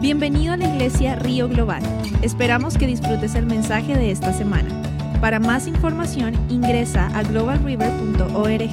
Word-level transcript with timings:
Bienvenido 0.00 0.52
a 0.52 0.56
la 0.56 0.68
iglesia 0.68 1.16
Río 1.16 1.48
Global. 1.48 1.82
Esperamos 2.22 2.78
que 2.78 2.86
disfrutes 2.86 3.34
el 3.34 3.46
mensaje 3.46 3.96
de 3.96 4.12
esta 4.12 4.32
semana. 4.32 4.70
Para 5.20 5.40
más 5.40 5.66
información 5.66 6.34
ingresa 6.48 7.08
a 7.18 7.24
globalriver.org. 7.24 8.70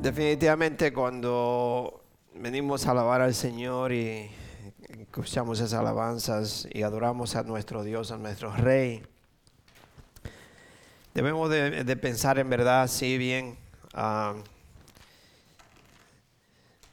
Definitivamente 0.00 0.90
cuando 0.94 2.02
venimos 2.34 2.86
a 2.86 2.92
alabar 2.92 3.20
al 3.20 3.34
Señor 3.34 3.92
y 3.92 4.30
escuchamos 5.00 5.60
esas 5.60 5.74
alabanzas 5.74 6.66
y 6.72 6.82
adoramos 6.82 7.36
a 7.36 7.42
nuestro 7.42 7.84
Dios, 7.84 8.10
a 8.10 8.16
nuestro 8.16 8.56
Rey, 8.56 9.02
debemos 11.12 11.50
de, 11.50 11.96
pensar 11.96 12.38
en 12.38 12.48
verdad, 12.48 12.88
sí, 12.88 13.18
bien, 13.18 13.58
ah, 13.92 14.32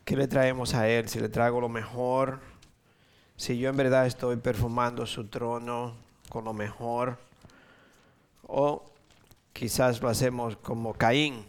¿qué 0.06 0.16
le 0.16 0.28
traemos 0.28 0.74
a 0.74 0.88
Él? 0.88 1.10
Si 1.10 1.20
le 1.20 1.30
traigo 1.30 1.60
lo 1.60 1.70
mejor, 1.70 2.40
si 3.36 3.58
yo 3.58 3.70
en 3.70 3.78
verdad 3.78 4.06
estoy 4.06 4.38
perfumando 4.38 5.06
su 5.06 5.28
trono 5.28 5.96
con 6.30 6.46
lo 6.46 6.54
mejor, 6.54 7.18
o 8.48 8.86
quizás 9.52 10.02
lo 10.02 10.08
hacemos 10.08 10.56
como 10.58 10.94
Caín 10.94 11.46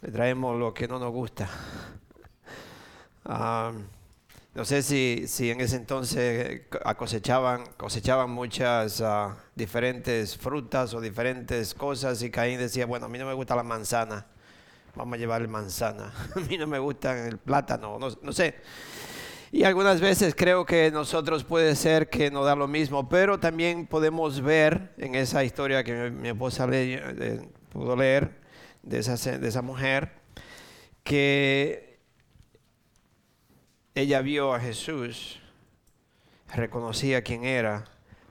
le 0.00 0.12
traemos 0.12 0.56
lo 0.58 0.72
que 0.72 0.86
no 0.86 0.98
nos 0.98 1.12
gusta. 1.12 1.48
Ah, 3.24 3.72
no 4.54 4.64
sé 4.64 4.82
si, 4.82 5.24
si, 5.26 5.50
en 5.50 5.60
ese 5.60 5.76
entonces 5.76 6.62
cosechaban, 6.96 7.66
cosechaban 7.76 8.30
muchas 8.30 9.00
ah, 9.00 9.36
diferentes 9.54 10.36
frutas 10.36 10.94
o 10.94 11.00
diferentes 11.00 11.74
cosas 11.74 12.22
y 12.22 12.30
Caín 12.30 12.58
decía, 12.58 12.86
bueno, 12.86 13.06
a 13.06 13.08
mí 13.08 13.18
no 13.18 13.26
me 13.26 13.34
gusta 13.34 13.56
la 13.56 13.62
manzana, 13.62 14.26
vamos 14.98 15.14
a 15.14 15.16
llevar 15.16 15.46
manzana, 15.46 16.12
a 16.34 16.40
mí 16.40 16.58
no 16.58 16.66
me 16.66 16.80
gusta 16.80 17.26
el 17.26 17.38
plátano, 17.38 17.98
no, 17.98 18.32
sé. 18.32 18.56
Y 19.50 19.62
algunas 19.62 20.00
veces 20.00 20.34
creo 20.34 20.66
que 20.66 20.90
nosotros 20.90 21.44
puede 21.44 21.74
ser 21.76 22.10
que 22.10 22.30
nos 22.30 22.44
da 22.44 22.54
lo 22.54 22.66
mismo, 22.68 23.08
pero 23.08 23.38
también 23.38 23.86
podemos 23.86 24.42
ver 24.42 24.92
en 24.98 25.14
esa 25.14 25.44
historia 25.44 25.84
que 25.84 26.10
mi, 26.10 26.28
esposa 26.28 26.68
pudo 27.70 27.96
leer, 27.96 28.40
de 28.82 28.98
esa, 28.98 29.38
de 29.38 29.48
esa 29.48 29.62
mujer, 29.62 30.12
que 31.04 32.00
ella 33.94 34.20
vio 34.20 34.52
a 34.52 34.60
Jesús, 34.60 35.40
reconocía 36.52 37.22
quién 37.22 37.44
era, 37.44 37.84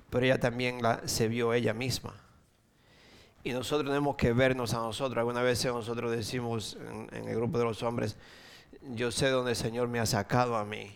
pero 0.09 0.25
ella 0.25 0.39
también 0.39 0.79
se 1.05 1.27
vio 1.29 1.53
ella 1.53 1.73
misma. 1.73 2.26
Y 3.47 3.53
nosotros 3.53 3.87
tenemos 3.87 4.17
que 4.17 4.33
vernos 4.33 4.73
a 4.73 4.79
nosotros. 4.79 5.19
Algunas 5.19 5.41
veces 5.41 5.71
nosotros 5.71 6.11
decimos 6.11 6.77
en, 7.13 7.29
el 7.29 7.35
grupo 7.37 7.57
de 7.57 7.63
los 7.63 7.81
hombres, 7.81 8.17
yo 8.93 9.09
sé 9.09 9.29
dónde 9.29 9.51
el 9.51 9.55
Señor 9.55 9.87
me 9.87 10.01
ha 10.01 10.05
sacado 10.05 10.57
a 10.57 10.65
mí. 10.65 10.93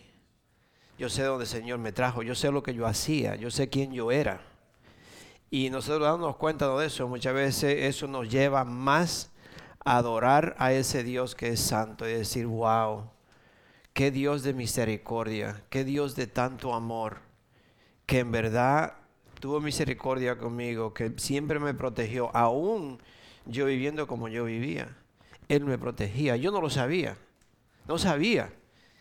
Yo 0.98 1.08
sé 1.08 1.22
dónde 1.22 1.44
el 1.44 1.48
Señor 1.48 1.78
me 1.78 1.92
trajo. 1.92 2.22
Yo 2.22 2.34
sé 2.34 2.50
lo 2.50 2.62
que 2.62 2.74
yo 2.74 2.86
hacía. 2.86 3.36
Yo 3.36 3.50
sé 3.50 3.70
quién 3.70 3.94
yo 3.94 4.12
era. 4.12 4.42
Y 5.48 5.70
nosotros 5.70 6.02
dándonos 6.06 6.36
cuenta 6.36 6.68
de 6.76 6.84
eso, 6.84 7.08
muchas 7.08 7.32
veces 7.32 7.74
eso 7.84 8.06
nos 8.06 8.28
lleva 8.28 8.64
más 8.64 9.30
adorar 9.82 10.54
a 10.58 10.74
ese 10.74 11.04
Dios 11.04 11.34
que 11.34 11.48
es 11.48 11.60
santo 11.60 12.06
y 12.06 12.12
decir, 12.12 12.46
wow, 12.46 13.08
qué 13.94 14.10
Dios 14.10 14.42
de 14.42 14.52
misericordia, 14.52 15.64
qué 15.70 15.84
Dios 15.84 16.16
de 16.16 16.26
tanto 16.26 16.74
amor, 16.74 17.20
que 18.04 18.18
en 18.18 18.30
verdad 18.30 19.01
tuvo 19.42 19.60
misericordia 19.60 20.38
conmigo, 20.38 20.94
que 20.94 21.14
siempre 21.16 21.58
me 21.58 21.74
protegió, 21.74 22.30
aún 22.32 23.00
yo 23.44 23.66
viviendo 23.66 24.06
como 24.06 24.28
yo 24.28 24.44
vivía. 24.44 24.96
Él 25.48 25.64
me 25.64 25.78
protegía, 25.78 26.36
yo 26.36 26.52
no 26.52 26.60
lo 26.60 26.70
sabía, 26.70 27.16
no 27.88 27.98
sabía 27.98 28.52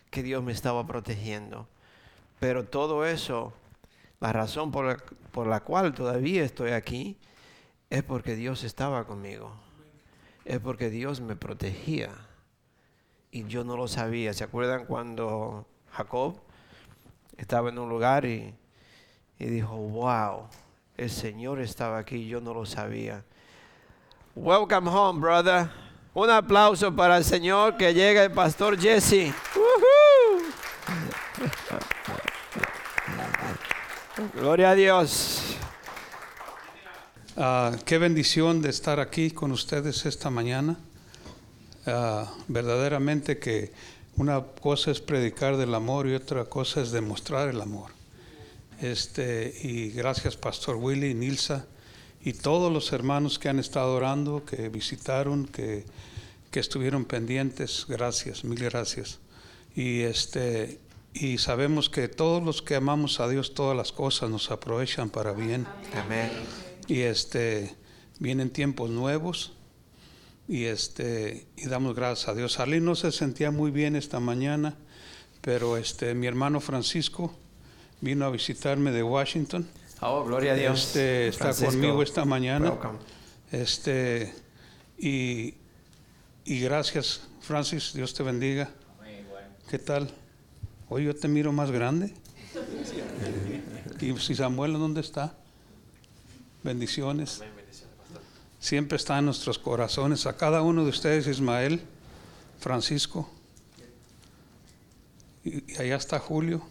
que 0.09 0.23
Dios 0.23 0.43
me 0.43 0.51
estaba 0.51 0.87
protegiendo. 0.87 1.67
Pero 2.39 2.65
todo 2.65 3.05
eso, 3.05 3.53
la 4.19 4.33
razón 4.33 4.71
por 4.71 4.85
la, 4.85 4.97
por 5.31 5.45
la 5.45 5.59
cual 5.59 5.93
todavía 5.93 6.43
estoy 6.43 6.71
aquí, 6.71 7.17
es 7.91 8.01
porque 8.01 8.35
Dios 8.35 8.63
estaba 8.63 9.05
conmigo 9.05 9.53
es 10.45 10.59
porque 10.59 10.89
Dios 10.89 11.21
me 11.21 11.35
protegía 11.35 12.09
y 13.31 13.45
yo 13.45 13.63
no 13.63 13.77
lo 13.77 13.87
sabía. 13.87 14.33
¿Se 14.33 14.43
acuerdan 14.43 14.85
cuando 14.85 15.67
Jacob 15.91 16.41
estaba 17.37 17.69
en 17.69 17.79
un 17.79 17.89
lugar 17.89 18.25
y, 18.25 18.53
y 19.41 19.47
dijo, 19.47 19.75
wow, 19.75 20.43
el 20.97 21.09
Señor 21.09 21.59
estaba 21.61 21.97
aquí 21.97 22.27
yo 22.27 22.39
no 22.39 22.53
lo 22.53 22.63
sabía? 22.63 23.23
Welcome 24.35 24.87
home, 24.87 25.19
brother. 25.19 25.67
Un 26.13 26.29
aplauso 26.29 26.95
para 26.95 27.17
el 27.17 27.23
Señor 27.23 27.75
que 27.75 27.91
llega 27.91 28.23
el 28.23 28.31
pastor 28.31 28.79
Jesse. 28.79 29.33
Gloria 34.35 34.69
a 34.69 34.75
Dios. 34.75 35.55
Uh, 37.35 37.77
qué 37.83 37.97
bendición 37.97 38.61
de 38.61 38.69
estar 38.69 38.99
aquí 38.99 39.31
con 39.31 39.51
ustedes 39.51 40.05
esta 40.05 40.29
mañana. 40.29 40.77
Uh, 41.87 42.27
verdaderamente 42.47 43.39
que 43.39 43.73
una 44.17 44.39
cosa 44.61 44.91
es 44.91 45.01
predicar 45.01 45.57
del 45.57 45.73
amor 45.73 46.05
y 46.05 46.13
otra 46.13 46.45
cosa 46.45 46.81
es 46.81 46.91
demostrar 46.91 47.49
el 47.49 47.59
amor. 47.59 48.00
Este, 48.81 49.53
y 49.61 49.91
gracias 49.91 50.35
Pastor 50.35 50.75
Willy, 50.75 51.13
Nilsa 51.13 51.67
y 52.23 52.33
todos 52.33 52.73
los 52.73 52.91
hermanos 52.91 53.39
que 53.39 53.49
han 53.49 53.59
estado 53.59 53.95
orando, 53.95 54.43
que 54.43 54.69
visitaron, 54.69 55.45
que, 55.45 55.85
que 56.49 56.59
estuvieron 56.59 57.05
pendientes. 57.05 57.85
Gracias, 57.87 58.43
mil 58.43 58.59
gracias. 58.59 59.19
Y, 59.75 60.01
este, 60.01 60.79
y 61.13 61.37
sabemos 61.37 61.89
que 61.89 62.07
todos 62.07 62.43
los 62.43 62.61
que 62.61 62.75
amamos 62.75 63.19
a 63.19 63.29
Dios, 63.29 63.53
todas 63.53 63.77
las 63.77 63.91
cosas 63.91 64.29
nos 64.29 64.51
aprovechan 64.51 65.09
para 65.09 65.31
bien. 65.31 65.65
Amén 65.95 66.29
y 66.91 67.01
este 67.01 67.73
vienen 68.19 68.49
tiempos 68.49 68.89
nuevos 68.89 69.53
y 70.47 70.65
este 70.65 71.47
y 71.55 71.67
damos 71.67 71.95
gracias 71.95 72.27
a 72.27 72.35
Dios. 72.35 72.59
Arlene 72.59 72.85
no 72.85 72.95
se 72.95 73.13
sentía 73.13 73.49
muy 73.49 73.71
bien 73.71 73.95
esta 73.95 74.19
mañana, 74.19 74.75
pero 75.39 75.77
este 75.77 76.13
mi 76.13 76.27
hermano 76.27 76.59
Francisco 76.59 77.33
vino 78.01 78.25
a 78.25 78.29
visitarme 78.29 78.91
de 78.91 79.03
Washington. 79.03 79.67
Oh, 80.01 80.23
gloria 80.25 80.53
a 80.53 80.55
Dios. 80.55 80.87
Este 80.87 81.27
está 81.27 81.53
conmigo 81.53 82.03
esta 82.03 82.25
mañana. 82.25 82.73
Este 83.51 84.33
y, 84.97 85.55
y 86.45 86.59
gracias 86.59 87.21
Francis, 87.41 87.93
Dios 87.93 88.13
te 88.13 88.23
bendiga. 88.23 88.69
¿Qué 89.69 89.79
tal? 89.79 90.11
Hoy 90.89 91.05
yo 91.05 91.15
te 91.15 91.27
miro 91.27 91.51
más 91.51 91.71
grande. 91.71 92.13
¿Y 94.01 94.17
si 94.17 94.35
Samuel 94.35 94.73
dónde 94.73 95.01
está? 95.01 95.35
Bendiciones. 96.63 97.41
Siempre 98.59 98.97
está 98.97 99.17
en 99.17 99.25
nuestros 99.25 99.57
corazones. 99.57 100.27
A 100.27 100.37
cada 100.37 100.61
uno 100.61 100.83
de 100.83 100.89
ustedes, 100.89 101.27
Ismael, 101.27 101.81
Francisco. 102.59 103.29
Y, 105.43 105.63
allá 105.79 105.95
está 105.95 106.19
Julio. 106.19 106.61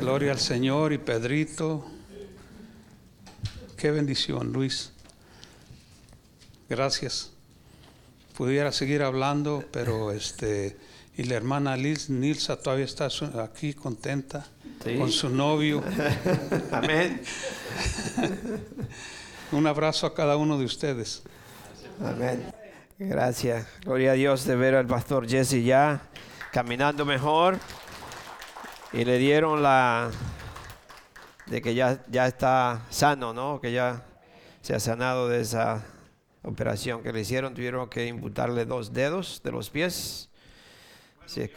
Gloria 0.00 0.32
al 0.32 0.38
Señor 0.38 0.92
y 0.92 0.98
Pedrito. 0.98 1.84
Qué 3.76 3.90
bendición, 3.90 4.52
Luis. 4.52 4.92
Gracias. 6.68 7.32
Pudiera 8.36 8.72
seguir 8.72 9.02
hablando, 9.02 9.64
pero 9.72 10.12
este 10.12 10.76
y 11.16 11.24
la 11.24 11.34
hermana 11.34 11.76
Liz, 11.76 12.10
Nilsa 12.10 12.56
todavía 12.56 12.84
está 12.84 13.08
aquí 13.42 13.74
contenta 13.74 14.46
con 14.96 15.10
su 15.10 15.28
novio. 15.28 15.82
Amén. 16.70 17.20
Un 19.50 19.66
abrazo 19.66 20.06
a 20.06 20.14
cada 20.14 20.36
uno 20.36 20.56
de 20.58 20.64
ustedes. 20.64 21.24
Amén. 22.00 22.52
Gracias. 23.00 23.66
Gloria 23.80 24.12
a 24.12 24.14
Dios 24.14 24.44
de 24.44 24.54
ver 24.54 24.76
al 24.76 24.86
pastor 24.86 25.28
Jesse 25.28 25.64
ya 25.64 26.02
caminando 26.52 27.04
mejor. 27.04 27.58
Y 28.92 29.04
le 29.04 29.18
dieron 29.18 29.62
la 29.62 30.10
de 31.46 31.62
que 31.62 31.74
ya, 31.74 32.02
ya 32.08 32.26
está 32.26 32.82
sano, 32.90 33.32
¿no? 33.32 33.60
Que 33.60 33.72
ya 33.72 34.04
se 34.60 34.74
ha 34.74 34.80
sanado 34.80 35.28
de 35.28 35.40
esa 35.40 35.84
operación 36.42 37.02
que 37.02 37.12
le 37.12 37.20
hicieron. 37.20 37.54
Tuvieron 37.54 37.88
que 37.88 38.06
imputarle 38.06 38.64
dos 38.64 38.92
dedos 38.92 39.40
de 39.42 39.52
los 39.52 39.70
pies 39.70 40.28
Sí. 41.28 41.50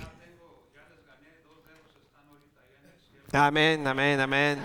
Amén, 3.31 3.88
amén, 3.88 4.19
amén. 4.19 4.60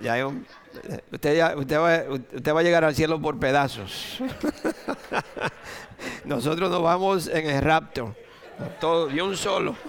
Ya 0.00 0.14
hay 0.14 0.22
un, 0.22 0.46
usted, 1.12 1.36
ya, 1.36 1.54
usted, 1.54 1.78
va, 1.78 2.10
usted 2.10 2.54
va 2.54 2.60
a 2.60 2.62
llegar 2.62 2.84
al 2.84 2.94
cielo 2.94 3.20
por 3.20 3.38
pedazos. 3.38 4.18
Nosotros 6.24 6.70
nos 6.70 6.82
vamos 6.82 7.26
en 7.26 7.50
el 7.50 7.60
rapto. 7.60 8.16
Todo, 8.80 9.10
y 9.10 9.20
un 9.20 9.36
solo. 9.36 9.76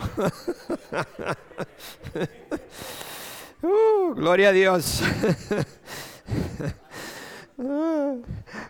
Uh, 3.63 4.15
gloria 4.15 4.49
a 4.49 4.51
Dios. 4.51 5.03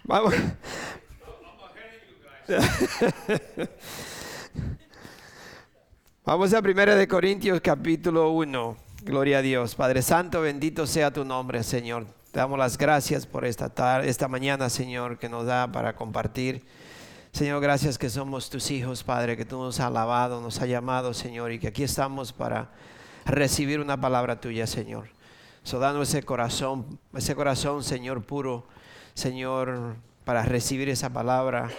vamos. 0.03 0.33
Vamos 6.25 6.53
a 6.53 6.59
1 6.59 6.95
de 6.95 7.07
Corintios 7.07 7.61
capítulo 7.61 8.31
1. 8.31 8.77
Gloria 9.03 9.37
a 9.37 9.41
Dios. 9.41 9.75
Padre 9.75 10.01
Santo, 10.01 10.41
bendito 10.41 10.85
sea 10.85 11.11
tu 11.11 11.23
nombre, 11.23 11.63
Señor. 11.63 12.05
Te 12.31 12.39
damos 12.39 12.59
las 12.59 12.77
gracias 12.77 13.25
por 13.25 13.45
esta 13.45 13.69
tarde, 13.69 14.09
esta 14.09 14.27
mañana, 14.27 14.69
Señor, 14.69 15.17
que 15.19 15.29
nos 15.29 15.45
da 15.45 15.71
para 15.71 15.95
compartir. 15.95 16.65
Señor, 17.31 17.61
gracias 17.61 17.97
que 17.97 18.09
somos 18.09 18.49
tus 18.49 18.69
hijos, 18.71 19.05
Padre, 19.05 19.37
que 19.37 19.45
tú 19.45 19.57
nos 19.57 19.79
has 19.79 19.87
alabado, 19.87 20.41
nos 20.41 20.61
has 20.61 20.67
llamado, 20.67 21.13
Señor, 21.13 21.53
y 21.53 21.59
que 21.59 21.69
aquí 21.69 21.81
estamos 21.81 22.33
para 22.33 22.69
recibir 23.25 23.79
una 23.79 23.99
palabra 23.99 24.41
tuya, 24.41 24.67
Señor. 24.67 25.07
So, 25.63 25.79
danos 25.79 26.09
ese 26.09 26.23
corazón, 26.23 26.99
ese 27.15 27.33
corazón, 27.33 27.83
Señor, 27.83 28.21
puro, 28.23 28.67
Señor, 29.13 29.95
para 30.25 30.43
recibir 30.43 30.89
esa 30.89 31.09
palabra. 31.09 31.69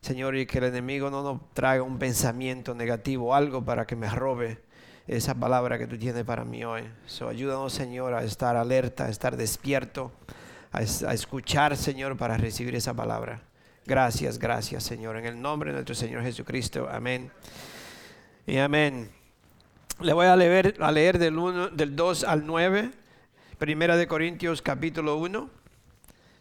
Señor, 0.00 0.36
y 0.36 0.46
que 0.46 0.58
el 0.58 0.64
enemigo 0.64 1.10
no 1.10 1.24
nos 1.24 1.40
traiga 1.54 1.82
un 1.82 1.98
pensamiento 1.98 2.72
negativo, 2.72 3.34
algo 3.34 3.64
para 3.64 3.84
que 3.84 3.96
me 3.96 4.08
robe 4.08 4.62
esa 5.08 5.34
palabra 5.34 5.76
que 5.76 5.88
tú 5.88 5.98
tienes 5.98 6.22
para 6.22 6.44
mí 6.44 6.64
hoy. 6.64 6.84
So, 7.04 7.28
ayúdanos, 7.28 7.72
Señor, 7.72 8.14
a 8.14 8.22
estar 8.22 8.56
alerta, 8.56 9.06
a 9.06 9.08
estar 9.08 9.36
despierto, 9.36 10.12
a, 10.70 10.78
a 10.78 11.14
escuchar, 11.14 11.76
Señor, 11.76 12.16
para 12.16 12.36
recibir 12.36 12.76
esa 12.76 12.94
palabra. 12.94 13.47
Gracias, 13.88 14.38
gracias, 14.38 14.84
Señor. 14.84 15.16
En 15.16 15.24
el 15.24 15.40
nombre 15.40 15.70
de 15.70 15.76
nuestro 15.76 15.94
Señor 15.94 16.22
Jesucristo. 16.22 16.86
Amén. 16.90 17.32
Y 18.46 18.58
amén. 18.58 19.10
Le 20.02 20.12
voy 20.12 20.26
a 20.26 20.36
leer, 20.36 20.76
a 20.78 20.92
leer 20.92 21.18
del, 21.18 21.38
1, 21.38 21.70
del 21.70 21.96
2 21.96 22.24
al 22.24 22.44
9, 22.44 22.90
Primera 23.56 23.96
de 23.96 24.06
Corintios 24.06 24.60
capítulo 24.60 25.16
1. 25.16 25.48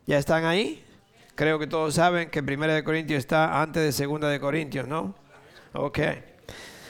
¿Ya 0.08 0.18
están 0.18 0.44
ahí? 0.44 0.84
Creo 1.36 1.58
que 1.58 1.68
todos 1.68 1.94
saben 1.94 2.30
que 2.30 2.44
Primera 2.44 2.74
de 2.74 2.84
Corintios 2.84 3.20
está 3.20 3.62
antes 3.62 3.82
de 3.82 3.94
Segunda 3.94 4.28
de 4.28 4.42
Corintios, 4.42 4.86
¿no? 4.86 5.16
Ok. 5.72 6.00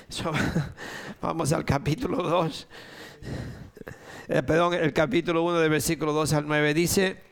vamos 1.22 1.54
al 1.54 1.66
capítulo 1.66 2.24
2. 2.24 2.68
Eh, 4.30 4.42
perdón, 4.42 4.74
el 4.74 4.92
capítulo 4.92 5.44
1 5.44 5.60
del 5.60 5.70
versículo 5.70 6.14
2 6.14 6.34
al 6.34 6.48
9 6.48 6.74
dice, 6.74 7.27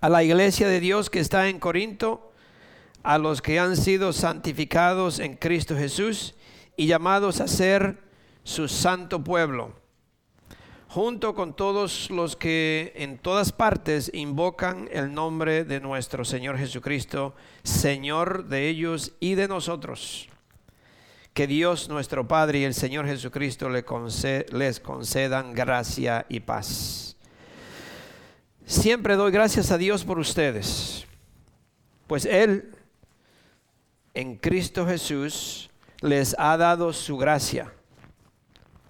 a 0.00 0.08
la 0.08 0.22
iglesia 0.22 0.66
de 0.66 0.80
Dios 0.80 1.10
que 1.10 1.20
está 1.20 1.48
en 1.48 1.58
Corinto, 1.58 2.32
a 3.02 3.18
los 3.18 3.42
que 3.42 3.58
han 3.58 3.76
sido 3.76 4.12
santificados 4.12 5.18
en 5.18 5.36
Cristo 5.36 5.76
Jesús 5.76 6.34
y 6.76 6.86
llamados 6.86 7.40
a 7.40 7.48
ser 7.48 7.98
su 8.42 8.68
santo 8.68 9.22
pueblo, 9.22 9.74
junto 10.88 11.34
con 11.34 11.54
todos 11.54 12.10
los 12.10 12.34
que 12.36 12.92
en 12.96 13.18
todas 13.18 13.52
partes 13.52 14.10
invocan 14.14 14.88
el 14.90 15.12
nombre 15.12 15.64
de 15.64 15.80
nuestro 15.80 16.24
Señor 16.24 16.56
Jesucristo, 16.56 17.34
Señor 17.62 18.46
de 18.46 18.68
ellos 18.68 19.12
y 19.20 19.34
de 19.34 19.48
nosotros. 19.48 20.28
Que 21.34 21.46
Dios 21.46 21.88
nuestro 21.88 22.26
Padre 22.26 22.60
y 22.60 22.64
el 22.64 22.74
Señor 22.74 23.06
Jesucristo 23.06 23.68
les 23.68 24.80
concedan 24.80 25.52
gracia 25.52 26.26
y 26.28 26.40
paz. 26.40 27.16
Siempre 28.70 29.16
doy 29.16 29.32
gracias 29.32 29.72
a 29.72 29.78
Dios 29.78 30.04
por 30.04 30.20
ustedes, 30.20 31.04
pues 32.06 32.24
Él 32.24 32.70
en 34.14 34.36
Cristo 34.36 34.86
Jesús 34.86 35.70
les 36.00 36.36
ha 36.38 36.56
dado 36.56 36.92
su 36.92 37.16
gracia 37.16 37.72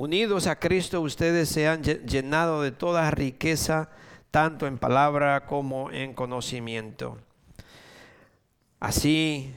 Unidos 0.00 0.46
a 0.46 0.58
Cristo 0.58 1.02
ustedes 1.02 1.50
se 1.50 1.68
han 1.68 1.82
llenado 1.82 2.62
de 2.62 2.72
toda 2.72 3.10
riqueza, 3.10 3.90
tanto 4.30 4.66
en 4.66 4.78
palabra 4.78 5.44
como 5.44 5.90
en 5.90 6.14
conocimiento. 6.14 7.18
Así 8.80 9.54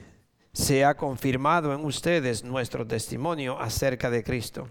se 0.52 0.84
ha 0.84 0.98
confirmado 0.98 1.74
en 1.74 1.82
ustedes 1.82 2.44
nuestro 2.44 2.86
testimonio 2.86 3.58
acerca 3.58 4.10
de 4.10 4.22
Cristo. 4.22 4.68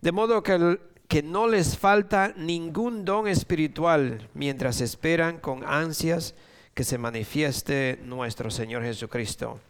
De 0.00 0.12
modo 0.12 0.44
que, 0.44 0.78
que 1.12 1.22
no 1.22 1.46
les 1.46 1.76
falta 1.76 2.32
ningún 2.38 3.04
don 3.04 3.28
espiritual 3.28 4.30
mientras 4.32 4.80
esperan 4.80 5.40
con 5.40 5.62
ansias 5.62 6.34
que 6.72 6.84
se 6.84 6.96
manifieste 6.96 8.00
nuestro 8.02 8.50
Señor 8.50 8.82
Jesucristo. 8.82 9.60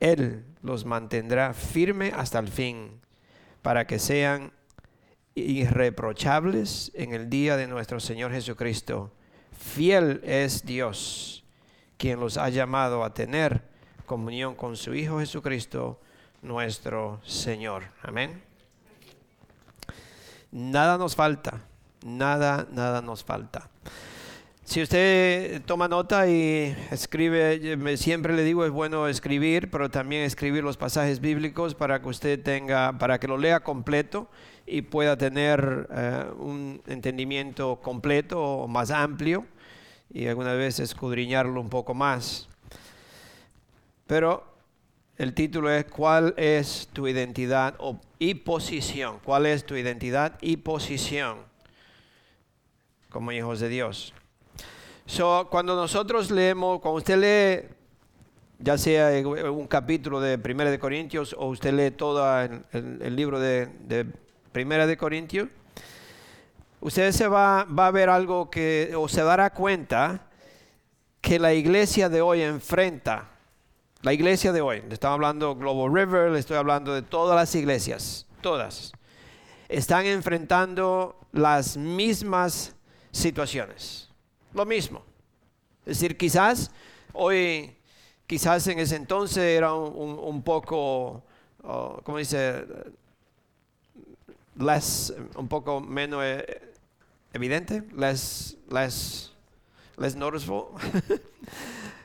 Él 0.00 0.42
los 0.62 0.86
mantendrá 0.86 1.52
firme 1.52 2.14
hasta 2.16 2.38
el 2.38 2.48
fin 2.48 2.98
para 3.60 3.86
que 3.86 3.98
sean 3.98 4.54
irreprochables 5.34 6.92
en 6.94 7.12
el 7.12 7.28
día 7.28 7.58
de 7.58 7.66
nuestro 7.66 8.00
Señor 8.00 8.32
Jesucristo. 8.32 9.12
Fiel 9.52 10.22
es 10.24 10.64
Dios, 10.64 11.44
quien 11.98 12.20
los 12.20 12.38
ha 12.38 12.48
llamado 12.48 13.04
a 13.04 13.12
tener 13.12 13.64
comunión 14.06 14.54
con 14.54 14.78
su 14.78 14.94
Hijo 14.94 15.18
Jesucristo, 15.18 16.00
nuestro 16.40 17.20
Señor. 17.22 17.82
Amén. 18.00 18.49
Nada 20.52 20.98
nos 20.98 21.14
falta, 21.14 21.60
nada, 22.04 22.66
nada 22.72 23.00
nos 23.00 23.22
falta. 23.22 23.70
Si 24.64 24.82
usted 24.82 25.62
toma 25.62 25.88
nota 25.88 26.28
y 26.28 26.76
escribe, 26.90 27.96
siempre 27.96 28.36
le 28.36 28.44
digo 28.44 28.64
es 28.64 28.70
bueno 28.70 29.08
escribir, 29.08 29.70
pero 29.70 29.90
también 29.90 30.22
escribir 30.22 30.62
los 30.62 30.76
pasajes 30.76 31.20
bíblicos 31.20 31.74
para 31.74 32.00
que 32.00 32.08
usted 32.08 32.42
tenga, 32.42 32.96
para 32.98 33.18
que 33.18 33.26
lo 33.26 33.36
lea 33.36 33.60
completo 33.60 34.28
y 34.66 34.82
pueda 34.82 35.16
tener 35.16 35.88
eh, 35.90 36.24
un 36.38 36.82
entendimiento 36.86 37.80
completo 37.82 38.40
o 38.40 38.68
más 38.68 38.92
amplio 38.92 39.44
y 40.12 40.26
alguna 40.26 40.54
vez 40.54 40.78
escudriñarlo 40.78 41.60
un 41.60 41.68
poco 41.68 41.94
más. 41.94 42.48
Pero 44.06 44.44
el 45.20 45.34
título 45.34 45.70
es 45.70 45.84
¿Cuál 45.84 46.32
es 46.38 46.88
tu 46.94 47.06
identidad 47.06 47.74
y 48.18 48.36
posición? 48.36 49.18
¿Cuál 49.22 49.44
es 49.44 49.66
tu 49.66 49.76
identidad 49.76 50.38
y 50.40 50.56
posición 50.56 51.40
como 53.10 53.30
hijos 53.30 53.60
de 53.60 53.68
Dios? 53.68 54.14
cuando 55.50 55.76
nosotros 55.76 56.30
leemos, 56.30 56.80
cuando 56.80 56.98
usted 56.98 57.18
lee, 57.18 57.68
ya 58.60 58.78
sea 58.78 59.10
un 59.50 59.66
capítulo 59.66 60.20
de 60.20 60.38
Primera 60.38 60.70
de 60.70 60.78
Corintios 60.78 61.36
o 61.36 61.48
usted 61.48 61.74
lee 61.74 61.90
todo 61.90 62.24
el, 62.72 63.14
libro 63.14 63.38
de, 63.38 63.66
de, 63.66 64.06
Primera 64.52 64.86
de 64.86 64.96
Corintios, 64.96 65.48
usted 66.80 67.12
se 67.12 67.28
va, 67.28 67.64
va 67.64 67.88
a 67.88 67.90
ver 67.90 68.08
algo 68.08 68.48
que, 68.50 68.94
o 68.96 69.06
se 69.06 69.22
dará 69.22 69.50
cuenta 69.50 70.28
que 71.20 71.38
la 71.38 71.52
iglesia 71.52 72.08
de 72.08 72.22
hoy 72.22 72.40
enfrenta, 72.40 73.39
la 74.02 74.12
iglesia 74.12 74.52
de 74.52 74.60
hoy, 74.60 74.82
le 74.82 74.94
estamos 74.94 75.14
hablando 75.14 75.54
Global 75.56 75.92
River, 75.92 76.30
le 76.30 76.38
estoy 76.38 76.56
hablando 76.56 76.94
de 76.94 77.02
todas 77.02 77.36
las 77.36 77.54
iglesias, 77.54 78.26
todas, 78.40 78.92
están 79.68 80.06
enfrentando 80.06 81.16
las 81.32 81.76
mismas 81.76 82.74
situaciones 83.12 84.10
lo 84.54 84.66
mismo. 84.66 85.02
Es 85.86 85.98
decir, 85.98 86.16
quizás 86.16 86.70
hoy, 87.12 87.76
quizás 88.26 88.66
en 88.66 88.78
ese 88.78 88.96
entonces 88.96 89.42
era 89.42 89.72
un, 89.74 90.42
poco, 90.42 91.22
oh, 91.62 92.00
¿cómo 92.02 92.18
dice? 92.18 92.64
Less, 94.56 95.14
un 95.36 95.48
poco 95.48 95.80
menos 95.80 96.22
eh, 96.24 96.72
evidente, 97.32 97.82
less, 97.96 98.56
less, 98.68 99.32
less 99.96 100.14
noticeable, 100.14 100.66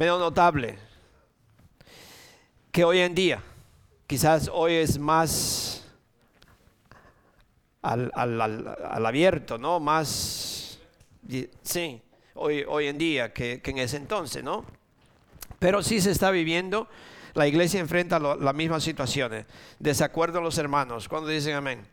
menos 0.00 0.18
notable 0.18 0.78
que 2.72 2.84
hoy 2.84 3.00
en 3.00 3.14
día. 3.14 3.42
Quizás 4.06 4.48
hoy 4.50 4.72
es 4.72 4.98
más 4.98 5.84
al, 7.82 8.10
al, 8.14 8.40
al 8.40 9.06
abierto, 9.06 9.58
¿no? 9.58 9.78
Más 9.78 10.78
sí, 11.62 12.00
hoy, 12.32 12.64
hoy 12.66 12.86
en 12.86 12.96
día 12.96 13.34
que, 13.34 13.60
en 13.62 13.76
ese 13.76 13.98
entonces, 13.98 14.42
¿no? 14.42 14.64
Pero 15.58 15.82
sí 15.82 16.00
se 16.00 16.12
está 16.12 16.30
viviendo, 16.30 16.88
la 17.34 17.46
iglesia 17.46 17.78
enfrenta 17.78 18.18
las 18.18 18.54
mismas 18.54 18.82
situaciones, 18.82 19.44
desacuerdo 19.78 20.38
a 20.38 20.42
los 20.42 20.56
hermanos, 20.56 21.10
cuando 21.10 21.28
dicen 21.28 21.56
amén. 21.56 21.86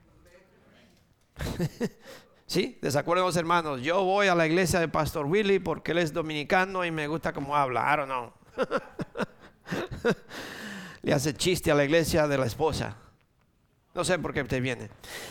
¿Sí? 2.47 2.79
Desacuerdo 2.81 3.23
a 3.23 3.27
los 3.27 3.35
hermanos. 3.35 3.81
Yo 3.81 4.03
voy 4.03 4.27
a 4.27 4.35
la 4.35 4.47
iglesia 4.47 4.79
de 4.79 4.87
Pastor 4.87 5.25
Willy 5.25 5.59
porque 5.59 5.91
él 5.91 5.97
es 5.97 6.13
dominicano 6.13 6.85
y 6.85 6.91
me 6.91 7.07
gusta 7.07 7.33
cómo 7.33 7.55
habla. 7.55 7.93
I 7.93 7.97
don't 7.97 8.07
know. 8.07 8.31
Le 11.01 11.13
hace 11.13 11.33
chiste 11.33 11.69
a 11.71 11.75
la 11.75 11.83
iglesia 11.83 12.25
de 12.25 12.37
la 12.37 12.45
esposa. 12.45 12.95
No 13.97 14.05
sé 14.05 14.19
por 14.19 14.31
qué 14.31 14.43
te 14.43 14.61
viene. 14.61 14.89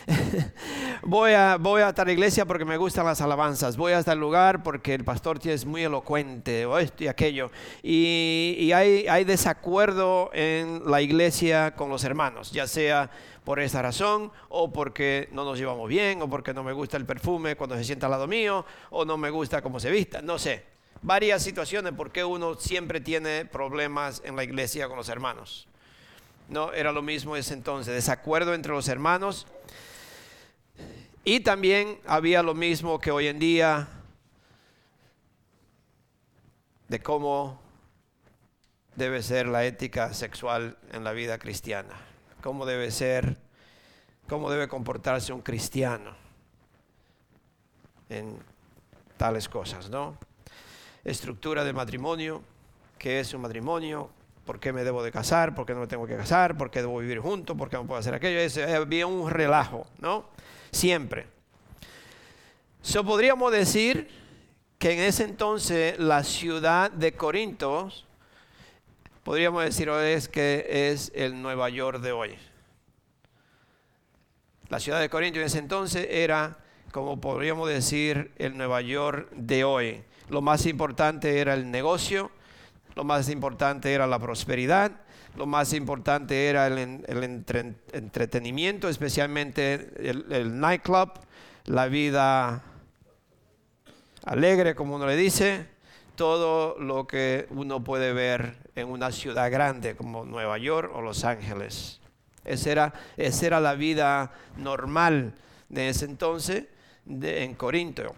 voy, 1.03 1.35
a, 1.35 1.57
voy 1.57 1.83
a 1.83 1.95
la 1.97 2.13
iglesia 2.13 2.45
porque 2.47 2.65
me 2.65 2.77
gustan 2.77 3.07
las 3.07 3.21
alabanzas. 3.21 3.77
Voy 3.77 3.93
a 3.93 4.01
el 4.01 4.19
lugar 4.19 4.65
porque 4.65 4.93
el 4.93 5.05
pastor 5.05 5.39
es 5.45 5.65
muy 5.65 5.85
elocuente 5.85 6.67
o 6.67 6.77
esto 6.77 7.05
y 7.05 7.07
aquello. 7.07 7.53
Y, 7.85 8.73
hay, 8.75 9.07
hay 9.07 9.23
desacuerdo 9.23 10.31
en 10.33 10.83
la 10.85 11.01
iglesia 11.01 11.77
con 11.77 11.91
los 11.91 12.03
hermanos, 12.03 12.51
ya 12.51 12.67
sea 12.67 13.09
por 13.45 13.61
esa 13.61 13.83
razón 13.83 14.33
o 14.49 14.73
porque 14.73 15.29
no 15.31 15.45
nos 15.45 15.59
llevamos 15.59 15.89
bien 15.89 16.21
o 16.21 16.29
porque 16.29 16.53
no 16.53 16.65
me 16.65 16.73
gusta 16.73 16.97
el 16.97 17.07
perfume 17.07 17.55
cuando 17.55 17.77
se 17.77 17.85
sienta 17.85 18.07
al 18.07 18.11
lado 18.11 18.27
mío 18.27 18.67
o 18.91 19.05
no 19.05 19.17
me 19.17 19.31
gusta 19.31 19.63
cómo 19.63 19.79
se 19.79 19.93
vista. 19.93 20.23
No 20.23 20.41
sé. 20.41 20.65
varias 21.03 21.41
situaciones 21.41 21.93
por 21.93 22.11
qué 22.11 22.25
uno 22.25 22.57
siempre 22.57 23.01
tiene 23.01 23.45
problemas 23.45 24.23
en 24.25 24.35
la 24.35 24.43
iglesia 24.43 24.89
con 24.89 24.97
los 24.97 25.09
hermanos. 25.09 25.69
No, 26.49 26.73
era 26.73 26.93
lo 26.93 27.03
mismo 27.03 27.37
ese 27.37 27.55
entonces, 27.55 27.93
desacuerdo 27.95 28.55
entre 28.55 28.73
los 28.73 28.89
hermanos. 28.89 29.47
Y 31.25 31.41
también 31.41 31.99
había 32.07 32.43
lo 32.43 32.55
mismo 32.55 33.01
que 33.01 33.11
hoy 33.11 33.27
en 33.27 33.39
día 33.39 33.89
de 36.89 37.03
cómo 37.03 37.61
debe 38.95 39.23
ser 39.23 39.47
la 39.49 39.65
ética 39.65 40.15
sexual 40.15 40.79
en 40.93 41.03
la 41.03 41.13
vida 41.13 41.39
cristiana, 41.39 41.95
cómo 42.43 42.65
debe 42.65 42.93
ser, 42.93 43.37
cómo 44.29 44.51
debe 44.51 44.69
comportarse 44.69 45.33
un 45.33 45.43
cristiano 45.43 46.15
en 48.09 48.39
tales 49.17 49.49
cosas, 49.49 49.91
¿no? 49.91 50.17
Estructura 51.05 51.65
de 51.65 51.73
matrimonio, 51.73 52.43
qué 52.99 53.21
es 53.21 53.35
un 53.35 53.43
matrimonio, 53.43 54.11
por 54.47 54.61
qué 54.61 54.73
me 54.73 54.85
debo 54.85 55.03
de 55.03 55.11
casar, 55.11 55.55
por 55.55 55.67
qué 55.67 55.75
no 55.75 55.81
me 55.81 55.87
tengo 55.89 56.07
que 56.07 56.17
casar, 56.17 56.57
por 56.57 56.71
qué 56.71 56.81
debo 56.81 56.99
vivir 56.99 57.19
juntos, 57.19 57.57
por 57.57 57.69
qué 57.69 57.77
no 57.77 57.85
puedo 57.85 57.99
hacer 57.99 58.15
aquello, 58.15 58.39
es, 58.39 58.57
había 58.57 59.07
un 59.07 59.29
relajo, 59.29 59.87
¿no? 59.99 60.27
Siempre. 60.71 61.27
So 62.81 63.05
podríamos 63.05 63.51
decir 63.51 64.09
que 64.79 64.93
en 64.93 65.01
ese 65.01 65.25
entonces 65.25 65.99
la 65.99 66.23
ciudad 66.23 66.91
de 66.93 67.13
Corinto, 67.13 67.91
podríamos 69.25 69.65
decir 69.65 69.89
es 69.89 70.29
que 70.29 70.65
es 70.91 71.11
el 71.15 71.43
Nueva 71.43 71.69
York 71.69 72.01
de 72.01 72.13
hoy. 72.13 72.39
La 74.69 74.79
ciudad 74.79 75.01
de 75.01 75.11
Corinto 75.11 75.41
en 75.41 75.47
ese 75.47 75.59
entonces 75.59 76.07
era, 76.09 76.59
como 76.93 77.21
podríamos 77.21 77.69
decir, 77.69 78.31
el 78.39 78.57
Nueva 78.57 78.81
York 78.81 79.29
de 79.33 79.65
hoy. 79.65 80.05
Lo 80.29 80.41
más 80.41 80.67
importante 80.67 81.41
era 81.41 81.55
el 81.55 81.71
negocio, 81.71 82.31
lo 82.97 83.05
más 83.05 83.29
importante 83.29 83.93
era 83.93 84.07
la 84.07 84.19
prosperidad, 84.19 84.91
lo 85.37 85.45
más 85.45 85.75
importante 85.75 86.49
era 86.49 86.67
el, 86.67 87.05
entretenimiento, 87.93 88.89
especialmente 88.89 89.93
el, 89.99 90.59
nightclub, 90.59 91.13
la 91.67 91.89
vida 91.89 92.63
alegre, 94.25 94.75
como 94.75 94.97
uno 94.97 95.07
le 95.07 95.15
dice, 95.15 95.67
todo 96.17 96.79
lo 96.79 97.07
que 97.07 97.47
uno 97.51 97.85
puede 97.85 98.15
ver 98.15 98.57
en 98.75 98.89
una 98.89 99.13
ciudad 99.13 99.51
grande 99.53 99.95
como 99.95 100.25
Nueva 100.25 100.57
York 100.57 100.91
o 100.95 101.03
Los 101.03 101.25
Ángeles. 101.25 102.01
Esa 102.47 102.71
era, 102.71 102.95
esa 103.19 103.47
era 103.47 103.61
la 103.61 103.75
vida 103.75 104.33
normal 104.57 105.35
de 105.69 105.91
ese 105.91 106.07
entonces 106.07 106.65
en 107.07 107.55
Corinto. 107.57 108.15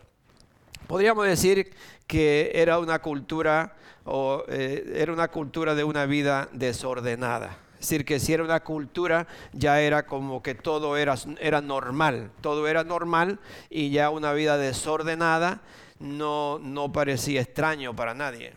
Podríamos 0.86 1.26
decir 1.26 1.74
que 2.06 2.52
era 2.54 2.78
una 2.78 3.00
cultura 3.00 3.74
o 4.10 4.44
eh, 4.48 4.94
era 4.96 5.12
una 5.12 5.28
cultura 5.28 5.74
de 5.74 5.84
una 5.84 6.06
vida 6.06 6.48
desordenada. 6.52 7.58
Es 7.74 7.88
decir, 7.88 8.04
que 8.04 8.18
si 8.18 8.32
era 8.32 8.42
una 8.42 8.60
cultura, 8.60 9.28
ya 9.52 9.80
era 9.80 10.06
como 10.06 10.42
que 10.42 10.54
todo 10.54 10.96
era, 10.96 11.14
era 11.40 11.60
normal, 11.60 12.30
todo 12.40 12.66
era 12.66 12.82
normal 12.82 13.38
y 13.70 13.90
ya 13.90 14.10
una 14.10 14.32
vida 14.32 14.56
desordenada 14.56 15.60
no, 16.00 16.58
no 16.58 16.90
parecía 16.90 17.40
extraño 17.40 17.94
para 17.94 18.14
nadie. 18.14 18.54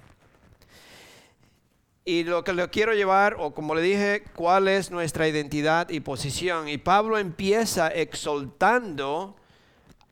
Y 2.03 2.23
lo 2.23 2.43
que 2.43 2.53
le 2.53 2.67
quiero 2.69 2.93
llevar, 2.93 3.35
o 3.37 3.53
como 3.53 3.75
le 3.75 3.81
dije, 3.81 4.23
cuál 4.35 4.67
es 4.67 4.89
nuestra 4.89 5.27
identidad 5.27 5.89
y 5.89 5.99
posición. 5.99 6.67
Y 6.67 6.79
Pablo 6.79 7.19
empieza 7.19 7.89
exaltando 7.89 9.35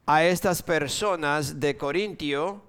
a 0.05 0.23
estas 0.23 0.61
personas 0.61 1.59
de 1.59 1.77
Corintio 1.77 2.68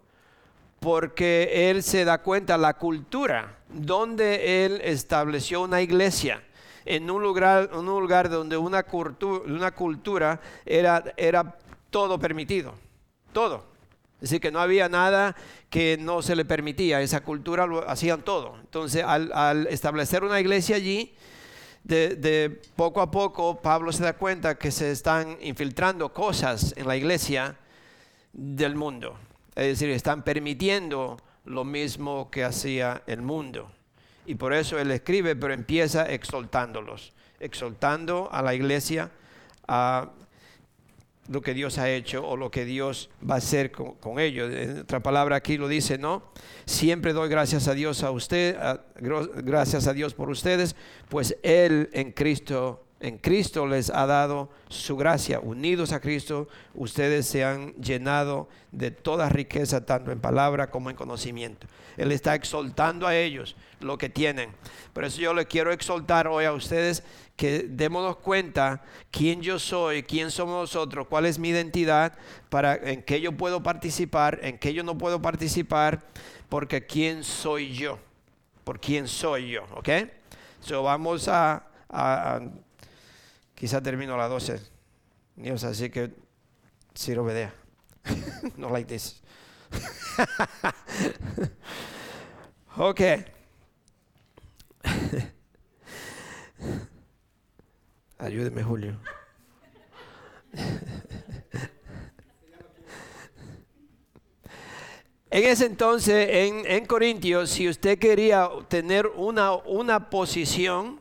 porque 0.80 1.70
él 1.70 1.82
se 1.82 2.04
da 2.04 2.22
cuenta 2.22 2.56
la 2.58 2.74
cultura 2.74 3.58
donde 3.68 4.64
él 4.64 4.80
estableció 4.82 5.62
una 5.62 5.82
iglesia 5.82 6.42
en 6.86 7.10
un 7.10 7.22
lugar, 7.22 7.70
un 7.74 7.86
lugar 7.86 8.30
donde 8.30 8.56
una 8.56 8.82
cultura, 8.82 9.44
una 9.46 9.70
cultura 9.70 10.40
era, 10.64 11.04
era 11.16 11.58
todo 11.90 12.18
permitido, 12.18 12.74
todo. 13.32 13.70
Es 14.16 14.28
decir, 14.28 14.40
que 14.40 14.50
no 14.50 14.60
había 14.60 14.88
nada 14.88 15.34
que 15.70 15.96
no 15.98 16.20
se 16.20 16.36
le 16.36 16.44
permitía, 16.44 17.00
esa 17.00 17.20
cultura 17.20 17.66
lo 17.66 17.88
hacían 17.88 18.22
todo. 18.22 18.56
Entonces, 18.60 19.02
al, 19.04 19.66
establecer 19.68 20.24
una 20.24 20.40
iglesia 20.40 20.76
allí, 20.76 21.14
de, 21.84 22.60
poco 22.76 23.00
a 23.00 23.10
poco 23.10 23.62
Pablo 23.62 23.92
se 23.92 24.02
da 24.02 24.12
cuenta 24.12 24.58
que 24.58 24.70
se 24.70 24.90
están 24.90 25.38
infiltrando 25.40 26.12
cosas 26.12 26.74
en 26.76 26.86
la 26.86 26.96
iglesia 26.96 27.56
del 28.32 28.74
mundo. 28.74 29.16
Es 29.60 29.66
decir, 29.66 29.90
están 29.90 30.22
permitiendo 30.22 31.18
lo 31.44 31.64
mismo 31.64 32.30
que 32.30 32.44
hacía 32.44 33.02
el 33.06 33.20
mundo. 33.20 33.70
Y 34.24 34.36
por 34.36 34.54
eso 34.54 34.78
él 34.78 34.90
escribe, 34.90 35.36
pero 35.36 35.52
empieza 35.52 36.06
exaltándolos, 36.06 37.12
exaltando 37.40 38.30
a 38.32 38.40
la 38.40 38.54
iglesia 38.54 39.10
a 39.68 40.12
lo 41.28 41.42
que 41.42 41.52
Dios 41.52 41.76
ha 41.76 41.90
hecho 41.90 42.26
o 42.26 42.38
lo 42.38 42.50
que 42.50 42.64
Dios 42.64 43.10
va 43.28 43.34
a 43.34 43.38
hacer 43.38 43.70
con, 43.70 44.18
ellos. 44.18 44.50
En 44.50 44.78
otra 44.78 45.00
palabra 45.00 45.36
aquí 45.36 45.58
lo 45.58 45.68
dice, 45.68 45.98
¿no? 45.98 46.22
Siempre 46.64 47.12
doy 47.12 47.28
gracias 47.28 47.68
a 47.68 47.74
Dios 47.74 48.02
a 48.02 48.12
usted, 48.12 48.56
gracias 48.98 49.86
a 49.86 49.92
Dios 49.92 50.14
por 50.14 50.30
ustedes, 50.30 50.74
pues 51.10 51.36
Él 51.42 51.90
en 51.92 52.12
Cristo 52.12 52.86
en 53.00 53.16
Cristo 53.16 53.66
les 53.66 53.88
ha 53.88 54.06
dado 54.06 54.50
su 54.68 54.96
gracia. 54.96 55.40
Unidos 55.40 55.92
a 55.92 56.00
Cristo, 56.00 56.48
ustedes 56.74 57.26
se 57.26 57.44
han 57.44 57.72
llenado 57.74 58.48
de 58.72 58.90
toda 58.90 59.30
riqueza, 59.30 59.86
tanto 59.86 60.12
en 60.12 60.20
palabra 60.20 60.70
como 60.70 60.90
en 60.90 60.96
conocimiento. 60.96 61.66
Él 61.96 62.12
está 62.12 62.34
exaltando 62.34 63.06
a 63.06 63.16
ellos 63.16 63.56
lo 63.80 63.96
que 63.96 64.10
tienen. 64.10 64.50
Por 64.92 65.04
eso 65.04 65.20
yo 65.20 65.32
le 65.32 65.46
quiero 65.46 65.72
exaltar 65.72 66.28
hoy 66.28 66.44
a 66.44 66.52
ustedes 66.52 67.02
que 67.36 67.64
démonos 67.68 68.16
cuenta 68.16 68.82
quién 69.10 69.40
yo 69.40 69.58
soy, 69.58 70.02
quién 70.02 70.30
somos 70.30 70.60
nosotros, 70.60 71.06
cuál 71.08 71.24
es 71.24 71.38
mi 71.38 71.48
identidad, 71.48 72.18
para 72.50 72.74
en 72.74 73.02
qué 73.02 73.22
yo 73.22 73.32
puedo 73.32 73.62
participar, 73.62 74.40
en 74.42 74.58
qué 74.58 74.74
yo 74.74 74.82
no 74.82 74.98
puedo 74.98 75.22
participar, 75.22 76.02
porque 76.50 76.84
quién 76.84 77.24
soy 77.24 77.72
yo, 77.72 77.98
por 78.62 78.78
quién 78.78 79.08
soy 79.08 79.52
yo, 79.52 79.64
¿ok? 79.74 79.88
So 80.60 80.82
vamos 80.82 81.28
a 81.28 81.64
Quizá 83.60 83.80
termino 83.82 84.14
a 84.14 84.16
las 84.16 84.30
12. 84.30 84.58
Dios, 85.36 85.64
así 85.64 85.90
que 85.90 86.14
Ciro 86.96 87.24
Bedea. 87.24 87.52
no 88.56 88.70
like 88.70 88.88
this. 88.88 89.20
ok. 92.78 93.00
Ayúdeme, 98.18 98.62
Julio. 98.62 98.98
En 105.30 105.44
ese 105.44 105.66
entonces, 105.66 106.28
en, 106.30 106.64
en 106.64 106.86
Corintios, 106.86 107.50
si 107.50 107.68
usted 107.68 107.98
quería 107.98 108.48
tener 108.68 109.06
una, 109.06 109.52
una 109.52 110.08
posición, 110.08 110.98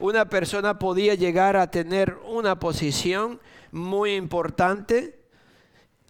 una 0.00 0.28
persona 0.28 0.78
podía 0.78 1.14
llegar 1.14 1.56
a 1.56 1.70
tener 1.70 2.18
una 2.24 2.58
posición 2.58 3.40
muy 3.70 4.14
importante 4.14 5.20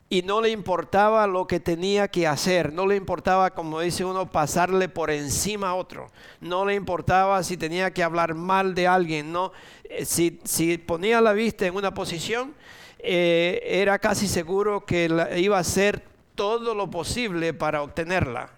y 0.08 0.22
no 0.22 0.40
le 0.40 0.50
importaba 0.50 1.26
lo 1.28 1.46
que 1.46 1.60
tenía 1.60 2.08
que 2.08 2.26
hacer, 2.26 2.72
no 2.72 2.86
le 2.86 2.96
importaba, 2.96 3.50
como 3.50 3.80
dice 3.80 4.04
uno, 4.04 4.30
pasarle 4.30 4.88
por 4.88 5.10
encima 5.10 5.70
a 5.70 5.74
otro, 5.74 6.10
no 6.40 6.64
le 6.64 6.74
importaba 6.74 7.42
si 7.44 7.56
tenía 7.56 7.92
que 7.92 8.02
hablar 8.02 8.34
mal 8.34 8.74
de 8.74 8.88
alguien, 8.88 9.30
no, 9.30 9.52
eh, 9.84 10.04
si, 10.04 10.78
ponía 10.78 11.20
la 11.20 11.32
vista 11.32 11.66
en 11.66 11.76
una 11.76 11.94
posición, 11.94 12.54
eh, 12.98 13.60
era 13.64 14.00
casi 14.00 14.26
seguro 14.26 14.84
que 14.84 15.04
iba 15.36 15.56
a 15.56 15.60
hacer 15.60 16.02
todo 16.34 16.74
lo 16.74 16.90
posible 16.90 17.54
para 17.54 17.82
obtenerla, 17.82 18.50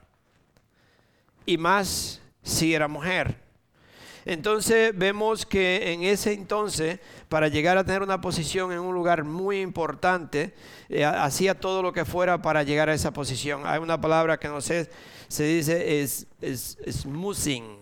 y 1.44 1.58
más 1.58 2.22
si 2.42 2.74
era 2.74 2.88
mujer. 2.88 3.41
Entonces 4.24 4.96
vemos 4.96 5.44
que 5.44 5.92
en 5.92 6.04
ese 6.04 6.32
entonces, 6.32 7.00
para 7.28 7.48
llegar 7.48 7.76
a 7.76 7.84
tener 7.84 8.02
una 8.02 8.20
posición 8.20 8.72
en 8.72 8.78
un 8.78 8.94
lugar 8.94 9.24
muy 9.24 9.60
importante, 9.60 10.54
eh, 10.88 11.04
hacía 11.04 11.58
todo 11.58 11.82
lo 11.82 11.92
que 11.92 12.04
fuera 12.04 12.40
para 12.40 12.62
llegar 12.62 12.88
a 12.88 12.94
esa 12.94 13.12
posición. 13.12 13.62
Hay 13.64 13.80
una 13.80 14.00
palabra 14.00 14.38
que 14.38 14.48
no 14.48 14.60
sé, 14.60 14.90
se 15.28 15.44
dice 15.44 16.00
es, 16.00 16.26
es, 16.40 16.78
smoothing. 16.88 17.78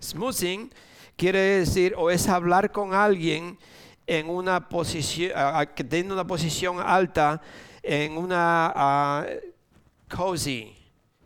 Smoothing 0.00 0.70
quiere 1.16 1.40
decir 1.40 1.94
o 1.96 2.10
es 2.10 2.28
hablar 2.28 2.70
con 2.70 2.94
alguien 2.94 3.58
en 4.06 4.30
una 4.30 4.68
posición, 4.68 5.32
que 5.74 5.82
tiene 5.82 6.12
una 6.12 6.26
posición 6.26 6.78
alta, 6.78 7.42
en 7.82 8.16
una 8.16 9.24
uh, 9.26 10.14
cozy. 10.14 10.76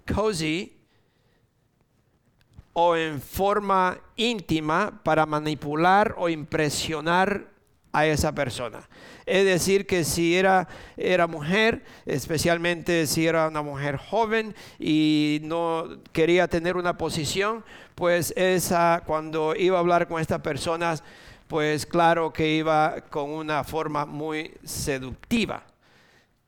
Cozy 0.07 0.80
o 2.73 2.97
en 2.97 3.21
forma 3.21 3.99
íntima 4.17 5.01
para 5.03 5.27
manipular 5.27 6.15
o 6.19 6.29
impresionar 6.29 7.49
a 7.93 8.07
esa 8.07 8.33
persona. 8.33 8.89
Es 9.27 9.45
decir, 9.45 9.87
que 9.87 10.05
si 10.05 10.37
era, 10.37 10.69
era 10.97 11.27
mujer, 11.27 11.85
especialmente 12.07 13.07
si 13.07 13.27
era 13.27 13.49
una 13.49 13.63
mujer 13.63 13.97
joven 13.97 14.55
y 14.79 15.41
no 15.43 15.89
quería 16.13 16.49
tener 16.49 16.77
una 16.77 16.97
posición, 16.97 17.65
pues 17.95 18.33
esa, 18.37 19.03
cuando 19.07 19.55
iba 19.57 19.77
a 19.77 19.81
hablar 19.81 20.09
con 20.09 20.21
estas 20.21 20.41
personas, 20.41 21.03
pues 21.49 21.85
claro 21.85 22.33
que 22.33 22.55
iba 22.55 23.03
con 23.11 23.31
una 23.31 23.65
forma 23.65 24.07
muy 24.07 24.53
seductiva. 24.65 25.65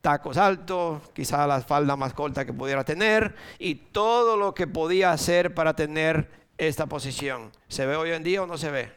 Tacos 0.03 0.35
altos, 0.35 1.01
quizá 1.13 1.47
la 1.47 1.61
falda 1.61 1.95
más 1.95 2.13
corta 2.13 2.43
que 2.43 2.51
pudiera 2.51 2.83
tener 2.83 3.33
y 3.57 3.75
todo 3.75 4.35
lo 4.35 4.53
que 4.53 4.67
podía 4.67 5.13
hacer 5.13 5.53
para 5.53 5.77
tener 5.77 6.29
esta 6.57 6.87
posición. 6.87 7.53
¿Se 7.69 7.85
ve 7.85 7.95
hoy 7.95 8.11
en 8.11 8.21
día 8.21 8.43
o 8.43 8.45
no 8.45 8.57
se 8.57 8.69
ve? 8.69 8.91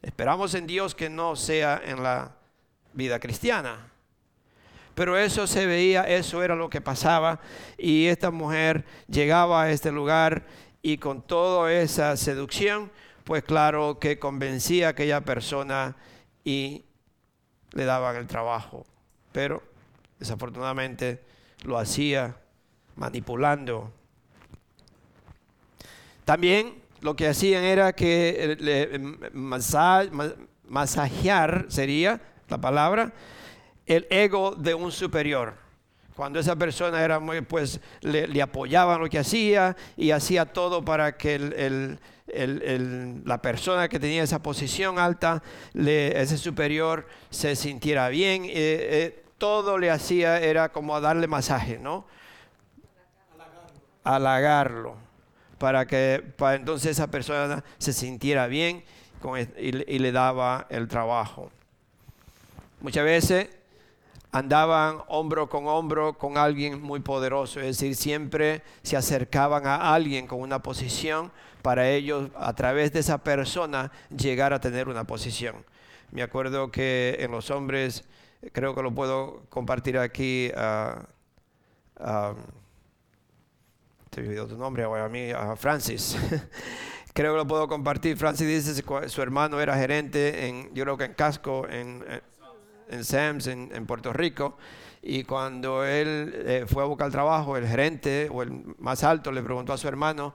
Esperamos 0.00 0.54
en 0.54 0.66
Dios 0.66 0.94
que 0.94 1.10
no 1.10 1.36
sea 1.36 1.82
en 1.84 2.02
la 2.02 2.32
vida 2.94 3.20
cristiana. 3.20 3.92
Pero 4.94 5.18
eso 5.18 5.46
se 5.46 5.66
veía, 5.66 6.04
eso 6.04 6.42
era 6.42 6.56
lo 6.56 6.70
que 6.70 6.80
pasaba. 6.80 7.38
Y 7.76 8.06
esta 8.06 8.30
mujer 8.30 8.86
llegaba 9.08 9.64
a 9.64 9.70
este 9.70 9.92
lugar 9.92 10.46
y 10.80 10.96
con 10.96 11.20
toda 11.20 11.70
esa 11.70 12.16
seducción, 12.16 12.90
pues 13.24 13.44
claro 13.44 13.98
que 13.98 14.18
convencía 14.18 14.86
a 14.86 14.90
aquella 14.92 15.20
persona 15.20 15.96
y 16.44 16.86
le 17.72 17.84
daban 17.84 18.16
el 18.16 18.26
trabajo. 18.26 18.86
Pero 19.32 19.67
desafortunadamente 20.18 21.22
lo 21.64 21.78
hacía 21.78 22.36
manipulando. 22.96 23.92
También 26.24 26.82
lo 27.00 27.16
que 27.16 27.28
hacían 27.28 27.64
era 27.64 27.92
que 27.92 28.56
le, 28.60 28.98
masajear 30.64 31.66
sería 31.68 32.20
la 32.48 32.58
palabra, 32.58 33.12
el 33.86 34.06
ego 34.10 34.54
de 34.54 34.74
un 34.74 34.92
superior. 34.92 35.54
Cuando 36.14 36.40
esa 36.40 36.56
persona 36.56 37.02
era 37.04 37.20
muy, 37.20 37.40
pues 37.42 37.80
le, 38.00 38.42
apoyaban 38.42 39.00
lo 39.00 39.08
que 39.08 39.20
hacía 39.20 39.76
y 39.96 40.10
hacía 40.10 40.46
todo 40.46 40.84
para 40.84 41.16
que 41.16 41.96
la 43.24 43.40
persona 43.40 43.88
que 43.88 44.00
tenía 44.00 44.24
esa 44.24 44.42
posición 44.42 44.98
alta, 44.98 45.42
ese 45.74 46.36
superior, 46.36 47.06
se 47.30 47.54
sintiera 47.54 48.08
bien. 48.08 48.44
Eh, 48.46 48.50
eh, 48.54 49.24
todo 49.38 49.78
le 49.78 49.90
hacía 49.90 50.40
era 50.40 50.70
como 50.70 51.00
darle 51.00 51.26
masaje, 51.26 51.78
¿no? 51.78 52.04
Halagarlo. 54.04 54.96
Para 55.58 55.86
que 55.86 56.22
para 56.36 56.56
entonces 56.56 56.92
esa 56.92 57.08
persona 57.08 57.64
se 57.78 57.92
sintiera 57.92 58.46
bien 58.46 58.84
y 59.56 59.98
le 59.98 60.12
daba 60.12 60.66
el 60.68 60.86
trabajo. 60.86 61.50
Muchas 62.80 63.04
veces 63.04 63.48
andaban 64.30 64.98
hombro 65.08 65.48
con 65.48 65.66
hombro 65.66 66.16
con 66.16 66.36
alguien 66.38 66.80
muy 66.80 67.00
poderoso, 67.00 67.60
es 67.60 67.78
decir, 67.78 67.96
siempre 67.96 68.62
se 68.82 68.96
acercaban 68.96 69.66
a 69.66 69.94
alguien 69.94 70.26
con 70.26 70.40
una 70.40 70.62
posición 70.62 71.32
para 71.62 71.88
ellos 71.88 72.30
a 72.36 72.52
través 72.54 72.92
de 72.92 73.00
esa 73.00 73.18
persona 73.18 73.90
llegar 74.16 74.52
a 74.52 74.60
tener 74.60 74.88
una 74.88 75.04
posición. 75.04 75.56
Me 76.12 76.22
acuerdo 76.22 76.70
que 76.70 77.16
en 77.20 77.30
los 77.32 77.50
hombres, 77.50 78.04
creo 78.52 78.74
que 78.74 78.82
lo 78.82 78.94
puedo 78.94 79.42
compartir 79.48 79.98
aquí, 79.98 80.50
te 84.10 84.20
olvidó 84.20 84.46
tu 84.46 84.56
nombre 84.56 84.84
a 84.84 85.08
mí, 85.08 85.30
Francis. 85.56 86.16
creo 87.14 87.32
que 87.32 87.38
lo 87.38 87.46
puedo 87.46 87.68
compartir. 87.68 88.16
Francis 88.16 88.46
dice 88.46 88.82
que 88.82 89.08
su 89.08 89.22
hermano 89.22 89.60
era 89.60 89.76
gerente 89.76 90.48
en, 90.48 90.74
yo 90.74 90.84
creo 90.84 90.96
que 90.96 91.04
en 91.04 91.14
Casco, 91.14 91.66
en 91.68 92.04
en 92.88 93.04
SAMS 93.04 93.46
en, 93.46 93.86
Puerto 93.86 94.12
Rico. 94.12 94.56
Y 95.02 95.24
cuando 95.24 95.84
él 95.84 96.32
eh, 96.34 96.64
fue 96.66 96.82
a 96.82 96.86
buscar 96.86 97.10
trabajo, 97.10 97.56
el 97.56 97.66
gerente 97.66 98.28
o 98.32 98.42
el 98.42 98.74
más 98.78 99.04
alto 99.04 99.30
le 99.30 99.42
preguntó 99.42 99.72
a 99.72 99.78
su 99.78 99.86
hermano, 99.86 100.34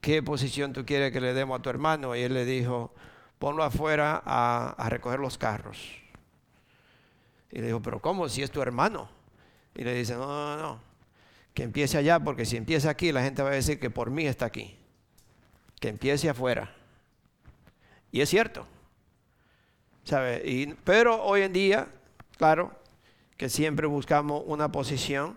¿qué 0.00 0.22
posición 0.22 0.72
tú 0.72 0.84
quieres 0.84 1.12
que 1.12 1.20
le 1.20 1.32
demos 1.32 1.58
a 1.58 1.62
tu 1.62 1.70
hermano? 1.70 2.16
Y 2.16 2.22
él 2.22 2.34
le 2.34 2.44
dijo, 2.44 2.92
ponlo 3.38 3.62
afuera 3.62 4.20
a, 4.24 4.88
recoger 4.88 5.20
los 5.20 5.38
carros. 5.38 5.99
Y 7.50 7.60
le 7.60 7.66
dijo, 7.66 7.80
pero 7.80 8.00
¿cómo? 8.00 8.28
Si 8.28 8.42
es 8.42 8.50
tu 8.50 8.62
hermano. 8.62 9.08
Y 9.74 9.84
le 9.84 9.94
dice, 9.94 10.14
no, 10.14 10.26
no, 10.26 10.56
no, 10.56 10.80
que 11.54 11.62
empiece 11.62 11.98
allá, 11.98 12.20
porque 12.20 12.44
si 12.44 12.56
empieza 12.56 12.90
aquí, 12.90 13.12
la 13.12 13.22
gente 13.22 13.42
va 13.42 13.50
a 13.50 13.54
decir 13.54 13.78
que 13.78 13.90
por 13.90 14.10
mí 14.10 14.26
está 14.26 14.46
aquí. 14.46 14.76
Que 15.80 15.88
empiece 15.88 16.28
afuera. 16.28 16.74
Y 18.12 18.20
es 18.20 18.28
cierto. 18.28 18.66
Y, 20.44 20.66
pero 20.84 21.22
hoy 21.22 21.42
en 21.42 21.52
día, 21.52 21.88
claro, 22.36 22.72
que 23.36 23.48
siempre 23.48 23.86
buscamos 23.86 24.42
una 24.46 24.72
posición, 24.72 25.36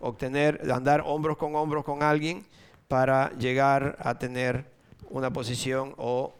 obtener, 0.00 0.60
andar 0.72 1.02
hombros 1.04 1.36
con 1.36 1.56
hombros 1.56 1.84
con 1.84 2.02
alguien 2.02 2.46
para 2.88 3.30
llegar 3.38 3.96
a 3.98 4.18
tener 4.18 4.64
una 5.10 5.32
posición 5.32 5.94
o 5.96 6.34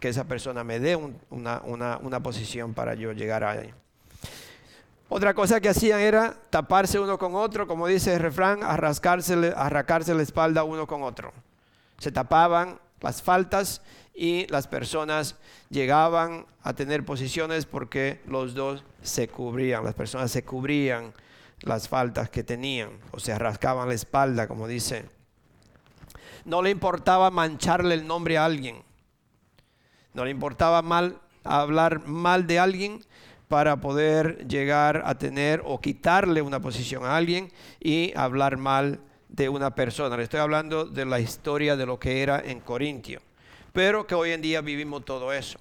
que 0.00 0.08
esa 0.08 0.24
persona 0.24 0.64
me 0.64 0.78
dé 0.78 0.96
una, 1.30 1.60
una, 1.62 2.22
posición 2.22 2.74
para 2.74 2.94
yo 2.94 3.12
llegar 3.12 3.44
a 3.44 3.52
ahí. 3.52 3.72
Otra 5.08 5.34
cosa 5.34 5.60
que 5.60 5.68
hacían 5.68 6.00
era 6.00 6.34
taparse 6.50 6.98
uno 6.98 7.16
con 7.16 7.36
otro, 7.36 7.68
como 7.68 7.86
dice 7.86 8.14
el 8.14 8.20
refrán, 8.20 8.64
arrascarse, 8.64 9.54
arracarse 9.56 10.14
la 10.14 10.22
espalda 10.22 10.64
uno 10.64 10.86
con 10.86 11.04
otro. 11.04 11.32
Se 11.98 12.10
tapaban 12.10 12.80
las 13.00 13.22
faltas 13.22 13.82
y 14.14 14.46
las 14.48 14.66
personas 14.66 15.36
llegaban 15.70 16.46
a 16.62 16.72
tener 16.72 17.04
posiciones 17.04 17.66
porque 17.66 18.20
los 18.26 18.54
dos 18.54 18.82
se 19.02 19.28
cubrían, 19.28 19.84
las 19.84 19.94
personas 19.94 20.32
se 20.32 20.44
cubrían 20.44 21.12
las 21.60 21.88
faltas 21.88 22.28
que 22.28 22.42
tenían 22.42 22.90
o 23.12 23.20
se 23.20 23.38
rascaban 23.38 23.88
la 23.88 23.94
espalda, 23.94 24.48
como 24.48 24.66
dice. 24.66 25.04
No 26.44 26.62
le 26.62 26.70
importaba 26.70 27.30
mancharle 27.30 27.94
el 27.94 28.06
nombre 28.06 28.38
a 28.38 28.44
alguien, 28.44 28.82
no 30.14 30.24
le 30.24 30.32
importaba 30.32 30.82
mal 30.82 31.20
hablar 31.44 32.06
mal 32.06 32.46
de 32.48 32.58
alguien 32.58 33.04
para 33.48 33.80
poder 33.80 34.46
llegar 34.48 35.02
a 35.04 35.16
tener 35.16 35.62
o 35.64 35.80
quitarle 35.80 36.42
una 36.42 36.60
posición 36.60 37.04
a 37.04 37.16
alguien 37.16 37.52
y 37.80 38.12
hablar 38.16 38.56
mal 38.56 39.00
de 39.28 39.48
una 39.48 39.74
persona. 39.74 40.16
Le 40.16 40.24
estoy 40.24 40.40
hablando 40.40 40.84
de 40.84 41.04
la 41.04 41.20
historia 41.20 41.76
de 41.76 41.86
lo 41.86 41.98
que 41.98 42.22
era 42.22 42.40
en 42.44 42.60
Corintio 42.60 43.20
pero 43.76 44.06
que 44.06 44.14
hoy 44.14 44.30
en 44.30 44.40
día 44.40 44.62
vivimos 44.62 45.04
todo 45.04 45.34
eso. 45.34 45.58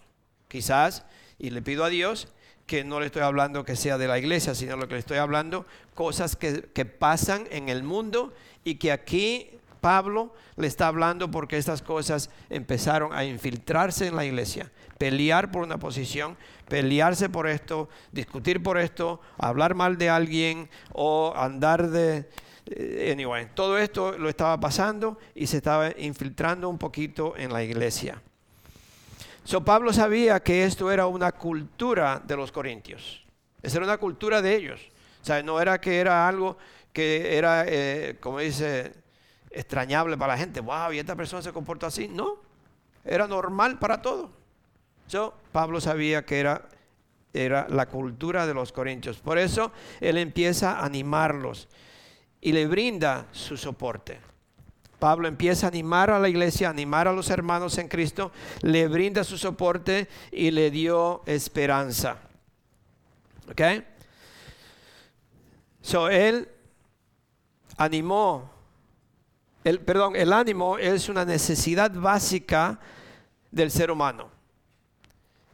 Quizás, 0.48 1.04
y 1.38 1.50
le 1.50 1.62
pido 1.62 1.84
a 1.84 1.90
Dios 1.90 2.30
que 2.66 2.86
no 2.86 3.02
le 3.02 3.08
estoy 3.08 3.24
hablando 3.24 3.66
que 3.66 3.76
sea 3.76 3.98
de 3.98 4.08
la 4.08 4.18
iglesia, 4.18 4.56
sino 4.56 4.78
lo 4.78 4.88
que 4.88 4.94
le 4.94 5.02
estoy 5.02 5.18
hablando, 5.18 5.66
cosas 5.96 6.38
que, 6.38 6.62
que 6.74 6.86
pasan 6.86 7.46
en 7.52 7.68
el 7.68 7.84
mundo 7.84 8.34
y 8.64 8.76
que 8.76 8.94
aquí 8.94 9.50
Pablo 9.86 10.34
le 10.56 10.66
está 10.66 10.88
hablando 10.88 11.30
porque 11.30 11.60
estas 11.60 11.84
cosas 11.84 12.32
empezaron 12.50 13.14
a 13.14 13.24
infiltrarse 13.24 14.08
en 14.08 14.16
la 14.16 14.26
iglesia, 14.26 14.72
pelear 14.98 15.52
por 15.52 15.62
una 15.62 15.78
posición, 15.78 16.38
pelearse 16.68 17.30
por 17.30 17.48
esto, 17.48 17.88
discutir 18.12 18.64
por 18.64 18.80
esto, 18.80 19.22
hablar 19.38 19.76
mal 19.76 20.00
de 20.00 20.10
alguien 20.10 20.72
o 20.92 21.32
andar 21.38 21.92
de, 21.92 22.28
eh, 22.66 23.12
anyway, 23.12 23.48
todo 23.54 23.78
esto 23.78 24.18
lo 24.18 24.28
estaba 24.28 24.60
pasando 24.60 25.20
y 25.36 25.46
se 25.46 25.58
estaba 25.58 25.92
infiltrando 26.00 26.68
un 26.68 26.80
poquito 26.80 27.38
en 27.38 27.54
la 27.54 27.62
iglesia. 27.62 28.20
So 29.44 29.64
Pablo 29.64 29.94
sabía 29.94 30.40
que 30.40 30.64
esto 30.64 30.92
era 30.92 31.06
una 31.06 31.32
cultura 31.32 32.20
de 32.26 32.36
los 32.36 32.52
corintios. 32.52 33.24
Esa 33.62 33.78
era 33.78 33.86
una 33.86 34.00
cultura 34.00 34.42
de 34.42 34.56
ellos. 34.56 34.82
O 35.22 35.26
sea, 35.26 35.44
no 35.44 35.62
era 35.62 35.80
que 35.80 36.00
era 36.00 36.28
algo 36.28 36.58
que 36.92 37.38
era, 37.38 37.66
eh, 37.68 38.18
como 38.20 38.40
dice, 38.40 39.05
extrañable 39.56 40.18
para 40.18 40.34
la 40.34 40.40
gente. 40.40 40.60
Wow, 40.60 40.94
y 40.94 41.00
esta 41.00 41.16
persona 41.16 41.42
se 41.42 41.54
comporta 41.54 41.88
así. 41.88 42.08
No, 42.08 42.38
era 43.04 43.28
normal 43.28 43.80
para 43.80 44.02
todos. 44.02 44.30
So, 45.08 45.34
Pablo 45.52 45.80
sabía 45.80 46.26
que 46.26 46.40
era, 46.40 46.68
era 47.34 47.68
la 47.70 47.88
cultura 47.88 48.46
de 48.46 48.54
los 48.54 48.72
corintios. 48.72 49.20
Por 49.20 49.38
eso 49.38 49.72
él 50.02 50.18
empieza 50.18 50.80
a 50.80 50.86
animarlos 50.86 51.68
y 52.42 52.52
le 52.52 52.68
brinda 52.68 53.28
su 53.32 53.58
soporte. 53.58 54.20
Pablo 55.00 55.28
empieza 55.28 55.68
a 55.68 55.70
animar 55.70 56.10
a 56.10 56.20
la 56.20 56.30
iglesia, 56.30 56.68
a 56.68 56.72
animar 56.72 57.08
a 57.08 57.14
los 57.14 57.30
hermanos 57.30 57.78
en 57.78 57.88
Cristo, 57.88 58.32
le 58.62 58.88
brinda 58.88 59.24
su 59.24 59.38
soporte 59.38 60.08
y 60.32 60.52
le 60.52 60.72
dio 60.72 61.22
esperanza. 61.26 62.18
¿Ok? 63.50 63.62
So, 65.82 66.10
él 66.10 66.50
animó, 67.78 68.50
el, 69.66 69.82
perdón, 69.82 70.16
el 70.16 70.32
ánimo 70.32 70.78
es 70.78 71.10
una 71.10 71.26
necesidad 71.26 71.92
básica 71.92 72.80
del 73.52 73.70
ser 73.70 73.92
humano. 73.92 74.30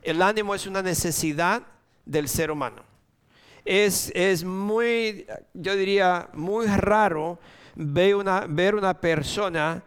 El 0.04 0.22
ánimo 0.22 0.54
es 0.54 0.68
una 0.68 0.84
necesidad 0.84 1.64
del 2.06 2.30
ser 2.30 2.52
humano 2.52 2.92
es, 3.66 4.44
muy, 4.44 5.26
yo 5.54 5.76
diría, 5.76 6.30
muy 6.34 6.68
raro 6.68 7.40
ver 7.76 8.16
una, 8.16 8.46
ver 8.48 8.76
una 8.76 8.94
persona 8.94 9.84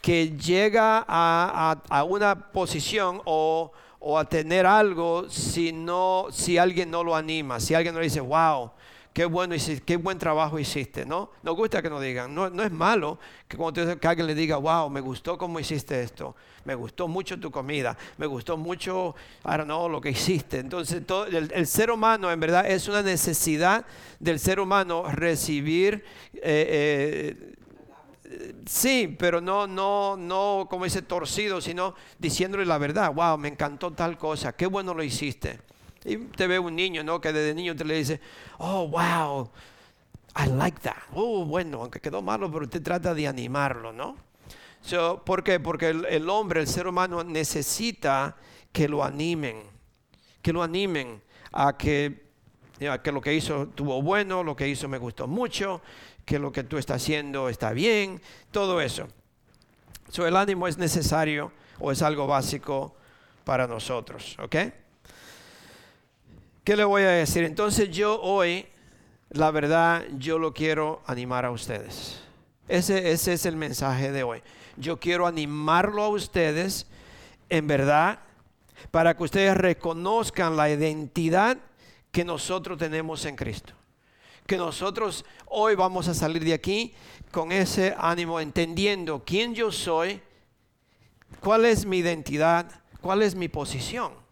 que 0.00 0.30
llega 0.36 1.04
a, 1.06 2.04
una 2.08 2.52
posición 2.52 3.20
o, 3.24 3.72
o 3.98 4.18
a 4.18 4.24
tener 4.24 4.64
algo 4.64 5.28
si, 5.28 5.72
no, 5.72 6.26
si 6.30 6.56
alguien 6.56 6.90
no 6.90 7.02
lo 7.02 7.16
anima, 7.16 7.58
si 7.58 7.74
alguien 7.74 7.94
no 7.94 8.00
le 8.00 8.06
dice, 8.06 8.20
wow, 8.20 8.70
qué 9.12 9.24
bueno 9.24 9.54
qué 9.84 9.96
buen 9.96 10.18
trabajo 10.18 10.58
hiciste, 10.58 11.04
¿no? 11.04 11.30
Nos 11.42 11.56
gusta 11.56 11.82
que 11.82 11.90
nos 11.90 12.02
digan, 12.02 12.34
no, 12.34 12.48
no 12.50 12.62
es 12.62 12.70
malo 12.70 13.18
que 13.46 13.56
cuando 13.56 13.98
que 13.98 14.08
alguien 14.08 14.26
le 14.26 14.34
diga, 14.34 14.56
wow, 14.56 14.88
me 14.90 15.00
gustó 15.00 15.36
cómo 15.36 15.58
hiciste 15.58 16.02
esto, 16.02 16.36
me 16.64 16.74
gustó 16.74 17.08
mucho 17.08 17.38
tu 17.40 17.50
comida, 17.50 17.96
me 18.16 18.26
gustó 18.26 18.56
mucho, 18.56 19.14
don't 19.44 19.64
know, 19.64 19.88
lo 19.88 20.00
que 20.00 20.10
hiciste. 20.10 20.58
Entonces, 20.58 21.04
todo, 21.06 21.26
el, 21.26 21.66
ser 21.66 21.90
humano 21.90 22.30
en 22.30 22.40
verdad 22.40 22.70
es 22.70 22.88
una 22.88 23.02
necesidad 23.02 23.84
del 24.20 24.38
ser 24.38 24.60
humano 24.60 25.04
recibir... 25.10 26.04
Eh, 26.34 27.34
eh, 27.40 27.54
sí, 28.66 29.16
pero 29.18 29.40
no, 29.40 29.66
no, 29.66 30.16
no 30.16 30.66
como 30.68 30.84
ese 30.84 31.02
torcido, 31.02 31.60
sino 31.60 31.94
diciéndole 32.18 32.66
la 32.66 32.78
verdad. 32.78 33.12
Wow, 33.12 33.38
me 33.38 33.48
encantó 33.48 33.92
tal 33.92 34.18
cosa, 34.18 34.54
qué 34.54 34.66
bueno 34.66 34.94
lo 34.94 35.02
hiciste. 35.02 35.60
Y 36.08 36.16
te 36.16 36.46
ve 36.46 36.58
un 36.58 36.74
niño, 36.74 37.04
¿no? 37.04 37.20
Que 37.20 37.32
desde 37.32 37.54
niño 37.54 37.76
te 37.76 37.84
le 37.84 37.94
dice, 37.94 38.20
oh, 38.58 38.88
wow, 38.88 39.50
I 40.36 40.48
like 40.48 40.80
that. 40.80 40.96
Oh, 41.14 41.44
bueno, 41.44 41.82
aunque 41.82 42.00
quedó 42.00 42.22
malo, 42.22 42.50
pero 42.50 42.64
usted 42.64 42.82
trata 42.82 43.14
de 43.14 43.26
animarlo, 43.26 43.92
¿no? 43.92 44.16
¿Por 45.24 45.42
qué? 45.42 45.60
Porque 45.60 45.90
el, 45.90 46.30
hombre, 46.30 46.60
el 46.60 46.66
ser 46.66 46.86
humano 46.86 47.22
necesita 47.22 48.36
que 48.72 48.88
lo 48.88 49.04
animen, 49.04 49.62
que 50.40 50.52
lo 50.52 50.62
animen 50.62 51.20
a 51.52 51.76
que, 51.76 52.22
lo 52.78 53.20
que 53.20 53.34
hizo 53.34 53.64
estuvo 53.64 54.00
bueno, 54.00 54.42
lo 54.42 54.56
que 54.56 54.68
hizo 54.68 54.88
me 54.88 54.98
gustó 54.98 55.26
mucho, 55.26 55.82
que 56.24 56.38
lo 56.38 56.52
que 56.52 56.64
tú 56.64 56.78
estás 56.78 57.02
haciendo 57.02 57.48
está 57.48 57.72
bien, 57.72 58.22
todo 58.50 58.80
eso. 58.80 59.08
So, 60.10 60.26
el 60.26 60.36
ánimo 60.36 60.66
es 60.68 60.78
necesario 60.78 61.52
o 61.80 61.92
es 61.92 62.00
algo 62.00 62.26
básico 62.26 62.96
para 63.44 63.66
nosotros, 63.66 64.36
¿ok? 64.38 64.56
¿Qué 66.68 66.76
le 66.76 66.84
voy 66.84 67.00
a 67.00 67.08
decir? 67.08 67.44
Entonces 67.44 67.90
yo 67.90 68.20
hoy, 68.20 68.66
la 69.30 69.50
verdad, 69.50 70.04
yo 70.18 70.38
lo 70.38 70.52
quiero 70.52 71.00
animar 71.06 71.46
a 71.46 71.50
ustedes. 71.50 72.20
Ese, 72.68 73.10
ese 73.10 73.32
es 73.32 73.46
el 73.46 73.56
mensaje 73.56 74.12
de 74.12 74.22
hoy. 74.22 74.42
Yo 74.76 75.00
quiero 75.00 75.26
animarlo 75.26 76.02
a 76.02 76.08
ustedes, 76.10 76.86
en 77.48 77.66
verdad, 77.66 78.18
para 78.90 79.16
que 79.16 79.22
ustedes 79.22 79.56
reconozcan 79.56 80.58
la 80.58 80.68
identidad 80.68 81.56
que 82.12 82.22
nosotros 82.22 82.76
tenemos 82.76 83.24
en 83.24 83.34
Cristo. 83.36 83.72
Que 84.46 84.58
nosotros 84.58 85.24
hoy 85.46 85.74
vamos 85.74 86.06
a 86.08 86.12
salir 86.12 86.44
de 86.44 86.52
aquí 86.52 86.92
con 87.32 87.50
ese 87.50 87.94
ánimo, 87.96 88.40
entendiendo 88.40 89.22
quién 89.24 89.54
yo 89.54 89.72
soy, 89.72 90.20
cuál 91.40 91.64
es 91.64 91.86
mi 91.86 91.96
identidad, 91.96 92.70
cuál 93.00 93.22
es 93.22 93.34
mi 93.34 93.48
posición. 93.48 94.27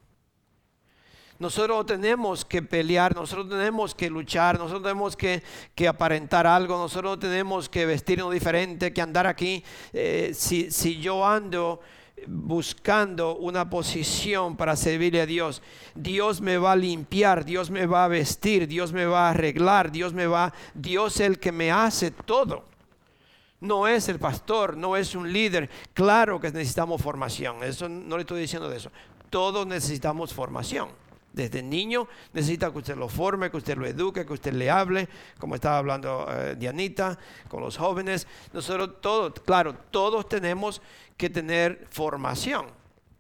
Nosotros 1.39 1.85
tenemos 1.87 2.45
que 2.45 2.63
pelear, 2.63 3.15
nosotros 3.15 3.49
tenemos 3.49 3.95
que 3.95 4.09
luchar, 4.09 4.59
nosotros 4.59 4.83
tenemos 4.83 5.17
que, 5.17 5.43
aparentar 5.89 6.47
algo, 6.47 6.79
nosotros 6.79 7.19
tenemos 7.19 7.69
que 7.69 7.85
vestirnos 7.85 8.33
diferente, 8.33 8.93
que 8.93 9.03
andar 9.03 9.27
aquí. 9.27 9.63
Eh, 9.93 10.33
si, 10.35 10.71
si 10.71 10.99
yo 10.99 11.27
ando 11.27 11.81
buscando 12.27 13.37
una 13.37 13.69
posición 13.69 14.57
para 14.57 14.77
servirle 14.77 15.21
a 15.21 15.27
Dios, 15.27 15.63
Dios 15.95 16.41
me 16.41 16.57
va 16.59 16.73
a 16.73 16.77
limpiar, 16.77 17.45
Dios 17.45 17.71
me 17.71 17.87
va 17.87 18.05
a 18.05 18.09
vestir, 18.09 18.67
Dios 18.67 18.93
me 18.93 19.05
va 19.05 19.27
a 19.27 19.31
arreglar, 19.31 19.93
Dios 19.93 20.13
me 20.15 20.27
va, 20.27 20.53
Dios 20.75 21.17
es 21.17 21.27
el 21.27 21.39
que 21.39 21.53
me 21.53 21.71
hace 21.71 22.11
todo. 22.11 22.65
No 23.61 23.87
es 23.89 24.09
el 24.09 24.19
pastor, 24.19 24.77
no 24.77 24.97
es 24.97 25.15
un 25.15 25.33
líder. 25.33 25.71
Claro 25.95 26.41
que 26.41 26.51
necesitamos 26.51 27.03
formación. 27.03 27.63
Eso 27.63 27.89
no 27.89 28.17
le 28.17 28.23
estoy 28.23 28.41
diciendo 28.41 28.69
de 28.69 28.77
eso. 28.77 28.91
Todos 29.31 29.67
necesitamos 29.67 30.33
formación. 30.33 30.89
Desde 31.37 31.63
niño 31.63 32.09
necesita 32.33 32.73
que 32.73 32.79
usted 32.79 32.97
lo 32.97 33.11
forme, 33.11 33.51
que 33.51 33.59
usted 33.59 33.77
lo 33.77 33.87
eduque, 33.87 34.25
que 34.25 34.33
usted 34.33 34.55
le 34.55 34.71
hable, 34.71 35.07
como 35.39 35.55
estaba 35.55 35.77
hablando 35.77 36.27
eh, 36.31 36.57
Dianita, 36.57 37.19
con 37.49 37.61
los 37.61 37.77
jóvenes. 37.77 38.27
Nosotros 38.55 39.03
todos, 39.03 39.35
claro, 39.45 39.75
todos 39.91 40.27
tenemos 40.31 40.81
que 41.15 41.29
tener 41.29 41.87
formación. 41.91 42.69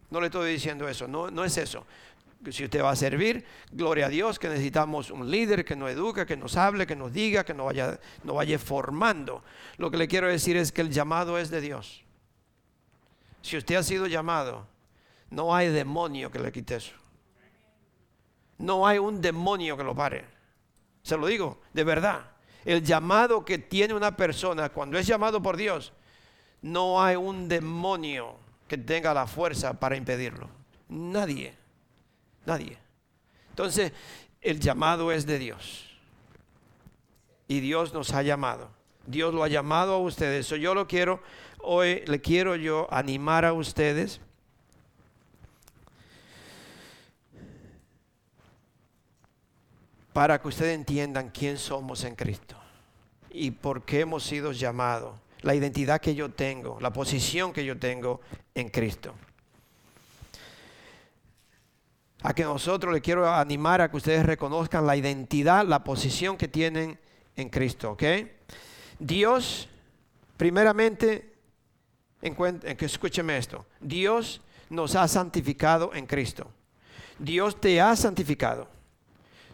No 0.08 0.18
le 0.18 0.28
estoy 0.28 0.50
diciendo 0.50 0.88
eso, 0.88 1.06
no, 1.06 1.30
no 1.30 1.44
es 1.44 1.58
eso. 1.58 1.84
Si 2.50 2.64
usted 2.64 2.82
va 2.82 2.92
a 2.92 2.96
servir, 2.96 3.44
gloria 3.70 4.06
a 4.06 4.08
Dios, 4.08 4.38
que 4.38 4.48
necesitamos 4.48 5.10
un 5.10 5.30
líder 5.30 5.66
que 5.66 5.76
nos 5.76 5.90
eduque, 5.90 6.24
que 6.24 6.38
nos 6.38 6.56
hable, 6.56 6.86
que 6.86 6.96
nos 6.96 7.12
diga, 7.12 7.44
que 7.44 7.52
nos 7.52 7.66
vaya, 7.66 8.00
nos 8.24 8.34
vaya 8.34 8.58
formando. 8.58 9.44
Lo 9.76 9.90
que 9.90 9.98
le 9.98 10.08
quiero 10.08 10.28
decir 10.28 10.56
es 10.56 10.72
que 10.72 10.80
el 10.80 10.90
llamado 10.90 11.36
es 11.36 11.50
de 11.50 11.60
Dios. 11.60 12.02
Si 13.42 13.58
usted 13.58 13.74
ha 13.74 13.82
sido 13.82 14.06
llamado, 14.06 14.66
no 15.28 15.54
hay 15.54 15.68
demonio 15.68 16.30
que 16.30 16.38
le 16.38 16.50
quite 16.50 16.76
eso. 16.76 16.94
No 18.58 18.86
hay 18.86 18.98
un 18.98 19.20
demonio 19.20 19.76
que 19.76 19.84
lo 19.84 19.94
pare. 19.94 20.24
Se 21.02 21.16
lo 21.16 21.26
digo, 21.26 21.60
de 21.72 21.84
verdad. 21.84 22.30
El 22.64 22.82
llamado 22.82 23.44
que 23.44 23.58
tiene 23.58 23.94
una 23.94 24.16
persona 24.16 24.70
cuando 24.70 24.98
es 24.98 25.06
llamado 25.06 25.40
por 25.40 25.56
Dios, 25.56 25.92
no 26.62 27.02
hay 27.02 27.16
un 27.16 27.48
demonio 27.48 28.36
que 28.66 28.76
tenga 28.76 29.14
la 29.14 29.26
fuerza 29.26 29.74
para 29.74 29.96
impedirlo. 29.96 30.48
Nadie. 30.88 31.54
Nadie. 32.44 32.78
Entonces, 33.50 33.92
el 34.40 34.58
llamado 34.60 35.12
es 35.12 35.26
de 35.26 35.38
Dios. 35.38 35.96
Y 37.48 37.60
Dios 37.60 37.94
nos 37.94 38.12
ha 38.12 38.22
llamado. 38.22 38.70
Dios 39.06 39.32
lo 39.32 39.44
ha 39.44 39.48
llamado 39.48 39.94
a 39.94 39.98
ustedes. 39.98 40.48
yo 40.48 40.74
lo 40.74 40.88
quiero, 40.88 41.22
hoy 41.60 42.02
le 42.06 42.20
quiero 42.20 42.56
yo 42.56 42.88
animar 42.90 43.44
a 43.44 43.52
ustedes 43.52 44.20
para 50.16 50.40
que 50.40 50.48
ustedes 50.48 50.74
entiendan 50.74 51.28
quién 51.28 51.58
somos 51.58 52.02
en 52.04 52.14
Cristo 52.14 52.56
y 53.28 53.50
por 53.50 53.84
qué 53.84 54.00
hemos 54.00 54.24
sido 54.24 54.50
llamados, 54.50 55.14
la 55.42 55.54
identidad 55.54 56.00
que 56.00 56.14
yo 56.14 56.30
tengo, 56.30 56.78
la 56.80 56.90
posición 56.90 57.52
que 57.52 57.66
yo 57.66 57.78
tengo 57.78 58.22
en 58.54 58.70
Cristo. 58.70 59.12
A 62.22 62.32
que 62.32 62.44
nosotros 62.44 62.94
le 62.94 63.02
quiero 63.02 63.30
animar 63.30 63.82
a 63.82 63.90
que 63.90 63.98
ustedes 63.98 64.24
reconozcan 64.24 64.86
la 64.86 64.96
identidad, 64.96 65.66
la 65.66 65.84
posición 65.84 66.38
que 66.38 66.48
tienen 66.48 66.98
en 67.36 67.50
Cristo, 67.50 67.90
¿ok? 67.90 68.04
Dios, 68.98 69.68
primeramente, 70.38 71.34
en, 72.22 72.34
que 72.34 72.86
escúcheme 72.86 73.36
esto, 73.36 73.66
Dios 73.80 74.40
nos 74.70 74.94
ha 74.94 75.06
santificado 75.08 75.92
en 75.92 76.06
Cristo. 76.06 76.50
Dios 77.18 77.60
te 77.60 77.82
ha 77.82 77.94
santificado. 77.96 78.75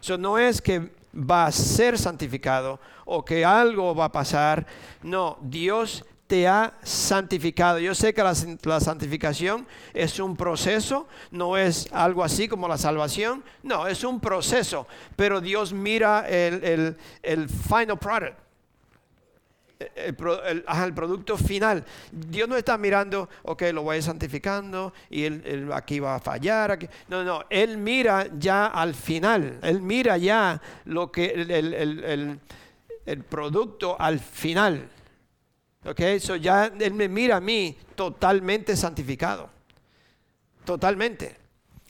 Eso 0.02 0.18
no 0.18 0.36
es 0.36 0.60
que 0.60 0.90
va 1.14 1.46
a 1.46 1.52
ser 1.52 1.96
santificado 1.96 2.80
o 3.04 3.24
que 3.24 3.44
algo 3.44 3.94
va 3.94 4.06
a 4.06 4.12
pasar. 4.12 4.66
No, 5.02 5.38
Dios 5.40 6.04
te 6.26 6.48
ha 6.48 6.74
santificado. 6.82 7.78
Yo 7.78 7.94
sé 7.94 8.12
que 8.12 8.22
la, 8.22 8.80
santificación 8.80 9.64
es 9.94 10.18
un 10.18 10.36
proceso, 10.36 11.06
no 11.30 11.56
es 11.56 11.88
algo 11.92 12.24
así 12.24 12.48
como 12.48 12.66
la 12.66 12.78
salvación. 12.78 13.44
No, 13.62 13.86
es 13.86 14.02
un 14.02 14.18
proceso. 14.18 14.88
Pero 15.14 15.40
Dios 15.40 15.72
mira 15.72 16.28
el, 16.28 16.64
el, 16.64 16.96
el 17.22 17.48
final 17.48 17.98
product 17.98 18.41
el, 19.94 20.94
producto 20.94 21.36
final. 21.36 21.84
Dios 22.10 22.48
no 22.48 22.56
está 22.56 22.78
mirando, 22.78 23.28
ok, 23.42 23.62
lo 23.72 23.82
voy 23.82 24.02
santificando 24.02 24.92
y 25.10 25.24
él, 25.24 25.70
aquí 25.72 26.00
va 26.00 26.16
a 26.16 26.20
fallar. 26.20 26.78
No, 27.08 27.24
no, 27.24 27.44
Él 27.50 27.78
mira 27.78 28.28
ya 28.38 28.66
al 28.66 28.94
final. 28.94 29.58
Él 29.62 29.80
mira 29.80 30.16
ya 30.16 30.60
lo 30.84 31.10
que 31.10 31.26
el, 31.26 32.40
el 33.06 33.24
producto 33.24 33.96
al 34.00 34.18
final. 34.18 34.88
Ok, 35.84 36.00
eso 36.00 36.36
ya 36.36 36.66
Él 36.66 36.94
me 36.94 37.08
mira 37.08 37.36
a 37.36 37.40
mí 37.40 37.76
totalmente 37.94 38.76
santificado. 38.76 39.50
Totalmente. 40.64 41.36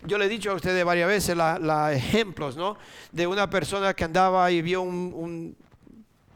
Yo 0.05 0.19
le 0.19 0.25
he 0.25 0.29
dicho 0.29 0.51
a 0.51 0.55
ustedes 0.55 0.85
varias 0.85 1.09
veces 1.09 1.37
los 1.37 1.93
ejemplos, 1.93 2.57
¿no? 2.57 2.77
De 3.13 3.27
una 3.27 3.49
persona 3.49 3.95
que 3.95 4.05
andaba 4.05 4.51
y 4.51 4.63
vio 4.63 4.83
un 4.83 5.57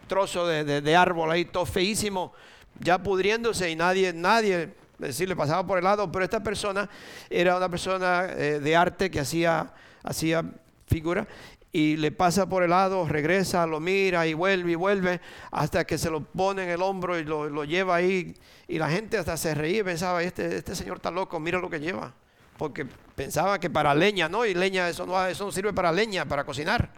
trozo 0.07 0.47
de, 0.47 0.97
árbol 0.97 1.31
ahí, 1.31 1.45
todo 1.45 1.66
feísimo, 1.66 2.33
ya 2.79 2.99
pudriéndose 3.03 3.71
y 3.71 3.77
nadie, 3.77 4.12
nadie, 4.12 4.75
decirle, 4.99 5.37
pasaba 5.37 5.66
por 5.66 5.79
el 5.79 5.85
lado, 5.85 6.11
pero 6.11 6.25
esta 6.25 6.42
persona 6.42 6.88
era 7.29 7.57
una 7.57 7.69
persona 7.69 8.27
eh, 8.31 8.61
de 8.61 8.77
arte 8.77 9.11
que 9.11 9.21
hacía, 9.21 9.73
hacía 10.03 10.45
figura 10.87 11.27
y 11.77 11.99
le 11.99 12.11
pasa 12.11 12.49
por 12.49 12.62
el 12.62 12.71
lado, 12.71 13.07
regresa, 13.07 13.66
lo 13.66 13.81
mira 13.81 14.27
y 14.27 14.33
vuelve 14.33 14.73
y 14.73 14.75
vuelve 14.77 15.21
hasta 15.51 15.85
que 15.85 15.99
se 15.99 16.09
lo 16.09 16.23
pone 16.23 16.62
en 16.62 16.71
el 16.71 16.81
hombro 16.81 17.19
y 17.19 17.25
lo, 17.25 17.64
lleva 17.64 17.97
ahí. 17.97 18.35
Y 18.66 18.79
la 18.79 18.88
gente 18.88 19.19
hasta 19.19 19.37
se 19.37 19.55
reía 19.55 19.81
y 19.81 19.83
pensaba, 19.83 20.23
este, 20.23 20.57
este 20.57 20.75
señor 20.75 20.97
está 20.97 21.11
loco, 21.11 21.38
mira 21.38 21.59
lo 21.59 21.69
que 21.69 21.79
lleva. 21.79 22.14
Porque 22.57 22.87
pensaba 23.14 23.61
que 23.61 23.69
para 23.69 23.95
leña, 23.95 24.27
¿no? 24.27 24.47
Y 24.47 24.55
leña, 24.55 24.88
eso 24.88 25.05
no, 25.05 25.23
eso 25.27 25.45
no 25.45 25.53
sirve 25.53 25.75
para 25.75 25.92
leña, 25.92 26.25
para 26.25 26.45
cocinar. 26.45 26.88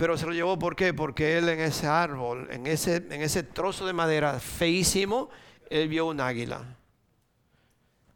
Pero 0.00 0.16
se 0.16 0.24
lo 0.24 0.32
llevó 0.32 0.58
¿por 0.58 0.76
qué? 0.76 0.94
Porque 0.94 1.36
él 1.36 1.50
en 1.50 1.60
ese 1.60 1.86
árbol, 1.86 2.48
en 2.50 2.66
ese, 2.66 3.04
en 3.10 3.20
ese 3.20 3.42
trozo 3.42 3.86
de 3.86 3.92
madera 3.92 4.40
feísimo, 4.40 5.28
él 5.68 5.88
vio 5.88 6.06
un 6.06 6.22
águila. 6.22 6.78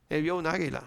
Él 0.09 0.23
vio 0.23 0.39
un 0.39 0.47
águila. 0.47 0.85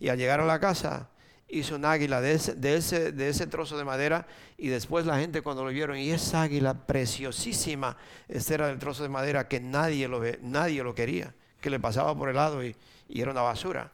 Y 0.00 0.08
al 0.08 0.16
llegar 0.16 0.40
a 0.40 0.46
la 0.46 0.58
casa, 0.58 1.10
hizo 1.48 1.74
un 1.74 1.84
águila 1.84 2.22
de 2.22 2.32
ese, 2.32 2.54
de 2.54 2.76
ese, 2.76 3.12
de 3.12 3.28
ese 3.28 3.46
trozo 3.46 3.76
de 3.76 3.84
madera 3.84 4.26
y 4.56 4.68
después 4.68 5.04
la 5.04 5.18
gente 5.18 5.42
cuando 5.42 5.66
lo 5.66 5.70
vieron, 5.70 5.98
y 5.98 6.12
esa 6.12 6.40
águila 6.40 6.72
preciosísima, 6.86 7.98
ese 8.26 8.54
era 8.54 8.70
el 8.70 8.78
trozo 8.78 9.02
de 9.02 9.10
madera 9.10 9.48
que 9.48 9.60
nadie 9.60 10.08
lo, 10.08 10.22
nadie 10.40 10.82
lo 10.82 10.94
quería, 10.94 11.34
que 11.60 11.68
le 11.68 11.78
pasaba 11.78 12.16
por 12.16 12.30
el 12.30 12.36
lado 12.36 12.64
y 12.64 12.74
era 13.10 13.32
una 13.32 13.42
basura. 13.42 13.92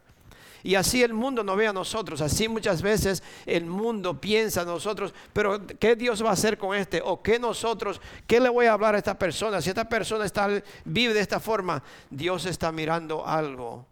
Y 0.64 0.74
así 0.77 1.03
el 1.03 1.12
mundo 1.12 1.44
no 1.44 1.55
ve 1.55 1.68
a 1.68 1.72
nosotros. 1.72 2.22
Así 2.22 2.48
muchas 2.48 2.81
veces 2.81 3.22
el 3.44 3.66
mundo 3.66 4.18
piensa 4.18 4.62
a 4.62 4.64
nosotros, 4.64 5.12
pero 5.35 5.64
¿qué 5.66 5.94
Dios 5.94 6.24
va 6.24 6.31
a 6.31 6.33
hacer 6.33 6.57
con 6.57 6.74
este? 6.74 7.03
¿O 7.05 7.22
qué 7.22 7.38
nosotros, 7.38 8.00
qué 8.27 8.40
le 8.40 8.48
voy 8.48 8.64
a 8.66 8.72
hablar 8.72 8.94
a 8.94 8.98
esta 8.98 9.18
persona? 9.18 9.61
Si 9.61 9.68
esta 9.68 9.87
persona 9.87 10.24
está, 10.24 10.48
vive 10.87 11.12
de 11.12 11.20
esta 11.20 11.38
forma, 11.38 11.83
Dios 12.11 12.46
está 12.46 12.72
mirando 12.72 13.27
algo 13.27 13.87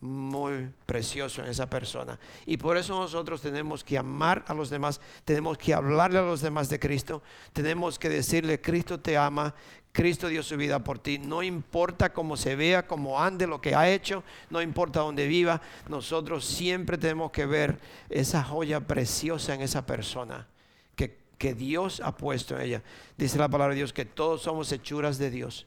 muy 0.00 0.70
precioso 0.86 1.42
en 1.42 1.48
esa 1.48 1.68
persona. 1.68 2.18
Y 2.46 2.56
por 2.56 2.76
eso 2.76 2.98
nosotros 2.98 3.40
tenemos 3.40 3.82
que 3.82 3.98
amar 3.98 4.44
a 4.46 4.54
los 4.54 4.70
demás, 4.70 5.00
tenemos 5.24 5.58
que 5.58 5.74
hablarle 5.74 6.18
a 6.18 6.22
los 6.22 6.40
demás 6.40 6.68
de 6.68 6.78
Cristo, 6.78 7.22
tenemos 7.52 7.98
que 7.98 8.08
decirle, 8.08 8.60
Cristo 8.60 9.00
te 9.00 9.16
ama, 9.16 9.54
Cristo 9.98 10.28
dio 10.28 10.44
su 10.44 10.56
vida 10.56 10.78
por 10.78 11.00
ti, 11.00 11.18
no 11.18 11.42
importa 11.42 12.12
cómo 12.12 12.36
se 12.36 12.54
vea, 12.54 12.86
cómo 12.86 13.20
ande, 13.20 13.48
lo 13.48 13.60
que 13.60 13.74
ha 13.74 13.90
hecho, 13.90 14.22
no 14.48 14.62
importa 14.62 15.00
dónde 15.00 15.26
viva, 15.26 15.60
nosotros 15.88 16.44
siempre 16.44 16.96
tenemos 16.96 17.32
que 17.32 17.46
ver 17.46 17.80
esa 18.08 18.44
joya 18.44 18.78
preciosa 18.78 19.56
en 19.56 19.60
esa 19.60 19.84
persona. 19.84 20.46
Que, 20.94 21.18
que 21.36 21.52
Dios 21.52 22.00
ha 22.00 22.16
puesto 22.16 22.54
en 22.54 22.62
ella. 22.62 22.82
Dice 23.16 23.38
la 23.38 23.48
palabra 23.48 23.74
de 23.74 23.78
Dios 23.78 23.92
que 23.92 24.04
todos 24.04 24.42
somos 24.42 24.70
hechuras 24.70 25.18
de 25.18 25.30
Dios 25.32 25.66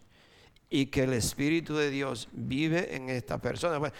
y 0.69 0.85
que 0.85 1.03
el 1.03 1.11
Espíritu 1.11 1.75
de 1.75 1.89
Dios 1.89 2.29
vive 2.31 2.95
en 2.95 3.09
esta 3.09 3.37
persona. 3.37 3.91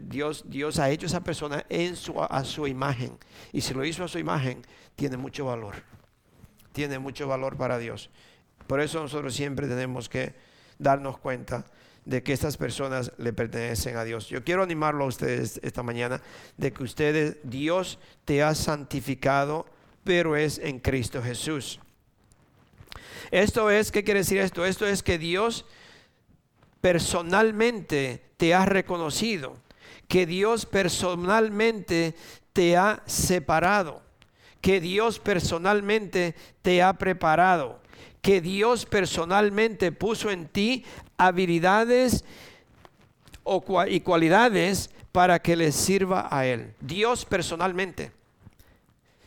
Dios, 0.00 0.44
Dios 0.46 0.78
ha 0.78 0.88
hecho 0.88 1.04
esa 1.04 1.22
persona 1.22 1.66
en 1.68 1.94
su, 1.96 2.18
a 2.22 2.42
su 2.44 2.66
imagen. 2.66 3.18
Y 3.52 3.60
si 3.60 3.74
lo 3.74 3.84
hizo 3.84 4.02
a 4.02 4.08
su 4.08 4.18
imagen, 4.18 4.62
tiene 4.96 5.18
mucho 5.18 5.44
valor. 5.44 5.74
Tiene 6.72 6.98
mucho 6.98 7.28
valor 7.28 7.58
para 7.58 7.76
Dios. 7.76 8.08
Por 8.66 8.80
eso 8.80 9.00
nosotros 9.00 9.34
siempre 9.34 9.68
tenemos 9.68 10.08
que 10.08 10.34
darnos 10.78 11.18
cuenta 11.18 11.64
de 12.04 12.22
que 12.22 12.32
estas 12.32 12.56
personas 12.56 13.12
le 13.18 13.32
pertenecen 13.32 13.96
a 13.96 14.04
Dios. 14.04 14.28
Yo 14.28 14.44
quiero 14.44 14.62
animarlo 14.62 15.04
a 15.04 15.08
ustedes 15.08 15.60
esta 15.62 15.82
mañana 15.82 16.20
de 16.56 16.72
que 16.72 16.82
ustedes, 16.82 17.38
Dios 17.42 17.98
te 18.24 18.42
ha 18.42 18.54
santificado, 18.54 19.66
pero 20.04 20.36
es 20.36 20.58
en 20.58 20.80
Cristo 20.80 21.22
Jesús. 21.22 21.80
Esto 23.30 23.70
es, 23.70 23.90
¿qué 23.90 24.04
quiere 24.04 24.20
decir 24.20 24.38
esto? 24.38 24.64
Esto 24.64 24.86
es 24.86 25.02
que 25.02 25.18
Dios 25.18 25.64
personalmente 26.80 28.22
te 28.36 28.52
ha 28.54 28.66
reconocido, 28.66 29.56
que 30.06 30.26
Dios 30.26 30.66
personalmente 30.66 32.14
te 32.52 32.76
ha 32.76 33.02
separado, 33.06 34.02
que 34.60 34.80
Dios 34.80 35.18
personalmente 35.18 36.34
te 36.60 36.82
ha 36.82 36.92
preparado, 36.92 37.80
que 38.24 38.40
Dios 38.40 38.86
personalmente 38.86 39.92
puso 39.92 40.30
en 40.30 40.48
ti 40.48 40.82
habilidades 41.18 42.24
y 43.86 44.00
cualidades 44.00 44.88
para 45.12 45.38
que 45.40 45.54
le 45.54 45.70
sirva 45.72 46.26
a 46.30 46.46
Él. 46.46 46.72
Dios 46.80 47.26
personalmente. 47.26 48.12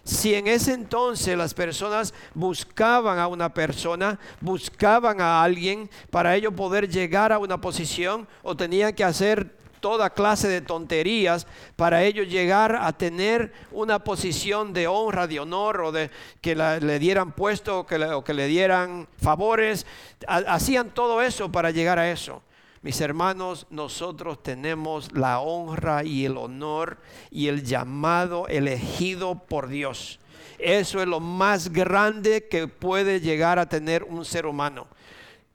Si 0.04 0.34
en 0.34 0.48
ese 0.48 0.74
entonces 0.74 1.38
las 1.38 1.54
personas 1.54 2.16
buscaban 2.34 3.20
a 3.20 3.28
una 3.28 3.54
persona, 3.54 4.18
buscaban 4.42 5.22
a 5.22 5.44
alguien 5.44 5.92
para 6.10 6.36
ello 6.36 6.52
poder 6.52 6.90
llegar 6.90 7.32
a 7.32 7.38
una 7.38 7.62
posición 7.62 8.28
o 8.42 8.58
tenían 8.58 8.94
que 8.94 9.04
hacer 9.04 9.57
toda 9.80 10.10
clase 10.10 10.48
de 10.48 10.62
tonterías 10.62 11.48
para 11.76 12.04
ellos 12.04 12.28
llegar 12.28 12.76
a 12.76 12.94
tener 12.94 13.54
una 13.72 14.00
posición 14.00 14.74
de 14.74 14.88
honra, 14.88 15.28
de 15.28 15.40
honor 15.40 15.82
o 15.82 15.92
de 15.92 16.10
que 16.42 16.56
le 16.56 17.00
dieran 17.00 17.32
puesto 17.32 17.80
o 17.80 17.86
que 17.86 17.98
le, 17.98 18.14
o 18.14 18.24
que 18.24 18.34
le 18.34 18.48
dieran 18.48 19.08
favores. 19.22 19.86
hacían 20.28 20.92
todo 20.92 21.22
eso 21.22 21.52
para 21.52 21.72
llegar 21.72 22.00
a 22.00 22.10
eso. 22.10 22.42
Mis 22.82 23.02
hermanos, 23.02 23.66
nosotros 23.70 24.42
tenemos 24.44 25.12
la 25.12 25.40
honra 25.40 26.04
y 26.04 26.26
el 26.26 26.38
honor 26.38 26.98
y 27.32 27.48
el 27.48 27.64
llamado 27.64 28.48
elegido 28.48 29.36
por 29.36 29.68
Dios. 29.68 30.20
Eso 30.60 31.02
es 31.02 31.08
lo 31.08 31.20
más 31.20 31.74
grande 31.74 32.48
que 32.48 32.68
puede 32.68 33.20
llegar 33.20 33.60
a 33.60 33.68
tener 33.68 34.04
un 34.04 34.26
ser 34.26 34.46
humano. 34.46 34.88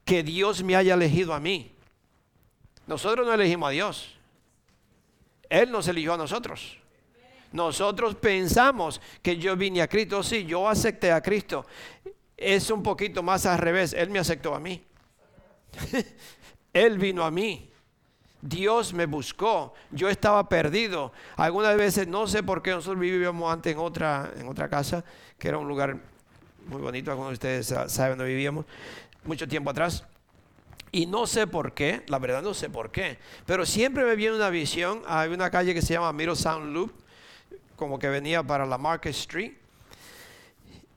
Que 0.05 0.23
Dios 0.23 0.63
me 0.63 0.77
haya 0.77 0.95
elegido 0.95 1.33
a 1.33 1.41
mí. 1.41 1.73
Nosotros 2.93 3.27
no 3.27 3.33
elegimos 3.33 3.69
a 3.69 3.71
Dios. 3.71 4.15
Él 5.49 5.71
nos 5.71 5.89
eligió 5.89 6.13
a 6.13 6.19
nosotros. 6.19 6.77
Nosotros 7.51 8.17
pensamos 8.17 9.01
que 9.23 9.39
yo 9.39 9.57
vine 9.57 9.81
a 9.81 9.89
Cristo. 9.89 10.23
Sí, 10.23 10.45
yo 10.45 10.69
acepté 10.69 11.11
a 11.11 11.23
Cristo. 11.23 11.65
Es 12.37 12.69
un 12.69 12.83
poquito 12.83 13.23
más 13.23 13.47
al 13.47 13.57
revés. 13.57 13.95
Él 13.95 14.11
me 14.11 14.19
aceptó 14.19 14.55
a 14.55 14.61
mí. 14.61 14.85
Él 16.75 16.99
vino 16.99 17.25
a 17.25 17.31
mí. 17.31 17.71
Dios 18.43 18.93
me 18.93 19.07
buscó. 19.07 19.73
Yo 19.91 20.11
estaba 20.11 20.47
perdido. 20.47 21.15
Algunas 21.37 21.75
veces 21.79 22.07
no 22.07 22.27
sé 22.27 22.43
por 22.43 22.61
qué 22.61 22.73
nosotros 22.73 23.01
vivíamos 23.01 23.51
antes 23.51 23.73
en 23.73 23.79
otra, 23.79 24.31
en 24.37 24.47
otra 24.49 24.69
casa, 24.69 25.03
que 25.39 25.49
era 25.49 25.57
un 25.57 25.67
lugar 25.67 25.99
muy 26.67 26.83
bonito. 26.83 27.11
Algunos 27.11 27.31
de 27.31 27.35
ustedes 27.63 27.75
saben 27.91 28.19
dónde 28.19 28.35
vivíamos, 28.35 28.67
mucho 29.25 29.49
tiempo 29.49 29.71
atrás. 29.71 30.05
Y 30.93 31.07
no 31.07 31.27
sé 31.27 31.47
por 31.47 31.73
qué, 31.73 32.03
la 32.07 32.19
verdad 32.19 32.43
no 32.43 32.55
sé 32.55 32.69
por 32.69 32.93
qué, 32.93 33.19
pero 33.47 33.67
siempre 33.67 34.05
me 34.05 34.15
viene 34.15 34.37
una 34.37 34.51
visión. 34.51 35.03
Hay 35.07 35.31
una 35.31 35.51
calle 35.51 35.75
que 35.75 35.83
se 35.83 35.95
llama 35.95 36.13
Middle 36.13 36.37
Sound 36.37 36.73
Loop, 36.73 36.93
como 37.77 37.99
que 37.99 38.09
venía 38.09 38.43
para 38.43 38.67
la 38.67 38.79
Market 38.79 39.15
Street. 39.15 39.55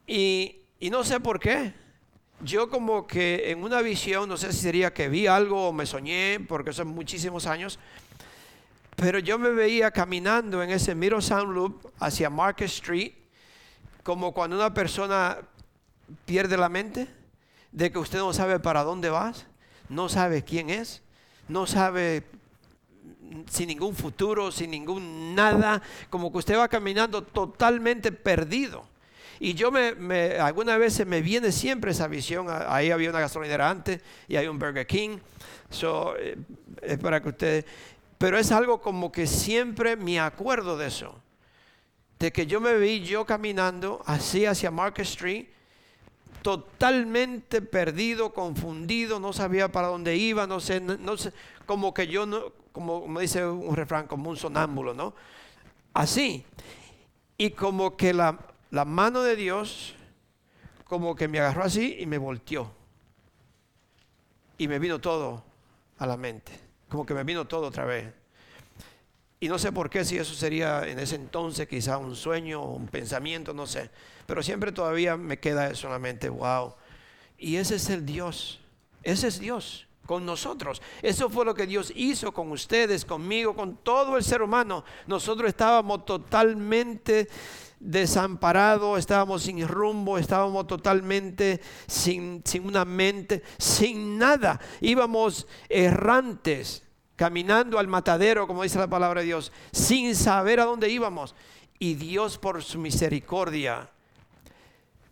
Y, 0.06 0.58
y 0.80 0.90
no 0.90 1.04
sé 1.04 1.20
por 1.20 1.40
qué 1.40 1.74
yo 2.42 2.70
como 2.70 3.08
que 3.08 3.52
en 3.52 3.64
una 3.64 3.82
visión, 3.82 4.28
no 4.28 4.38
sé 4.38 4.52
si 4.52 4.60
sería 4.60 4.94
que 4.94 5.10
vi 5.10 5.28
algo 5.28 5.70
o 5.70 5.74
me 5.74 5.86
soñé, 5.86 6.40
porque 6.48 6.74
son 6.74 6.88
muchísimos 6.90 7.46
años, 7.46 7.80
pero 8.96 9.20
yo 9.20 9.38
me 9.40 9.50
veía 9.50 9.92
caminando 9.92 10.62
en 10.62 10.70
ese 10.70 10.96
Middle 10.96 11.22
Sound 11.22 11.54
Loop 11.54 11.92
hacia 12.00 12.30
Market 12.30 12.68
Street, 12.68 13.14
como 14.04 14.34
cuando 14.34 14.56
una 14.56 14.74
persona 14.74 15.38
pierde 16.26 16.58
la 16.58 16.70
mente, 16.70 17.08
de 17.72 17.92
que 17.92 18.00
usted 18.00 18.20
no 18.20 18.32
sabe 18.34 18.60
para 18.60 18.84
dónde 18.84 19.10
vas, 19.10 19.48
no 19.90 20.10
sabe 20.10 20.44
quién 20.44 20.70
es, 20.70 21.02
no 21.48 21.68
sabe 21.68 22.24
sin 23.50 23.68
ningún 23.68 23.96
futuro, 23.96 24.52
sin 24.52 24.72
ningún 24.72 25.36
nada, 25.36 25.82
como 26.10 26.32
que 26.32 26.38
usted 26.40 26.58
va 26.58 26.68
caminando 26.68 27.24
totalmente 27.24 28.12
perdido. 28.12 28.88
Y 29.40 29.54
yo 29.54 29.72
me, 29.72 29.94
me 29.96 30.40
algunas 30.40 30.80
veces 30.80 31.06
me 31.06 31.22
viene 31.22 31.52
siempre 31.52 31.92
esa 31.92 32.08
visión. 32.08 32.48
Ahí 32.50 32.92
había 32.92 33.10
una 33.10 33.20
gasolinera 33.20 33.70
antes 33.70 34.02
y 34.28 34.38
hay 34.38 34.48
un 34.48 34.58
Burger 34.58 34.88
King. 34.88 35.18
Eh, 35.84 36.38
es 36.82 36.98
para 37.00 37.22
que 37.22 37.30
usted, 37.30 37.66
pero 38.18 38.38
es 38.38 38.52
algo 38.52 38.80
como 38.82 39.12
que 39.12 39.28
siempre 39.28 39.96
me 39.96 40.20
acuerdo 40.20 40.78
de 40.78 40.88
eso. 40.88 41.20
De 42.20 42.32
que 42.32 42.46
yo 42.46 42.62
me 42.62 42.78
vi 42.78 43.02
yo 43.02 43.26
caminando 43.26 44.02
así 44.06 44.46
hacia 44.46 44.72
Market 44.72 45.06
Street, 45.06 45.48
totalmente 46.46 47.60
perdido, 47.64 48.32
confundido, 48.32 49.20
no 49.20 49.34
sabía 49.34 49.72
para 49.72 49.88
dónde 49.88 50.16
iba, 50.16 50.46
no 50.46 50.60
sé, 50.60 50.80
no 50.80 51.18
sé, 51.18 51.34
como 51.66 51.92
que 51.92 52.06
yo 52.06 52.28
no, 52.28 52.54
como 52.72 53.08
me 53.08 53.22
dice 53.22 53.44
un 53.44 53.76
refrán, 53.76 54.06
como 54.06 54.30
un 54.30 54.38
sonámbulo, 54.38 54.94
¿no? 54.94 55.16
Así. 55.92 56.46
Y 57.36 57.50
como 57.50 57.98
que 57.98 58.14
la, 58.14 58.38
la 58.70 58.86
mano 58.86 59.24
de 59.24 59.36
Dios 59.36 59.96
como 60.84 61.16
que 61.16 61.28
me 61.28 61.40
agarró 61.40 61.64
así 61.64 61.98
y 61.98 62.06
me 62.06 62.20
volteó. 62.20 62.72
Y 64.60 64.68
me 64.68 64.78
vino 64.78 65.02
todo 65.02 65.44
a 65.98 66.06
la 66.06 66.16
mente. 66.16 66.52
Como 66.90 67.08
que 67.08 67.16
me 67.16 67.24
vino 67.24 67.46
todo 67.46 67.70
otra 67.70 67.86
vez. 67.86 68.14
Y 69.40 69.48
no 69.48 69.58
sé 69.58 69.72
por 69.72 69.90
qué, 69.90 70.06
si 70.06 70.20
eso 70.20 70.36
sería 70.36 70.88
en 70.88 71.00
ese 71.00 71.16
entonces 71.16 71.68
quizá 71.68 71.98
un 71.98 72.16
sueño 72.16 72.62
un 72.62 72.86
pensamiento, 72.86 73.52
no 73.52 73.66
sé. 73.66 73.90
Pero 74.26 74.42
siempre 74.44 74.72
todavía 74.72 75.18
me 75.18 75.40
queda 75.40 75.70
eso 75.70 75.88
en 75.88 75.94
la 75.94 76.00
mente, 76.00 76.30
wow. 76.30 76.76
Y 77.38 77.58
ese 77.58 77.76
es 77.76 77.90
el 77.90 78.06
Dios. 78.06 78.60
Ese 79.04 79.28
es 79.28 79.40
Dios 79.40 79.88
con 80.06 80.26
nosotros. 80.26 80.82
Eso 81.02 81.30
fue 81.30 81.46
lo 81.46 81.54
que 81.54 81.68
Dios 81.68 81.92
hizo 81.96 82.34
con 82.34 82.52
ustedes, 82.52 83.06
conmigo, 83.06 83.56
con 83.56 83.78
todo 83.78 84.18
el 84.18 84.24
ser 84.24 84.42
humano. 84.42 84.84
Nosotros 85.08 85.50
estábamos 85.50 86.06
totalmente 86.06 87.28
desamparado, 87.80 88.98
estábamos 88.98 89.44
sin 89.44 89.68
rumbo, 89.68 90.18
estábamos 90.18 90.68
totalmente 90.68 91.62
sin, 91.88 92.42
sin 92.46 92.66
una 92.66 92.86
mente, 92.86 93.44
sin 93.58 94.18
nada. 94.18 94.60
Íbamos 94.82 95.48
errantes, 95.70 96.84
caminando 97.16 97.80
al 97.80 97.88
matadero, 97.88 98.48
como 98.48 98.64
dice 98.64 98.80
la 98.80 98.88
palabra 98.88 99.22
de 99.22 99.28
Dios, 99.28 99.52
sin 99.72 100.16
saber 100.16 100.60
a 100.60 100.66
dónde 100.66 100.90
íbamos. 100.90 101.36
Y 101.78 101.96
Dios 101.96 102.38
por 102.38 102.64
su 102.64 102.80
misericordia 102.80 103.90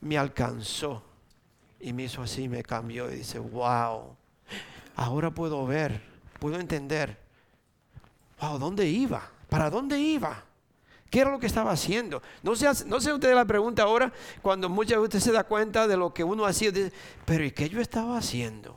me 0.03 0.17
alcanzó 0.17 1.01
y 1.79 1.93
me 1.93 2.03
hizo 2.03 2.21
así, 2.21 2.49
me 2.49 2.61
cambió 2.61 3.09
y 3.11 3.15
dice, 3.15 3.39
wow, 3.39 4.15
ahora 4.95 5.31
puedo 5.31 5.65
ver, 5.65 6.01
puedo 6.39 6.59
entender, 6.59 7.17
wow, 8.39 8.59
¿dónde 8.59 8.87
iba? 8.87 9.31
¿Para 9.49 9.69
dónde 9.69 9.97
iba? 9.97 10.43
¿Qué 11.09 11.21
era 11.21 11.31
lo 11.31 11.39
que 11.39 11.47
estaba 11.47 11.71
haciendo? 11.71 12.21
No 12.41 12.55
sé, 12.55 12.67
no 12.85 12.99
sé 12.99 13.13
usted 13.13 13.33
la 13.33 13.45
pregunta 13.45 13.83
ahora, 13.83 14.11
cuando 14.41 14.67
muchas 14.67 15.01
veces 15.01 15.23
se 15.23 15.31
da 15.31 15.45
cuenta 15.45 15.87
de 15.87 15.95
lo 15.95 16.13
que 16.13 16.23
uno 16.23 16.45
hacía, 16.45 16.71
dice, 16.71 16.91
pero 17.23 17.45
¿y 17.45 17.51
qué 17.51 17.69
yo 17.69 17.79
estaba 17.79 18.17
haciendo? 18.17 18.75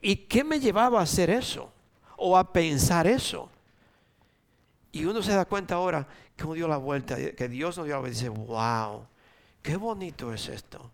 ¿Y 0.00 0.16
qué 0.16 0.44
me 0.44 0.60
llevaba 0.60 1.00
a 1.00 1.02
hacer 1.02 1.30
eso? 1.30 1.72
O 2.16 2.36
a 2.36 2.52
pensar 2.52 3.06
eso. 3.06 3.50
Y 4.92 5.04
uno 5.04 5.22
se 5.22 5.32
da 5.32 5.44
cuenta 5.46 5.74
ahora 5.74 6.06
que 6.36 6.44
uno 6.44 6.54
dio 6.54 6.68
la 6.68 6.76
vuelta, 6.76 7.16
que 7.16 7.48
Dios 7.48 7.76
nos 7.76 7.86
dio 7.86 7.94
la 7.96 8.00
vuelta 8.00 8.16
y 8.16 8.20
dice, 8.20 8.28
wow, 8.28 9.06
qué 9.66 9.74
bonito 9.74 10.32
es 10.32 10.48
esto. 10.48 10.92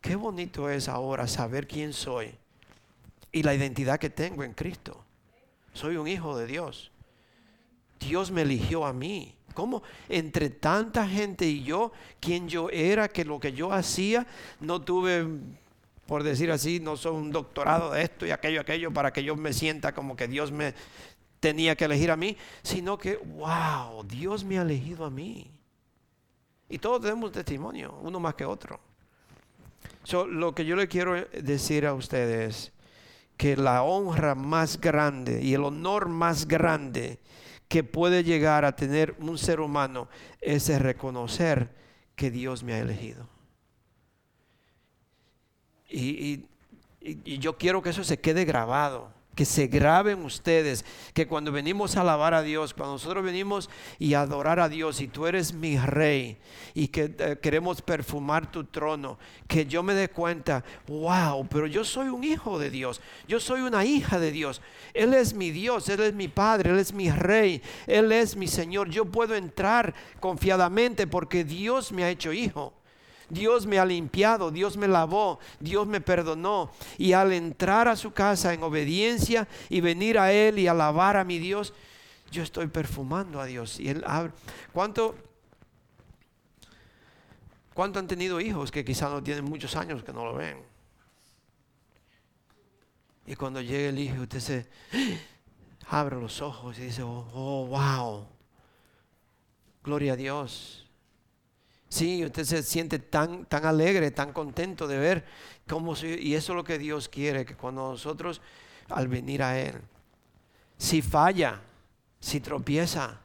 Qué 0.00 0.16
bonito 0.16 0.70
es 0.70 0.88
ahora 0.88 1.28
saber 1.28 1.68
quién 1.68 1.92
soy 1.92 2.34
y 3.30 3.42
la 3.42 3.54
identidad 3.54 3.98
que 3.98 4.08
tengo 4.08 4.44
en 4.44 4.54
Cristo. 4.54 5.04
Soy 5.74 5.98
un 5.98 6.08
hijo 6.08 6.34
de 6.38 6.46
Dios. 6.46 6.90
Dios 8.00 8.30
me 8.30 8.42
eligió 8.42 8.86
a 8.86 8.94
mí. 8.94 9.34
¿Cómo? 9.52 9.82
Entre 10.08 10.48
tanta 10.48 11.06
gente 11.06 11.46
y 11.46 11.62
yo, 11.64 11.92
quien 12.18 12.48
yo 12.48 12.70
era, 12.70 13.08
que 13.08 13.26
lo 13.26 13.38
que 13.40 13.52
yo 13.52 13.72
hacía, 13.72 14.26
no 14.60 14.80
tuve, 14.80 15.26
por 16.06 16.22
decir 16.22 16.50
así, 16.50 16.80
no 16.80 16.96
soy 16.96 17.14
un 17.14 17.30
doctorado 17.30 17.90
de 17.90 18.04
esto 18.04 18.24
y 18.24 18.30
aquello, 18.30 18.62
aquello, 18.62 18.90
para 18.90 19.12
que 19.12 19.22
yo 19.22 19.36
me 19.36 19.52
sienta 19.52 19.92
como 19.92 20.16
que 20.16 20.28
Dios 20.28 20.50
me 20.50 20.74
tenía 21.40 21.76
que 21.76 21.84
elegir 21.84 22.10
a 22.10 22.16
mí, 22.16 22.38
sino 22.62 22.96
que, 22.96 23.16
wow, 23.16 24.02
Dios 24.04 24.44
me 24.44 24.58
ha 24.58 24.62
elegido 24.62 25.04
a 25.04 25.10
mí. 25.10 25.50
Y 26.68 26.78
todos 26.78 27.00
tenemos 27.00 27.32
testimonio, 27.32 27.98
uno 28.02 28.20
más 28.20 28.34
que 28.34 28.44
otro. 28.44 28.80
lo 30.30 30.54
que 30.54 30.64
yo 30.64 30.76
le 30.76 30.88
quiero 30.88 31.14
decir 31.42 31.86
a 31.86 31.94
ustedes, 31.94 32.72
que 33.36 33.56
la 33.56 33.82
honra 33.84 34.34
más 34.34 34.80
grande 34.80 35.42
y 35.42 35.54
el 35.54 35.64
honor 35.64 36.08
más 36.08 36.46
grande 36.46 37.20
que 37.68 37.84
puede 37.84 38.24
llegar 38.24 38.64
a 38.64 38.74
tener 38.74 39.14
un 39.20 39.38
ser 39.38 39.60
humano 39.60 40.08
es 40.40 40.68
reconocer 40.80 41.70
que 42.16 42.30
Dios 42.30 42.64
me 42.64 42.74
ha 42.74 42.80
elegido. 42.80 43.28
Y, 45.88 46.44
y, 47.00 47.38
yo 47.38 47.56
quiero 47.56 47.80
que 47.80 47.90
eso 47.90 48.04
se 48.04 48.20
quede 48.20 48.44
grabado 48.44 49.10
que 49.38 49.44
se 49.44 49.68
graben 49.68 50.24
ustedes, 50.24 50.84
que 51.14 51.28
cuando 51.28 51.52
venimos 51.52 51.96
a 51.96 52.00
alabar 52.00 52.34
a 52.34 52.42
Dios, 52.42 52.74
cuando 52.74 52.94
nosotros 52.94 53.22
venimos 53.22 53.70
y 53.96 54.14
adorar 54.14 54.58
a 54.58 54.68
Dios, 54.68 55.00
y 55.00 55.06
tú 55.06 55.28
eres 55.28 55.52
mi 55.52 55.78
rey, 55.78 56.38
y 56.74 56.88
que 56.88 57.14
eh, 57.16 57.38
queremos 57.40 57.80
perfumar 57.80 58.50
tu 58.50 58.64
trono, 58.64 59.16
que 59.46 59.64
yo 59.64 59.84
me 59.84 59.94
dé 59.94 60.08
cuenta, 60.08 60.64
wow, 60.88 61.46
pero 61.48 61.68
yo 61.68 61.84
soy 61.84 62.08
un 62.08 62.24
hijo 62.24 62.58
de 62.58 62.68
Dios, 62.68 63.00
yo 63.28 63.38
soy 63.38 63.60
una 63.60 63.84
hija 63.84 64.18
de 64.18 64.32
Dios, 64.32 64.60
Él 64.92 65.14
es 65.14 65.34
mi 65.34 65.52
Dios, 65.52 65.88
Él 65.88 66.00
es 66.00 66.14
mi 66.14 66.26
Padre, 66.26 66.70
Él 66.70 66.80
es 66.80 66.92
mi 66.92 67.08
rey, 67.08 67.62
Él 67.86 68.10
es 68.10 68.34
mi 68.34 68.48
Señor, 68.48 68.90
yo 68.90 69.04
puedo 69.04 69.36
entrar 69.36 69.94
confiadamente 70.18 71.06
porque 71.06 71.44
Dios 71.44 71.92
me 71.92 72.02
ha 72.02 72.10
hecho 72.10 72.32
hijo. 72.32 72.74
Dios 73.28 73.66
me 73.66 73.78
ha 73.78 73.84
limpiado, 73.84 74.50
Dios 74.50 74.76
me 74.76 74.88
lavó, 74.88 75.38
Dios 75.60 75.86
me 75.86 76.00
perdonó. 76.00 76.70
Y 76.96 77.12
al 77.12 77.32
entrar 77.32 77.88
a 77.88 77.96
su 77.96 78.12
casa 78.12 78.54
en 78.54 78.62
obediencia 78.62 79.46
y 79.68 79.80
venir 79.80 80.18
a 80.18 80.32
Él 80.32 80.58
y 80.58 80.66
alabar 80.66 81.16
a 81.16 81.24
mi 81.24 81.38
Dios, 81.38 81.74
yo 82.30 82.42
estoy 82.42 82.68
perfumando 82.68 83.40
a 83.40 83.46
Dios. 83.46 83.78
Y 83.80 83.88
Él 83.88 84.04
¿Cuánto, 84.72 85.14
¿Cuánto 87.74 87.98
han 87.98 88.06
tenido 88.06 88.40
hijos 88.40 88.70
que 88.70 88.84
quizás 88.84 89.10
no 89.10 89.22
tienen 89.22 89.44
muchos 89.44 89.76
años 89.76 90.02
que 90.02 90.12
no 90.12 90.24
lo 90.24 90.34
ven? 90.34 90.58
Y 93.26 93.36
cuando 93.36 93.60
llega 93.60 93.90
el 93.90 93.98
hijo, 93.98 94.22
usted 94.22 94.40
se 94.40 94.66
abre 95.88 96.16
los 96.16 96.40
ojos 96.40 96.78
y 96.78 96.82
dice, 96.82 97.02
oh, 97.02 97.28
oh 97.34 97.66
wow, 97.66 98.26
gloria 99.84 100.14
a 100.14 100.16
Dios. 100.16 100.87
Sí, 101.88 102.24
usted 102.24 102.44
se 102.44 102.62
siente 102.62 102.98
tan, 102.98 103.46
tan 103.46 103.64
alegre, 103.64 104.10
tan 104.10 104.32
contento 104.32 104.86
de 104.86 104.98
ver 104.98 105.24
cómo 105.66 105.94
y 105.94 106.34
eso 106.34 106.52
es 106.52 106.56
lo 106.56 106.64
que 106.64 106.78
Dios 106.78 107.08
quiere, 107.08 107.46
que 107.46 107.54
cuando 107.54 107.90
nosotros 107.90 108.40
al 108.90 109.08
venir 109.08 109.42
a 109.42 109.58
Él, 109.58 109.76
si 110.76 111.00
falla, 111.02 111.60
si 112.20 112.40
tropieza, 112.40 113.20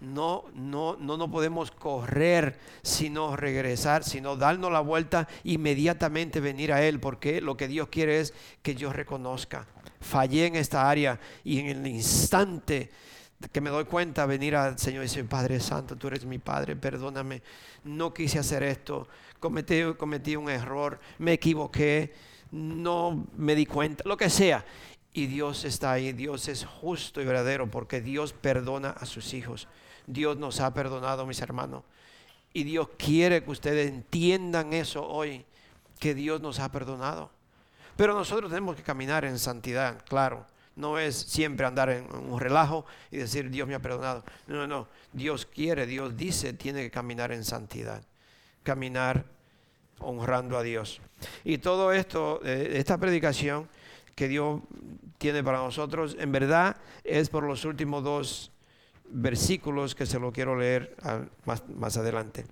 no, 0.00 0.44
no, 0.54 0.96
no, 0.96 1.16
no 1.16 1.30
podemos 1.30 1.70
correr, 1.70 2.58
sino 2.82 3.36
regresar, 3.36 4.04
sino 4.04 4.36
darnos 4.36 4.72
la 4.72 4.80
vuelta, 4.80 5.28
inmediatamente 5.44 6.40
venir 6.40 6.72
a 6.72 6.82
Él, 6.82 7.00
porque 7.00 7.40
lo 7.40 7.56
que 7.56 7.68
Dios 7.68 7.88
quiere 7.88 8.20
es 8.20 8.34
que 8.62 8.74
yo 8.74 8.92
reconozca, 8.92 9.66
fallé 10.00 10.46
en 10.46 10.56
esta 10.56 10.88
área 10.88 11.18
y 11.44 11.60
en 11.60 11.66
el 11.66 11.86
instante 11.86 12.90
que 13.52 13.60
me 13.60 13.70
doy 13.70 13.84
cuenta 13.84 14.24
venir 14.26 14.56
al 14.56 14.78
Señor 14.78 15.02
y 15.02 15.06
decir, 15.06 15.26
Padre 15.28 15.60
Santo, 15.60 15.96
tú 15.96 16.08
eres 16.08 16.24
mi 16.24 16.38
Padre, 16.38 16.74
perdóname, 16.74 17.42
no 17.84 18.14
quise 18.14 18.38
hacer 18.38 18.62
esto, 18.62 19.08
cometí, 19.40 19.82
cometí 19.98 20.36
un 20.36 20.48
error, 20.48 20.98
me 21.18 21.34
equivoqué, 21.34 22.14
no 22.50 23.26
me 23.36 23.54
di 23.54 23.66
cuenta, 23.66 24.04
lo 24.06 24.16
que 24.16 24.30
sea. 24.30 24.64
Y 25.12 25.26
Dios 25.26 25.64
está 25.64 25.92
ahí, 25.92 26.12
Dios 26.12 26.48
es 26.48 26.64
justo 26.64 27.20
y 27.20 27.24
verdadero 27.24 27.70
porque 27.70 28.00
Dios 28.00 28.32
perdona 28.32 28.90
a 28.90 29.06
sus 29.06 29.32
hijos. 29.32 29.66
Dios 30.06 30.36
nos 30.36 30.60
ha 30.60 30.72
perdonado, 30.74 31.26
mis 31.26 31.40
hermanos. 31.40 31.84
Y 32.52 32.64
Dios 32.64 32.88
quiere 32.98 33.42
que 33.42 33.50
ustedes 33.50 33.88
entiendan 33.88 34.72
eso 34.72 35.06
hoy, 35.06 35.44
que 35.98 36.14
Dios 36.14 36.40
nos 36.40 36.58
ha 36.58 36.70
perdonado. 36.70 37.30
Pero 37.96 38.14
nosotros 38.14 38.50
tenemos 38.50 38.76
que 38.76 38.82
caminar 38.82 39.24
en 39.24 39.38
santidad, 39.38 40.02
claro 40.06 40.46
no 40.76 40.98
es 40.98 41.16
siempre 41.16 41.66
andar 41.66 41.90
en 41.90 42.06
un 42.14 42.38
relajo 42.38 42.86
y 43.10 43.16
decir 43.16 43.50
Dios 43.50 43.66
me 43.66 43.74
ha 43.74 43.80
perdonado. 43.80 44.24
No, 44.46 44.66
no, 44.66 44.88
Dios 45.12 45.46
quiere, 45.46 45.86
Dios 45.86 46.16
dice, 46.16 46.52
tiene 46.52 46.82
que 46.82 46.90
caminar 46.90 47.32
en 47.32 47.44
santidad, 47.44 48.02
caminar 48.62 49.24
honrando 49.98 50.56
a 50.58 50.62
Dios. 50.62 51.00
Y 51.44 51.58
todo 51.58 51.92
esto, 51.92 52.40
eh, 52.44 52.74
esta 52.74 52.98
predicación 52.98 53.68
que 54.14 54.28
Dios 54.28 54.60
tiene 55.18 55.42
para 55.42 55.58
nosotros, 55.58 56.16
en 56.18 56.30
verdad 56.30 56.76
es 57.04 57.30
por 57.30 57.42
los 57.44 57.64
últimos 57.64 58.04
dos 58.04 58.52
versículos 59.08 59.94
que 59.94 60.04
se 60.04 60.18
lo 60.18 60.32
quiero 60.32 60.56
leer 60.56 60.94
ah, 61.02 61.22
más, 61.44 61.66
más 61.68 61.96
adelante 61.96 62.44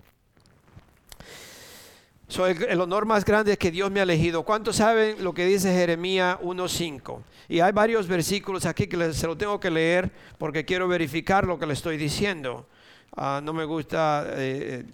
el, 2.29 2.81
honor 2.81 3.07
más 3.07 3.25
grande 3.25 3.53
es 3.53 3.59
que 3.59 3.71
Dios 3.71 3.91
me 3.91 4.01
ha 4.01 4.05
elegido. 4.05 4.43
¿Cuántos 4.45 4.77
saben 4.77 5.23
lo 5.23 5.35
que 5.35 5.45
dice 5.45 5.73
Jeremías 5.73 6.39
1.5? 6.41 7.23
Y 7.49 7.61
hay 7.61 7.73
varios 7.73 8.09
versículos 8.09 8.65
aquí 8.67 8.87
que 8.87 9.13
se 9.13 9.27
lo 9.27 9.37
tengo 9.37 9.61
que 9.61 9.71
leer 9.71 10.11
porque 10.39 10.65
quiero 10.65 10.89
verificar 10.89 11.45
lo 11.45 11.59
que 11.59 11.67
le 11.67 11.75
estoy 11.75 11.97
diciendo. 11.97 12.67
Ah, 13.17 13.41
no 13.43 13.53
me 13.53 13.65
gusta, 13.65 14.27
eh, 14.31 14.85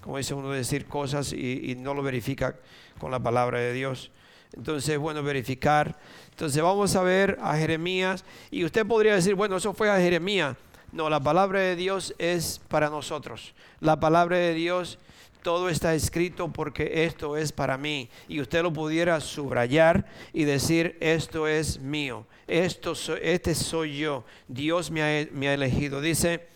como 0.00 0.16
dice 0.16 0.34
uno, 0.34 0.50
decir 0.50 0.86
cosas 0.86 1.32
y, 1.32 1.76
no 1.78 1.94
lo 1.94 2.02
verifica 2.02 2.56
con 2.98 3.10
la 3.10 3.20
palabra 3.20 3.60
de 3.60 3.72
Dios. 3.72 4.10
Entonces 4.54 4.88
es 4.88 4.98
bueno 4.98 5.22
verificar. 5.22 5.96
Entonces 6.30 6.62
vamos 6.62 6.96
a 6.96 7.02
ver 7.02 7.38
a 7.42 7.56
Jeremías. 7.56 8.24
Y 8.50 8.64
usted 8.64 8.86
podría 8.86 9.14
decir, 9.14 9.34
bueno, 9.34 9.56
eso 9.56 9.74
fue 9.74 9.90
a 9.90 9.98
Jeremías. 9.98 10.56
No, 10.90 11.10
la 11.10 11.20
palabra 11.20 11.60
de 11.60 11.76
Dios 11.76 12.14
es 12.18 12.60
para 12.68 12.88
nosotros. 12.88 13.52
La 13.80 14.00
palabra 14.00 14.38
de 14.38 14.54
Dios 14.54 14.98
todo 15.44 15.68
está 15.68 15.94
escrito 15.94 16.50
porque 16.52 17.04
esto 17.04 17.36
es 17.36 17.52
para 17.52 17.76
mí. 17.76 18.08
Y 18.26 18.40
usted 18.40 18.62
lo 18.62 18.72
pudiera 18.72 19.20
subrayar 19.20 20.06
y 20.32 20.44
decir, 20.44 20.96
esto 21.00 21.46
es 21.46 21.78
mío, 21.78 22.26
esto 22.48 22.94
este 23.20 23.54
soy 23.54 23.98
yo, 23.98 24.24
Dios 24.48 24.90
me 24.90 25.02
ha, 25.02 25.28
me 25.32 25.48
ha 25.48 25.54
elegido. 25.54 26.00
Dice, 26.00 26.48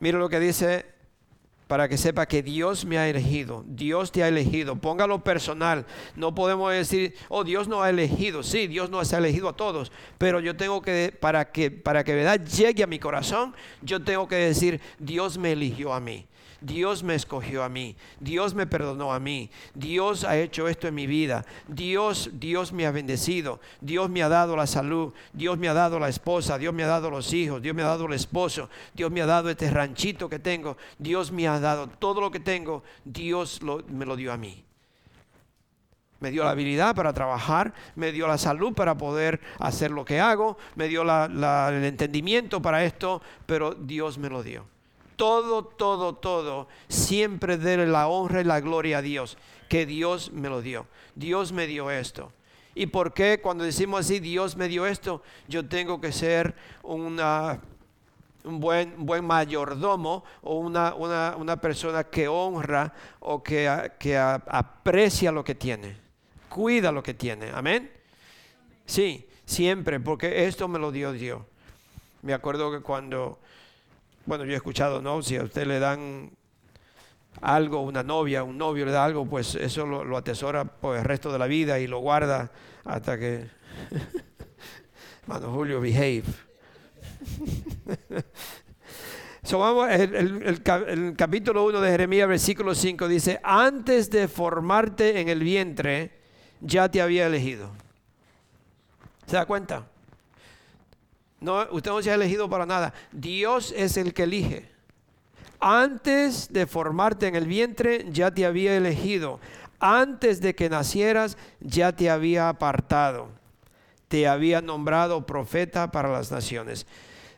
mire 0.00 0.18
lo 0.18 0.28
que 0.28 0.40
dice 0.40 0.86
para 1.68 1.88
que 1.88 1.96
sepa 1.96 2.26
que 2.26 2.42
Dios 2.42 2.84
me 2.84 2.98
ha 2.98 3.08
elegido, 3.08 3.64
Dios 3.66 4.12
te 4.12 4.22
ha 4.22 4.28
elegido, 4.28 4.76
póngalo 4.76 5.24
personal, 5.24 5.86
no 6.14 6.34
podemos 6.34 6.70
decir, 6.72 7.14
oh 7.28 7.42
Dios 7.42 7.68
no 7.68 7.82
ha 7.82 7.88
elegido, 7.88 8.42
sí, 8.42 8.66
Dios 8.66 8.90
nos 8.90 9.14
ha 9.14 9.18
elegido 9.18 9.48
a 9.48 9.56
todos, 9.56 9.90
pero 10.18 10.40
yo 10.40 10.56
tengo 10.56 10.82
que, 10.82 11.16
para 11.18 11.50
que, 11.52 11.70
para 11.70 12.04
que 12.04 12.14
verdad 12.14 12.44
llegue 12.44 12.82
a 12.82 12.86
mi 12.86 12.98
corazón, 12.98 13.54
yo 13.80 14.02
tengo 14.04 14.28
que 14.28 14.36
decir, 14.36 14.80
Dios 14.98 15.38
me 15.38 15.52
eligió 15.52 15.94
a 15.94 16.00
mí. 16.00 16.26
Dios 16.64 17.02
me 17.02 17.14
escogió 17.14 17.62
a 17.62 17.68
mí, 17.68 17.94
Dios 18.20 18.54
me 18.54 18.66
perdonó 18.66 19.12
a 19.12 19.20
mí, 19.20 19.50
Dios 19.74 20.24
ha 20.24 20.38
hecho 20.38 20.66
esto 20.66 20.88
en 20.88 20.94
mi 20.94 21.06
vida, 21.06 21.44
Dios, 21.68 22.30
Dios 22.32 22.72
me 22.72 22.86
ha 22.86 22.90
bendecido, 22.90 23.60
Dios 23.82 24.08
me 24.08 24.22
ha 24.22 24.30
dado 24.30 24.56
la 24.56 24.66
salud, 24.66 25.12
Dios 25.34 25.58
me 25.58 25.68
ha 25.68 25.74
dado 25.74 25.98
la 25.98 26.08
esposa, 26.08 26.56
Dios 26.56 26.72
me 26.72 26.82
ha 26.82 26.86
dado 26.86 27.10
los 27.10 27.34
hijos, 27.34 27.60
Dios 27.60 27.76
me 27.76 27.82
ha 27.82 27.86
dado 27.86 28.06
el 28.06 28.14
esposo, 28.14 28.70
Dios 28.94 29.10
me 29.10 29.20
ha 29.20 29.26
dado 29.26 29.50
este 29.50 29.70
ranchito 29.70 30.26
que 30.30 30.38
tengo, 30.38 30.78
Dios 30.98 31.30
me 31.30 31.46
ha 31.46 31.60
dado 31.60 31.86
todo 31.86 32.22
lo 32.22 32.30
que 32.30 32.40
tengo, 32.40 32.82
Dios 33.04 33.60
me 33.88 34.06
lo 34.06 34.16
dio 34.16 34.32
a 34.32 34.38
mí. 34.38 34.64
Me 36.20 36.30
dio 36.30 36.44
la 36.44 36.52
habilidad 36.52 36.94
para 36.94 37.12
trabajar, 37.12 37.74
me 37.94 38.10
dio 38.10 38.26
la 38.26 38.38
salud 38.38 38.72
para 38.72 38.96
poder 38.96 39.40
hacer 39.58 39.90
lo 39.90 40.06
que 40.06 40.18
hago, 40.18 40.56
me 40.76 40.88
dio 40.88 41.02
el 41.02 41.84
entendimiento 41.84 42.62
para 42.62 42.82
esto, 42.84 43.20
pero 43.44 43.74
Dios 43.74 44.16
me 44.16 44.30
lo 44.30 44.42
dio 44.42 44.73
todo, 45.16 45.64
todo, 45.64 46.14
todo, 46.14 46.68
siempre 46.88 47.56
dé 47.56 47.86
la 47.86 48.08
honra 48.08 48.40
y 48.40 48.44
la 48.44 48.60
gloria 48.60 48.98
a 48.98 49.02
Dios, 49.02 49.36
que 49.68 49.86
Dios 49.86 50.32
me 50.32 50.48
lo 50.48 50.62
dio. 50.62 50.86
Dios 51.14 51.52
me 51.52 51.66
dio 51.66 51.90
esto. 51.90 52.32
¿Y 52.74 52.86
por 52.86 53.14
qué 53.14 53.40
cuando 53.40 53.64
decimos 53.64 54.00
así, 54.00 54.18
Dios 54.18 54.56
me 54.56 54.68
dio 54.68 54.86
esto, 54.86 55.22
yo 55.46 55.66
tengo 55.66 56.00
que 56.00 56.10
ser 56.10 56.54
un 56.82 57.16
buen, 58.42 59.06
buen 59.06 59.24
mayordomo 59.24 60.24
o 60.42 60.56
una, 60.58 60.94
una, 60.94 61.36
una 61.36 61.60
persona 61.60 62.04
que 62.04 62.26
honra 62.26 62.92
o 63.20 63.42
que, 63.42 63.92
que 63.98 64.16
aprecia 64.18 65.30
lo 65.30 65.44
que 65.44 65.54
tiene, 65.54 65.96
cuida 66.48 66.90
lo 66.90 67.02
que 67.02 67.14
tiene. 67.14 67.50
Amén. 67.54 67.90
Sí, 68.86 69.26
siempre, 69.46 70.00
porque 70.00 70.46
esto 70.46 70.66
me 70.66 70.78
lo 70.78 70.90
dio 70.90 71.12
Dios. 71.12 71.42
Me 72.22 72.32
acuerdo 72.32 72.72
que 72.72 72.80
cuando, 72.80 73.38
bueno, 74.26 74.44
yo 74.44 74.52
he 74.52 74.56
escuchado, 74.56 75.02
¿no? 75.02 75.22
Si 75.22 75.36
a 75.36 75.42
usted 75.42 75.66
le 75.66 75.78
dan 75.78 76.30
algo, 77.40 77.82
una 77.82 78.02
novia, 78.02 78.42
un 78.42 78.56
novio 78.56 78.86
le 78.86 78.92
da 78.92 79.04
algo, 79.04 79.26
pues 79.26 79.54
eso 79.54 79.86
lo, 79.86 80.16
atesora 80.16 80.64
por 80.64 80.96
el 80.96 81.04
resto 81.04 81.32
de 81.32 81.38
la 81.38 81.46
vida 81.46 81.78
y 81.78 81.86
lo 81.86 81.98
guarda 81.98 82.50
hasta 82.84 83.18
que... 83.18 83.46
Mano 85.26 85.50
Julio, 85.52 85.80
behave. 85.80 86.24
so 89.42 89.58
vamos, 89.58 89.88
el, 89.90 91.14
capítulo 91.16 91.64
1 91.64 91.80
de 91.80 91.90
Jeremías, 91.90 92.28
versículo 92.28 92.74
5 92.74 93.08
dice, 93.08 93.40
antes 93.42 94.10
de 94.10 94.28
formarte 94.28 95.20
en 95.20 95.30
el 95.30 95.40
vientre, 95.40 96.20
ya 96.60 96.90
te 96.90 97.00
había 97.00 97.26
elegido. 97.26 97.70
¿Se 99.26 99.36
da 99.36 99.46
cuenta? 99.46 99.86
No, 101.44 101.66
usted 101.70 101.90
no 101.90 102.02
se 102.02 102.10
ha 102.10 102.14
elegido 102.14 102.48
para 102.48 102.64
nada. 102.64 102.94
Dios 103.12 103.72
es 103.76 103.98
el 103.98 104.14
que 104.14 104.22
elige. 104.22 104.70
Antes 105.60 106.52
de 106.52 106.66
formarte 106.66 107.26
en 107.26 107.36
el 107.36 107.46
vientre, 107.46 108.06
ya 108.10 108.30
te 108.30 108.46
había 108.46 108.76
elegido. 108.76 109.40
Antes 109.78 110.40
de 110.40 110.54
que 110.54 110.70
nacieras, 110.70 111.36
ya 111.60 111.92
te 111.92 112.08
había 112.08 112.48
apartado. 112.48 113.28
Te 114.08 114.26
había 114.26 114.62
nombrado 114.62 115.26
profeta 115.26 115.90
para 115.90 116.10
las 116.10 116.32
naciones. 116.32 116.86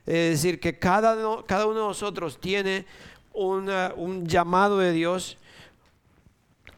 Es 0.07 0.43
decir, 0.43 0.61
que 0.61 0.79
cada, 0.79 1.17
cada 1.45 1.67
uno 1.67 1.81
de 1.81 1.87
nosotros 1.89 2.41
tiene 2.41 2.87
un 3.33 4.25
llamado 4.27 4.79
de 4.79 4.93
Dios. 4.93 5.37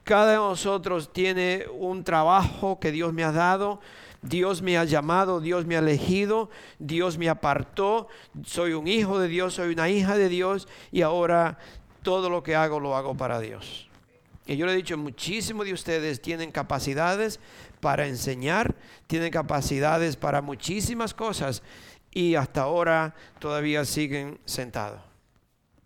Cada 0.03 0.33
uno 0.33 0.45
de 0.45 0.49
nosotros 0.51 1.13
tiene 1.13 1.67
un 1.79 2.05
trabajo 2.05 2.81
que 2.81 2.91
Dios 2.91 3.13
me 3.13 3.25
ha 3.25 3.33
dado. 3.33 3.81
Dios 4.23 4.63
me 4.63 4.79
ha 4.79 4.85
llamado, 4.85 5.41
Dios 5.41 5.65
me 5.65 5.77
ha 5.77 5.79
elegido, 5.79 6.51
Dios 6.79 7.19
me 7.19 7.29
apartó. 7.29 8.09
Soy 8.45 8.73
un 8.73 8.89
hijo 8.89 9.19
de 9.19 9.29
Dios, 9.29 9.55
soy 9.55 9.73
una 9.73 9.89
hija 9.89 10.17
de 10.17 10.29
Dios 10.29 10.69
y 10.91 11.03
ahora 11.03 11.59
todo 12.03 12.31
lo 12.31 12.43
que 12.43 12.57
hago 12.57 12.81
lo 12.81 12.97
hago 12.97 13.17
para 13.17 13.41
Dios. 13.41 13.89
Y 14.47 14.57
yo 14.57 14.65
le 14.65 14.73
he 14.73 14.77
dicho, 14.77 14.97
muchísimos 14.97 15.67
de 15.67 15.75
ustedes 15.75 16.23
tienen 16.23 16.51
capacidades 16.51 17.39
para 17.81 18.07
enseñar, 18.07 18.75
tienen 19.07 19.31
capacidades 19.31 20.17
para 20.17 20.41
muchísimas 20.41 21.13
cosas 21.13 21.63
y 22.11 22.35
hasta 22.35 22.63
ahora 22.63 23.15
todavía 23.39 23.85
siguen 23.85 24.41
sentados. 24.47 25.01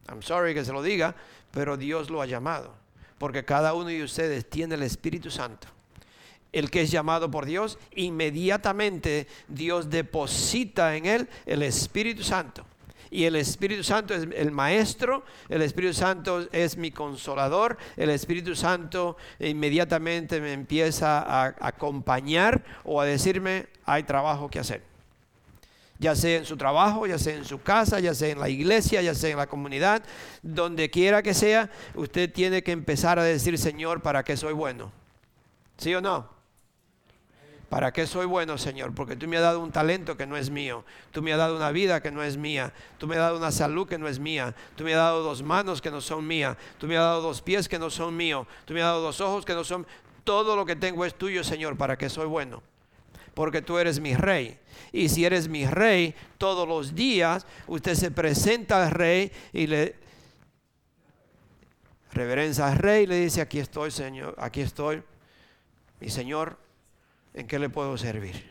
I'm 0.08 0.22
sorry 0.22 0.54
que 0.54 0.64
se 0.64 0.72
lo 0.72 0.82
diga, 0.82 1.14
pero 1.50 1.76
Dios 1.76 2.08
lo 2.08 2.22
ha 2.22 2.26
llamado, 2.26 2.74
porque 3.18 3.44
cada 3.44 3.74
uno 3.74 3.88
de 3.88 4.02
ustedes 4.02 4.48
tiene 4.48 4.76
el 4.76 4.82
Espíritu 4.82 5.30
Santo. 5.30 5.68
El 6.52 6.70
que 6.70 6.82
es 6.82 6.90
llamado 6.90 7.30
por 7.30 7.46
Dios, 7.46 7.78
inmediatamente 7.94 9.26
Dios 9.48 9.90
deposita 9.90 10.96
en 10.96 11.06
él 11.06 11.28
el 11.46 11.62
Espíritu 11.62 12.22
Santo. 12.22 12.64
Y 13.10 13.24
el 13.24 13.36
Espíritu 13.36 13.84
Santo 13.84 14.14
es 14.14 14.26
el 14.34 14.50
maestro, 14.52 15.22
el 15.50 15.60
Espíritu 15.60 15.92
Santo 15.92 16.46
es 16.50 16.78
mi 16.78 16.90
consolador, 16.90 17.76
el 17.96 18.08
Espíritu 18.08 18.54
Santo 18.54 19.18
inmediatamente 19.38 20.40
me 20.40 20.54
empieza 20.54 21.20
a 21.20 21.54
acompañar 21.60 22.64
o 22.84 23.00
a 23.00 23.04
decirme, 23.04 23.66
hay 23.84 24.04
trabajo 24.04 24.48
que 24.48 24.60
hacer 24.60 24.92
ya 26.02 26.16
sea 26.16 26.38
en 26.38 26.44
su 26.44 26.56
trabajo, 26.56 27.06
ya 27.06 27.16
sea 27.16 27.36
en 27.36 27.44
su 27.44 27.62
casa, 27.62 28.00
ya 28.00 28.12
sea 28.12 28.30
en 28.30 28.40
la 28.40 28.48
iglesia, 28.48 29.00
ya 29.02 29.14
sea 29.14 29.30
en 29.30 29.36
la 29.36 29.46
comunidad, 29.46 30.02
donde 30.42 30.90
quiera 30.90 31.22
que 31.22 31.32
sea, 31.32 31.70
usted 31.94 32.30
tiene 32.30 32.64
que 32.64 32.72
empezar 32.72 33.20
a 33.20 33.22
decir, 33.22 33.56
Señor, 33.56 34.02
¿para 34.02 34.24
qué 34.24 34.36
soy 34.36 34.52
bueno? 34.52 34.90
¿Sí 35.78 35.94
o 35.94 36.00
no? 36.00 36.28
¿Para 37.72 37.90
qué 37.90 38.06
soy 38.06 38.26
bueno, 38.26 38.58
Señor? 38.58 38.94
Porque 38.94 39.16
tú 39.16 39.26
me 39.26 39.38
has 39.38 39.44
dado 39.44 39.58
un 39.60 39.72
talento 39.72 40.14
que 40.14 40.26
no 40.26 40.36
es 40.36 40.50
mío. 40.50 40.84
Tú 41.10 41.22
me 41.22 41.32
has 41.32 41.38
dado 41.38 41.56
una 41.56 41.70
vida 41.70 42.02
que 42.02 42.10
no 42.10 42.22
es 42.22 42.36
mía. 42.36 42.70
Tú 42.98 43.06
me 43.06 43.14
has 43.14 43.20
dado 43.20 43.38
una 43.38 43.50
salud 43.50 43.88
que 43.88 43.96
no 43.96 44.08
es 44.08 44.18
mía. 44.18 44.54
Tú 44.76 44.84
me 44.84 44.92
has 44.92 44.98
dado 44.98 45.22
dos 45.22 45.42
manos 45.42 45.80
que 45.80 45.90
no 45.90 46.02
son 46.02 46.26
mías. 46.26 46.54
Tú 46.76 46.86
me 46.86 46.98
has 46.98 47.02
dado 47.02 47.22
dos 47.22 47.40
pies 47.40 47.70
que 47.70 47.78
no 47.78 47.88
son 47.88 48.14
míos. 48.14 48.46
Tú 48.66 48.74
me 48.74 48.82
has 48.82 48.88
dado 48.88 49.00
dos 49.00 49.22
ojos 49.22 49.46
que 49.46 49.54
no 49.54 49.64
son... 49.64 49.86
Todo 50.22 50.54
lo 50.54 50.66
que 50.66 50.76
tengo 50.76 51.06
es 51.06 51.14
tuyo, 51.14 51.42
Señor, 51.42 51.78
para 51.78 51.96
que 51.96 52.10
soy 52.10 52.26
bueno 52.26 52.62
porque 53.32 53.62
tú 53.62 53.78
eres 53.78 53.98
mi 53.98 54.14
rey. 54.14 54.58
Y 54.92 55.08
si 55.08 55.24
eres 55.24 55.48
mi 55.48 55.64
rey, 55.64 56.14
todos 56.36 56.68
los 56.68 56.94
días 56.94 57.46
usted 57.66 57.94
se 57.94 58.10
presenta 58.10 58.84
al 58.84 58.90
rey 58.90 59.32
y 59.54 59.66
le 59.66 59.96
reverencia 62.10 62.68
al 62.68 62.76
rey 62.76 63.04
y 63.04 63.06
le 63.06 63.16
dice, 63.16 63.40
aquí 63.40 63.60
estoy, 63.60 63.90
Señor, 63.90 64.34
aquí 64.36 64.60
estoy, 64.60 65.02
mi 66.00 66.10
Señor, 66.10 66.58
¿en 67.34 67.46
qué 67.46 67.58
le 67.58 67.68
puedo 67.68 67.96
servir? 67.96 68.50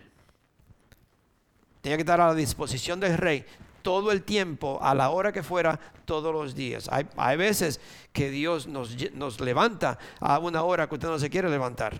Tenía 1.82 1.97
que 1.97 2.01
estar 2.01 2.21
a 2.21 2.27
la 2.27 2.36
disposición 2.36 2.99
del 2.99 3.17
rey 3.17 3.45
todo 3.82 4.11
el 4.11 4.23
tiempo, 4.23 4.79
a 4.82 4.93
la 4.93 5.09
hora 5.09 5.32
que 5.32 5.43
fuera, 5.43 5.79
todos 6.05 6.34
los 6.34 6.55
días. 6.55 6.89
Hay, 6.91 7.38
veces 7.38 7.79
que 8.13 8.29
Dios 8.29 8.67
nos, 8.67 8.95
nos 9.13 9.39
levanta 9.39 9.97
a 10.19 10.39
una 10.39 10.63
hora 10.63 10.88
que 10.88 10.95
usted 10.95 11.07
no 11.07 11.19
se 11.19 11.29
quiere 11.29 11.49
levantar. 11.49 11.99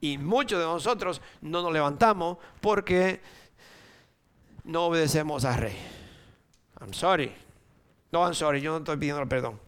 Y 0.00 0.18
muchos 0.18 0.58
de 0.58 0.64
nosotros 0.64 1.20
no 1.42 1.62
nos 1.62 1.72
levantamos 1.72 2.38
porque 2.60 3.20
no 4.64 4.86
obedecemos 4.86 5.44
al 5.44 5.58
rey. 5.58 5.76
I'm 6.80 6.94
sorry. 6.94 7.32
No, 8.10 8.24
I'm 8.24 8.34
sorry, 8.34 8.60
yo 8.60 8.72
no 8.72 8.78
estoy 8.78 8.96
pidiendo 8.96 9.26
perdón. 9.28 9.60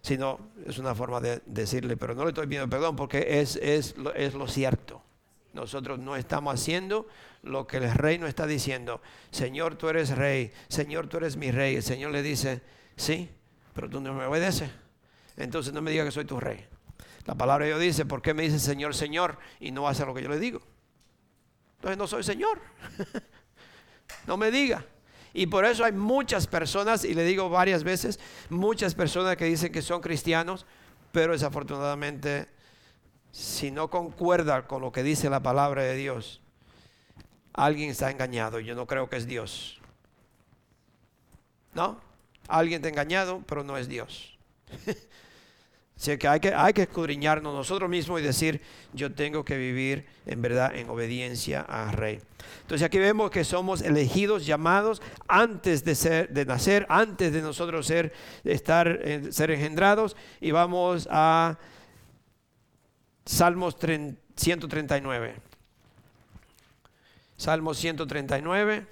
Sino 0.00 0.38
es 0.64 0.78
una 0.78 0.94
forma 0.94 1.20
de 1.20 1.42
decirle, 1.46 1.96
pero 1.96 2.14
no 2.14 2.24
le 2.24 2.30
estoy 2.30 2.46
pidiendo 2.46 2.68
perdón 2.68 2.96
porque 2.96 3.40
es, 3.40 3.56
es, 3.56 3.94
es 4.14 4.34
lo 4.34 4.48
cierto. 4.48 5.02
Nosotros 5.56 5.98
no 5.98 6.14
estamos 6.14 6.54
haciendo 6.54 7.08
lo 7.42 7.66
que 7.66 7.78
el 7.78 7.92
rey 7.92 8.18
nos 8.18 8.28
está 8.28 8.46
diciendo. 8.46 9.00
Señor, 9.30 9.76
tú 9.76 9.88
eres 9.88 10.10
rey. 10.10 10.52
Señor, 10.68 11.08
tú 11.08 11.16
eres 11.16 11.36
mi 11.36 11.50
rey. 11.50 11.76
El 11.76 11.82
Señor 11.82 12.12
le 12.12 12.22
dice, 12.22 12.62
sí, 12.94 13.30
pero 13.74 13.88
tú 13.88 14.00
no 14.00 14.12
me 14.12 14.26
obedeces. 14.26 14.70
Entonces 15.36 15.72
no 15.72 15.82
me 15.82 15.90
digas 15.90 16.04
que 16.04 16.12
soy 16.12 16.26
tu 16.26 16.38
rey. 16.38 16.66
La 17.24 17.34
palabra 17.34 17.64
de 17.64 17.70
Dios 17.70 17.80
dice, 17.80 18.04
¿por 18.04 18.22
qué 18.22 18.34
me 18.34 18.44
dice 18.44 18.58
Señor, 18.58 18.94
Señor 18.94 19.38
y 19.58 19.72
no 19.72 19.88
hace 19.88 20.06
lo 20.06 20.14
que 20.14 20.22
yo 20.22 20.28
le 20.28 20.38
digo? 20.38 20.60
Entonces 21.76 21.98
no 21.98 22.06
soy 22.06 22.22
Señor. 22.22 22.60
no 24.26 24.36
me 24.36 24.50
diga. 24.50 24.84
Y 25.32 25.46
por 25.46 25.64
eso 25.64 25.84
hay 25.84 25.92
muchas 25.92 26.46
personas, 26.46 27.04
y 27.04 27.14
le 27.14 27.24
digo 27.24 27.50
varias 27.50 27.82
veces, 27.82 28.20
muchas 28.48 28.94
personas 28.94 29.36
que 29.36 29.46
dicen 29.46 29.72
que 29.72 29.82
son 29.82 30.00
cristianos, 30.00 30.64
pero 31.12 31.32
desafortunadamente, 31.32 32.48
si 33.36 33.70
no 33.70 33.90
concuerda 33.90 34.66
con 34.66 34.80
lo 34.80 34.92
que 34.92 35.02
dice 35.02 35.28
la 35.28 35.40
palabra 35.40 35.82
de 35.82 35.94
Dios, 35.94 36.40
alguien 37.52 37.90
está 37.90 38.10
engañado. 38.10 38.60
Yo 38.60 38.74
no 38.74 38.86
creo 38.86 39.10
que 39.10 39.16
es 39.16 39.26
Dios. 39.26 39.78
¿No? 41.74 42.00
Alguien 42.48 42.78
está 42.78 42.88
engañado, 42.88 43.42
pero 43.46 43.62
no 43.62 43.76
es 43.76 43.88
Dios. 43.88 44.38
Así 45.98 46.16
que 46.16 46.28
hay, 46.28 46.40
que 46.40 46.54
hay 46.54 46.72
que 46.72 46.82
escudriñarnos 46.82 47.52
nosotros 47.52 47.90
mismos 47.90 48.20
y 48.20 48.24
decir, 48.24 48.62
yo 48.94 49.12
tengo 49.12 49.44
que 49.44 49.58
vivir 49.58 50.06
en 50.24 50.40
verdad 50.40 50.74
en 50.74 50.88
obediencia 50.88 51.60
al 51.60 51.92
Rey. 51.92 52.20
Entonces 52.62 52.86
aquí 52.86 52.98
vemos 52.98 53.30
que 53.30 53.44
somos 53.44 53.82
elegidos, 53.82 54.46
llamados 54.46 55.02
antes 55.28 55.84
de, 55.84 55.94
ser, 55.94 56.30
de 56.30 56.46
nacer, 56.46 56.86
antes 56.88 57.34
de 57.34 57.42
nosotros 57.42 57.86
ser, 57.86 58.14
estar, 58.44 58.88
eh, 59.02 59.30
ser 59.30 59.50
engendrados. 59.50 60.16
Y 60.40 60.52
vamos 60.52 61.06
a 61.10 61.58
Salmos 63.26 63.76
139. 64.36 65.34
Salmos 67.36 67.76
139. 67.76 68.86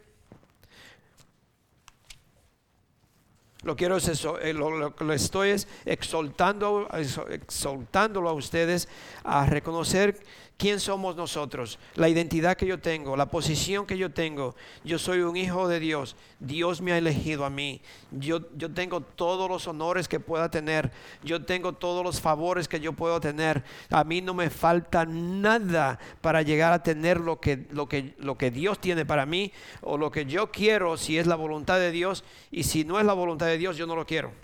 Lo 3.62 3.76
quiero 3.76 3.96
eh, 3.96 4.52
lo, 4.52 4.94
que 4.94 5.14
estoy 5.14 5.50
es 5.50 5.68
exaltando, 5.86 6.86
exaltándolo 7.30 8.28
a 8.28 8.34
ustedes 8.34 8.88
a 9.22 9.46
reconocer 9.46 10.20
quién 10.56 10.80
somos 10.80 11.16
nosotros, 11.16 11.78
la 11.94 12.08
identidad 12.08 12.56
que 12.56 12.66
yo 12.66 12.78
tengo, 12.78 13.16
la 13.16 13.30
posición 13.30 13.86
que 13.86 13.98
yo 13.98 14.10
tengo. 14.10 14.54
Yo 14.84 14.98
soy 14.98 15.20
un 15.20 15.36
hijo 15.36 15.68
de 15.68 15.80
Dios. 15.80 16.16
Dios 16.38 16.80
me 16.80 16.92
ha 16.92 16.98
elegido 16.98 17.44
a 17.44 17.50
mí. 17.50 17.80
Yo, 18.10 18.40
yo 18.56 18.72
tengo 18.72 19.00
todos 19.00 19.48
los 19.48 19.66
honores 19.66 20.08
que 20.08 20.20
pueda 20.20 20.50
tener. 20.50 20.92
Yo 21.22 21.44
tengo 21.44 21.72
todos 21.72 22.04
los 22.04 22.20
favores 22.20 22.68
que 22.68 22.80
yo 22.80 22.92
puedo 22.92 23.20
tener. 23.20 23.64
A 23.90 24.04
mí 24.04 24.20
no 24.20 24.34
me 24.34 24.50
falta 24.50 25.04
nada 25.04 25.98
para 26.20 26.42
llegar 26.42 26.72
a 26.72 26.82
tener 26.82 27.20
lo 27.20 27.40
que, 27.40 27.66
lo 27.70 27.88
que, 27.88 28.14
lo 28.18 28.36
que 28.38 28.50
Dios 28.50 28.78
tiene 28.78 29.04
para 29.04 29.26
mí 29.26 29.52
o 29.80 29.98
lo 29.98 30.10
que 30.10 30.26
yo 30.26 30.50
quiero 30.50 30.96
si 30.96 31.18
es 31.18 31.26
la 31.26 31.36
voluntad 31.36 31.78
de 31.78 31.90
Dios. 31.90 32.24
Y 32.50 32.64
si 32.64 32.84
no 32.84 33.00
es 33.00 33.06
la 33.06 33.12
voluntad 33.12 33.46
de 33.46 33.58
Dios, 33.58 33.76
yo 33.76 33.86
no 33.86 33.96
lo 33.96 34.06
quiero. 34.06 34.43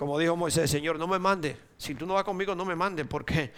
Como 0.00 0.18
dijo 0.18 0.34
Moisés, 0.34 0.70
Señor, 0.70 0.98
no 0.98 1.06
me 1.06 1.18
mande. 1.18 1.58
Si 1.76 1.94
tú 1.94 2.06
no 2.06 2.14
vas 2.14 2.24
conmigo, 2.24 2.54
no 2.54 2.64
me 2.64 2.74
mande, 2.74 3.04
porque 3.04 3.52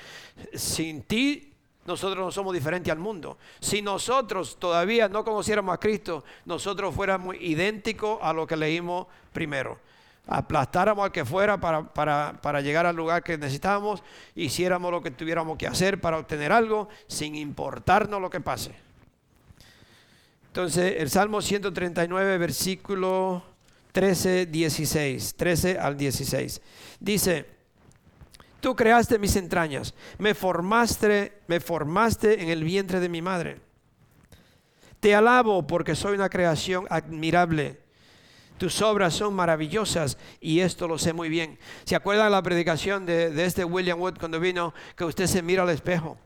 sin 0.55 1.03
ti 1.03 1.53
nosotros 1.87 2.19
no 2.19 2.33
somos 2.33 2.53
diferentes 2.53 2.91
al 2.91 2.99
mundo. 2.99 3.39
Si 3.61 3.81
nosotros 3.81 4.57
todavía 4.59 5.09
no 5.09 5.23
conociéramos 5.25 5.73
a 5.73 5.79
Cristo, 5.79 6.25
nosotros 6.45 6.97
fuéramos 6.97 7.37
idénticos 7.39 8.19
a 8.21 8.33
lo 8.33 8.45
que 8.45 8.57
leímos 8.57 9.07
primero. 9.33 9.79
Aplastáramos 10.27 11.05
al 11.05 11.13
que 11.13 11.25
fuera 11.25 11.61
para, 11.61 11.85
para, 11.85 12.41
para 12.43 12.61
llegar 12.61 12.87
al 12.87 12.97
lugar 12.97 13.23
que 13.23 13.39
necesitábamos, 13.39 14.03
hiciéramos 14.35 14.91
lo 14.91 15.01
que 15.01 15.13
tuviéramos 15.13 15.57
que 15.57 15.69
hacer 15.69 16.01
para 16.01 16.19
obtener 16.19 16.51
algo, 16.51 16.89
sin 17.07 17.37
importarnos 17.37 18.21
lo 18.21 18.31
que 18.31 18.41
pase. 18.41 18.75
Entonces, 20.49 20.97
el 20.99 21.09
Salmo 21.09 21.41
139, 21.41 22.37
versículo 22.39 23.45
13, 23.93 24.47
16, 24.47 25.35
13 25.37 25.79
al 25.79 25.97
16. 25.97 26.61
Dice, 26.99 27.47
Tú 28.63 28.77
creaste 28.77 29.19
mis 29.19 29.35
entrañas, 29.35 29.93
me 30.19 30.35
formaste, 30.35 31.33
me 31.49 31.59
formaste 31.59 32.41
en 32.45 32.49
el 32.49 32.63
vientre 32.63 33.01
de 33.01 33.09
mi 33.09 33.21
madre. 33.21 33.61
Te 35.01 35.17
alabo 35.17 35.67
porque 35.67 35.97
soy 35.97 36.15
una 36.15 36.29
creación 36.29 36.87
admirable. 36.89 37.81
Tus 38.59 38.81
obras 38.81 39.15
son 39.15 39.35
maravillosas 39.35 40.17
y 40.41 40.61
esto 40.61 40.87
lo 40.87 40.97
sé 40.97 41.13
muy 41.13 41.29
bien. 41.29 41.59
¿Se 41.83 41.97
acuerdan 41.97 42.31
la 42.31 42.41
predicación 42.41 43.05
de, 43.05 43.31
de 43.31 43.45
este 43.47 43.65
William 43.65 44.01
Wood 44.01 44.19
cuando 44.21 44.39
vino 44.39 44.73
que 44.95 45.05
usted 45.05 45.27
se 45.27 45.43
mira 45.43 45.65
al 45.65 45.71
espejo? 45.71 46.17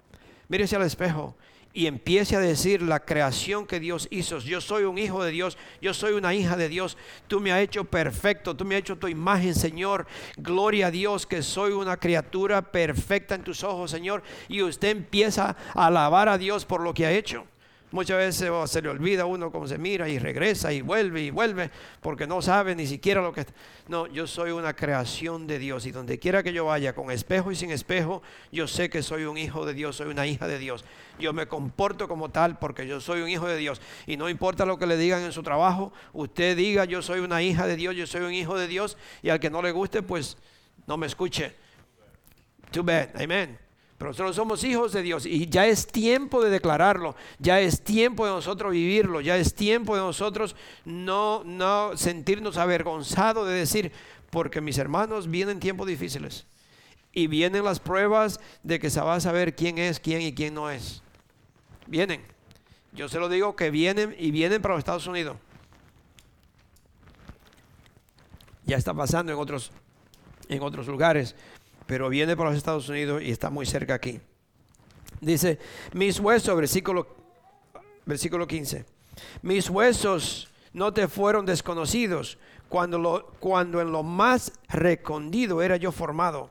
Mírese 0.49 0.77
al 0.77 0.83
espejo 0.83 1.35
y 1.77 1.87
empiece 1.89 2.35
a 2.35 2.41
decir 2.41 2.81
la 2.81 3.01
creación 3.01 3.67
que 3.67 3.79
Dios 3.79 4.09
hizo. 4.11 4.39
Yo 4.39 4.63
soy 4.63 4.85
un 4.85 4.97
hijo 4.97 5.23
de 5.23 5.31
Dios, 5.31 5.59
yo 5.83 5.93
soy 5.93 6.15
una 6.15 6.33
hija 6.33 6.57
de 6.57 6.71
Dios. 6.71 6.97
Tú 7.29 7.39
me 7.39 7.53
has 7.53 7.61
hecho 7.61 7.85
perfecto, 7.85 8.57
tú 8.57 8.65
me 8.65 8.77
has 8.77 8.81
hecho 8.81 8.97
tu 8.97 9.09
imagen, 9.09 9.55
Señor. 9.55 10.07
Gloria 10.39 10.87
a 10.87 10.91
Dios 10.91 11.27
que 11.27 11.43
soy 11.43 11.73
una 11.73 11.99
criatura 11.99 12.63
perfecta 12.63 13.35
en 13.35 13.45
tus 13.45 13.63
ojos, 13.63 13.91
Señor. 13.91 14.23
Y 14.49 14.63
usted 14.63 14.89
empieza 14.89 15.55
a 15.75 15.87
alabar 15.89 16.31
a 16.31 16.39
Dios 16.39 16.65
por 16.65 16.81
lo 16.81 16.95
que 16.95 17.05
ha 17.05 17.13
hecho. 17.13 17.47
Muchas 17.93 18.19
veces 18.19 18.71
se 18.71 18.83
le 18.83 18.89
olvida 18.89 19.23
a 19.23 19.27
uno 19.27 19.53
cómo 19.53 19.69
se 19.69 19.79
mira 19.79 20.09
y 20.09 20.19
regresa 20.19 20.73
y 20.73 20.81
vuelve 20.81 21.23
y 21.23 21.31
vuelve 21.31 21.71
porque 22.01 22.27
no 22.27 22.43
sabe 22.43 22.75
ni 22.75 22.87
siquiera 22.87 23.23
lo 23.23 23.33
que... 23.33 23.47
No, 23.87 24.09
yo 24.09 24.27
soy 24.27 24.51
una 24.51 24.75
creación 24.75 25.47
de 25.47 25.61
Dios 25.61 25.87
y 25.87 25.93
donde 25.93 26.19
quiera 26.19 26.43
que 26.43 26.53
yo 26.53 26.65
vaya, 26.65 26.95
con 26.95 27.13
espejo 27.13 27.53
y 27.53 27.57
sin 27.57 27.71
espejo, 27.71 28.23
yo 28.51 28.67
sé 28.67 28.91
que 28.91 29.03
soy 29.03 29.25
un 29.25 29.39
hijo 29.39 29.65
de 29.65 29.75
Dios, 29.75 29.97
soy 29.97 30.09
una 30.09 30.27
hija 30.27 30.49
de 30.49 30.59
Dios. 30.59 30.85
Yo 31.19 31.33
me 31.33 31.47
comporto 31.47 32.09
como 32.09 32.31
tal 32.31 32.59
porque 32.59 32.87
yo 32.87 33.01
soy 33.01 33.23
un 33.23 33.29
hijo 33.29 33.47
de 33.47 33.57
Dios. 33.57 33.81
Y 34.07 34.17
no 34.17 34.29
importa 34.29 34.67
lo 34.67 34.79
que 34.79 34.87
le 34.87 34.97
digan 34.97 35.23
en 35.23 35.33
su 35.33 35.43
trabajo, 35.43 35.93
usted 36.13 36.57
diga 36.57 36.85
yo 36.85 37.03
soy 37.03 37.21
una 37.21 37.43
hija 37.43 37.67
de 37.67 37.77
Dios, 37.77 37.97
yo 37.97 38.07
soy 38.07 38.23
un 38.23 38.35
hijo 38.35 38.57
de 38.57 38.69
Dios 38.69 38.97
y 39.23 39.31
al 39.31 39.41
que 39.41 39.51
no 39.51 39.63
le 39.63 39.73
guste, 39.73 40.03
pues 40.03 40.37
no 40.87 40.97
me 40.97 41.07
escuche. 41.07 41.55
Too 42.71 42.83
bad, 42.83 43.21
amen. 43.21 43.59
Pero 43.99 44.11
nosotros 44.11 44.37
somos 44.37 44.63
hijos 44.65 44.93
de 44.93 45.03
Dios 45.03 45.25
y 45.25 45.49
ya 45.49 45.67
es 45.67 45.87
tiempo 45.87 46.43
de 46.45 46.51
declararlo, 46.51 47.17
ya 47.39 47.61
es 47.61 47.83
tiempo 47.83 48.27
de 48.27 48.33
nosotros 48.33 48.73
vivirlo, 48.73 49.23
ya 49.23 49.39
es 49.39 49.55
tiempo 49.55 49.95
de 49.95 50.03
nosotros 50.03 50.55
no, 50.85 51.43
no 51.45 51.97
sentirnos 51.97 52.59
avergonzados 52.59 53.49
de 53.49 53.55
decir, 53.55 53.93
porque 54.29 54.61
mis 54.61 54.77
hermanos 54.77 55.31
vienen 55.31 55.61
tiempos 55.61 55.87
difíciles 55.87 56.47
y 57.11 57.27
vienen 57.27 57.65
las 57.65 57.81
pruebas 57.81 58.39
de 58.63 58.79
que 58.79 58.91
se 58.91 59.01
va 59.01 59.15
a 59.15 59.21
saber 59.21 59.57
quién 59.57 59.79
es 59.79 59.99
quién 59.99 60.21
y 60.21 60.35
quién 60.35 60.53
no 60.53 60.71
es. 60.71 61.03
Vienen. 61.87 62.23
Yo 62.93 63.09
se 63.09 63.19
lo 63.19 63.29
digo 63.29 63.57
que 63.57 63.71
vienen 63.71 64.15
y 64.19 64.31
vienen 64.31 64.63
para 64.63 64.75
los 64.75 64.81
Estados 64.81 65.07
Unidos. 65.07 65.37
Ya 68.65 68.77
está 68.77 68.95
pasando 68.95 69.33
en 69.33 69.39
otros, 69.39 69.71
en 70.49 70.63
otros 70.63 70.87
lugares 70.89 71.37
pero 71.87 72.09
viene 72.09 72.37
por 72.37 72.47
los 72.47 72.57
Estados 72.57 72.89
Unidos 72.89 73.23
y 73.23 73.31
está 73.31 73.49
muy 73.49 73.65
cerca 73.65 73.95
aquí. 73.95 74.21
Dice, 75.21 75.59
mis 75.93 76.21
huesos, 76.21 76.55
versículo, 76.57 77.07
versículo 78.05 78.47
15, 78.47 78.85
mis 79.43 79.71
huesos 79.71 80.51
no 80.73 80.93
te 80.93 81.09
fueron 81.09 81.47
desconocidos 81.47 82.39
cuando, 82.69 82.99
lo, 82.99 83.33
cuando 83.39 83.81
en 83.81 83.93
lo 83.93 84.03
más 84.03 84.53
recondido 84.69 85.63
era 85.63 85.77
yo 85.77 85.93
formado, 85.93 86.51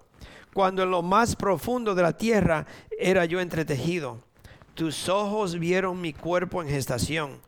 cuando 0.53 0.83
en 0.83 0.89
lo 0.89 1.01
más 1.01 1.36
profundo 1.36 1.93
de 1.93 2.01
la 2.01 2.17
tierra 2.17 2.65
era 2.97 3.25
yo 3.25 3.39
entretejido. 3.39 4.23
Tus 4.76 5.09
ojos 5.09 5.57
vieron 5.57 5.99
mi 5.99 6.13
cuerpo 6.13 6.61
en 6.61 6.69
gestación. 6.69 7.39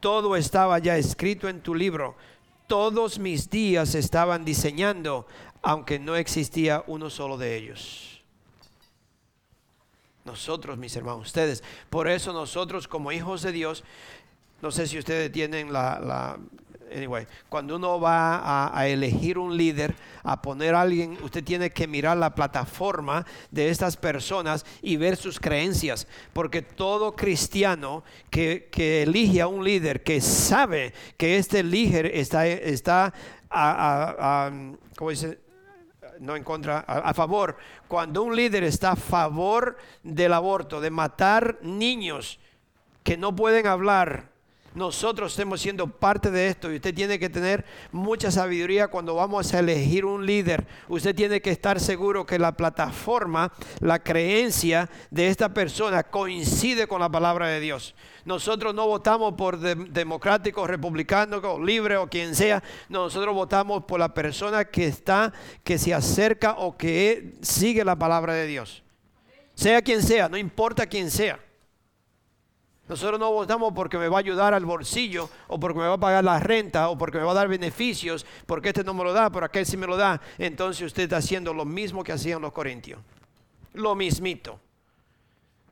Todo 0.00 0.34
estaba 0.34 0.78
ya 0.78 0.96
escrito 0.96 1.48
en 1.48 1.60
tu 1.60 1.74
libro. 1.74 2.16
Todos 2.66 3.18
mis 3.18 3.48
días 3.48 3.94
estaban 3.94 4.44
diseñando 4.44 5.26
aunque 5.64 5.98
no 5.98 6.14
existía 6.14 6.84
uno 6.86 7.08
solo 7.08 7.38
de 7.38 7.56
ellos. 7.56 8.22
Nosotros, 10.24 10.76
mis 10.78 10.94
hermanos, 10.94 11.26
ustedes. 11.26 11.62
Por 11.88 12.06
eso 12.08 12.32
nosotros 12.32 12.86
como 12.86 13.12
hijos 13.12 13.42
de 13.42 13.52
Dios, 13.52 13.82
no 14.60 14.70
sé 14.70 14.86
si 14.86 14.98
ustedes 14.98 15.32
tienen 15.32 15.72
la... 15.72 16.38
anyway, 16.94 17.26
cuando 17.48 17.76
uno 17.76 17.98
va 18.00 18.70
a, 18.78 18.86
elegir 18.86 19.38
un 19.38 19.56
líder, 19.56 19.94
a 20.22 20.40
poner 20.40 20.74
a 20.74 20.82
alguien, 20.82 21.18
usted 21.22 21.42
tiene 21.42 21.70
que 21.70 21.86
mirar 21.86 22.16
la 22.16 22.34
plataforma 22.34 23.26
de 23.50 23.70
estas 23.70 23.96
personas 23.96 24.64
y 24.82 24.96
ver 24.96 25.16
sus 25.16 25.40
creencias. 25.40 26.06
Porque 26.32 26.62
todo 26.62 27.16
cristiano 27.16 28.04
que, 28.30 28.68
que 28.70 29.02
elige 29.02 29.40
a 29.40 29.46
un 29.46 29.64
líder, 29.64 30.02
que 30.02 30.20
sabe 30.20 30.94
que 31.16 31.36
este 31.38 31.62
líder 31.62 32.06
está, 32.06 32.46
está 32.46 33.12
a, 33.50 34.46
a, 34.46 34.50
no 36.20 36.36
en 36.36 36.44
contra, 36.44 36.80
a, 36.80 37.14
favor. 37.14 37.56
Cuando 37.88 38.22
un 38.22 38.36
líder 38.36 38.64
está 38.64 38.92
a 38.92 38.96
favor 38.96 39.76
del 40.02 40.32
aborto, 40.32 40.80
de 40.80 40.90
matar 40.90 41.58
niños 41.62 42.38
que 43.02 43.16
no 43.16 43.34
pueden 43.34 43.66
hablar, 43.66 44.33
nosotros 44.74 45.32
estamos 45.32 45.60
siendo 45.60 45.86
parte 45.86 46.30
de 46.30 46.48
esto 46.48 46.72
y 46.72 46.76
usted 46.76 46.94
tiene 46.94 47.18
que 47.18 47.30
tener 47.30 47.64
mucha 47.92 48.30
sabiduría 48.30 48.88
cuando 48.88 49.14
vamos 49.14 49.54
a 49.54 49.60
elegir 49.60 50.04
un 50.04 50.26
líder. 50.26 50.66
Usted 50.88 51.14
tiene 51.14 51.40
que 51.40 51.50
estar 51.50 51.78
seguro 51.78 52.26
que 52.26 52.38
la 52.38 52.56
plataforma, 52.56 53.52
la 53.80 54.00
creencia 54.00 54.90
de 55.10 55.28
esta 55.28 55.54
persona 55.54 56.02
coincide 56.02 56.88
con 56.88 57.00
la 57.00 57.08
palabra 57.08 57.48
de 57.48 57.60
Dios. 57.60 57.94
Nosotros 58.24 58.74
no 58.74 58.86
votamos 58.86 59.34
por 59.34 59.58
de, 59.58 59.74
republicanos, 60.66 61.42
libre 61.60 61.96
o 61.96 62.08
quien 62.08 62.34
sea. 62.34 62.62
Nosotros 62.88 63.34
votamos 63.34 63.84
por 63.84 64.00
la 64.00 64.12
persona 64.12 64.64
que 64.64 64.86
está, 64.86 65.32
que 65.62 65.78
se 65.78 65.94
acerca 65.94 66.52
o 66.58 66.76
que 66.76 67.34
sigue 67.42 67.84
la 67.84 67.96
palabra 67.96 68.34
de 68.34 68.46
Dios. 68.46 68.82
Sea 69.54 69.82
quien 69.82 70.02
sea, 70.02 70.28
no 70.28 70.36
importa 70.36 70.86
quién 70.86 71.10
sea. 71.10 71.38
Nosotros 72.88 73.18
no 73.18 73.32
votamos 73.32 73.72
porque 73.74 73.96
me 73.96 74.08
va 74.08 74.18
a 74.18 74.20
ayudar 74.20 74.52
al 74.52 74.66
bolsillo 74.66 75.30
o 75.48 75.58
porque 75.58 75.78
me 75.78 75.86
va 75.86 75.94
a 75.94 76.00
pagar 76.00 76.22
la 76.22 76.38
renta 76.38 76.90
o 76.90 76.98
porque 76.98 77.18
me 77.18 77.24
va 77.24 77.30
a 77.30 77.34
dar 77.34 77.48
beneficios, 77.48 78.26
porque 78.44 78.68
este 78.68 78.84
no 78.84 78.92
me 78.92 79.04
lo 79.04 79.12
da, 79.12 79.30
pero 79.30 79.46
aquel 79.46 79.64
sí 79.64 79.76
me 79.76 79.86
lo 79.86 79.96
da. 79.96 80.20
Entonces 80.36 80.86
usted 80.86 81.04
está 81.04 81.16
haciendo 81.16 81.54
lo 81.54 81.64
mismo 81.64 82.04
que 82.04 82.12
hacían 82.12 82.42
los 82.42 82.52
corintios. 82.52 83.00
Lo 83.72 83.94
mismito. 83.94 84.60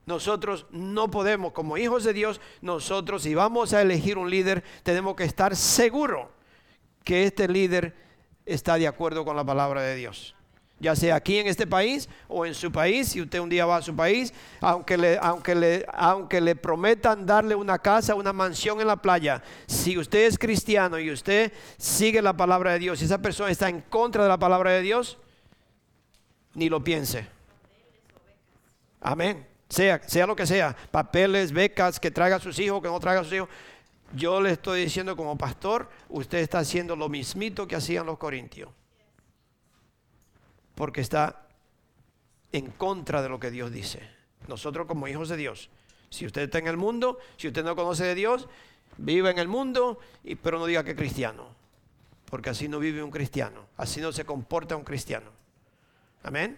Nosotros 0.05 0.65
no 0.71 1.09
podemos, 1.09 1.53
como 1.53 1.77
hijos 1.77 2.03
de 2.03 2.13
Dios, 2.13 2.41
nosotros 2.61 3.23
si 3.23 3.35
vamos 3.35 3.73
a 3.73 3.81
elegir 3.81 4.17
un 4.17 4.29
líder, 4.29 4.63
tenemos 4.81 5.15
que 5.15 5.23
estar 5.23 5.55
seguros 5.55 6.27
que 7.03 7.25
este 7.25 7.47
líder 7.47 7.95
está 8.45 8.75
de 8.75 8.87
acuerdo 8.87 9.23
con 9.23 9.35
la 9.35 9.45
palabra 9.45 9.81
de 9.81 9.95
Dios 9.95 10.35
ya 10.83 10.97
sea 10.97 11.15
aquí 11.15 11.37
en 11.37 11.47
este 11.47 11.65
país 11.65 12.09
o 12.27 12.45
en 12.45 12.53
su 12.53 12.69
país, 12.69 13.07
si 13.07 13.21
usted 13.21 13.39
un 13.39 13.47
día 13.47 13.65
va 13.65 13.77
a 13.77 13.81
su 13.81 13.95
país, 13.95 14.33
aunque 14.59 14.97
le, 14.97 15.17
aunque 15.17 15.85
aunque 15.93 16.41
le 16.41 16.57
prometan 16.57 17.25
darle 17.25 17.55
una 17.55 17.79
casa, 17.79 18.15
una 18.15 18.33
mansión 18.33 18.81
en 18.81 18.87
la 18.87 18.97
playa, 18.97 19.41
si 19.65 19.97
usted 19.97 20.25
es 20.25 20.37
cristiano 20.37 20.99
y 20.99 21.09
usted 21.09 21.53
sigue 21.77 22.21
la 22.21 22.33
palabra 22.33 22.73
de 22.73 22.79
Dios, 22.79 23.01
y 23.01 23.05
esa 23.05 23.17
persona 23.17 23.49
está 23.49 23.69
en 23.69 23.79
contra 23.79 24.23
de 24.23 24.29
la 24.29 24.37
palabra 24.37 24.71
de 24.71 24.81
Dios, 24.81 25.17
ni 26.53 26.67
lo 26.67 26.83
piense. 26.83 27.27
Amén. 28.99 29.47
Sea, 29.69 30.01
sea 30.05 30.27
lo 30.27 30.35
que 30.35 30.45
sea, 30.45 30.75
papeles, 30.91 31.53
becas, 31.53 31.97
que 31.97 32.11
traiga 32.11 32.35
a 32.35 32.39
sus 32.39 32.59
hijos, 32.59 32.81
que 32.81 32.89
no 32.89 32.99
traiga 32.99 33.21
a 33.21 33.23
sus 33.23 33.33
hijos. 33.33 33.49
Yo 34.13 34.41
le 34.41 34.51
estoy 34.51 34.81
diciendo 34.81 35.15
como 35.15 35.37
pastor, 35.37 35.89
usted 36.09 36.39
está 36.39 36.59
haciendo 36.59 36.97
lo 36.97 37.07
mismito 37.07 37.65
que 37.67 37.77
hacían 37.77 38.05
los 38.05 38.17
corintios 38.17 38.69
porque 40.75 41.01
está 41.01 41.47
en 42.51 42.67
contra 42.71 43.21
de 43.21 43.29
lo 43.29 43.39
que 43.39 43.51
Dios 43.51 43.71
dice. 43.71 44.01
Nosotros 44.47 44.87
como 44.87 45.07
hijos 45.07 45.29
de 45.29 45.37
Dios, 45.37 45.69
si 46.09 46.25
usted 46.25 46.43
está 46.43 46.59
en 46.59 46.67
el 46.67 46.77
mundo, 46.77 47.17
si 47.37 47.47
usted 47.47 47.63
no 47.63 47.75
conoce 47.75 48.03
de 48.03 48.15
Dios, 48.15 48.47
vive 48.97 49.31
en 49.31 49.39
el 49.39 49.47
mundo, 49.47 49.99
y, 50.23 50.35
pero 50.35 50.59
no 50.59 50.65
diga 50.65 50.83
que 50.83 50.91
es 50.91 50.97
cristiano, 50.97 51.47
porque 52.25 52.49
así 52.49 52.67
no 52.67 52.79
vive 52.79 53.03
un 53.03 53.11
cristiano, 53.11 53.65
así 53.77 54.01
no 54.01 54.11
se 54.11 54.25
comporta 54.25 54.75
un 54.75 54.83
cristiano. 54.83 55.31
Amén. 56.23 56.57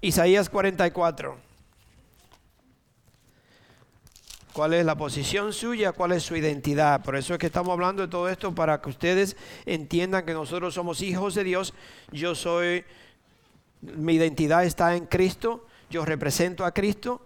Isaías 0.00 0.48
44. 0.48 1.51
Cuál 4.52 4.74
es 4.74 4.84
la 4.84 4.96
posición 4.96 5.52
suya, 5.52 5.92
cuál 5.92 6.12
es 6.12 6.22
su 6.22 6.36
identidad. 6.36 7.02
Por 7.02 7.16
eso 7.16 7.34
es 7.34 7.38
que 7.38 7.46
estamos 7.46 7.72
hablando 7.72 8.02
de 8.02 8.08
todo 8.08 8.28
esto 8.28 8.54
para 8.54 8.80
que 8.80 8.90
ustedes 8.90 9.36
entiendan 9.66 10.24
que 10.24 10.34
nosotros 10.34 10.74
somos 10.74 11.00
hijos 11.02 11.34
de 11.34 11.44
Dios. 11.44 11.74
Yo 12.10 12.34
soy, 12.34 12.84
mi 13.80 14.14
identidad 14.14 14.64
está 14.64 14.94
en 14.96 15.06
Cristo. 15.06 15.66
yo 15.90 16.04
represento 16.04 16.64
a 16.64 16.72
Cristo, 16.72 17.20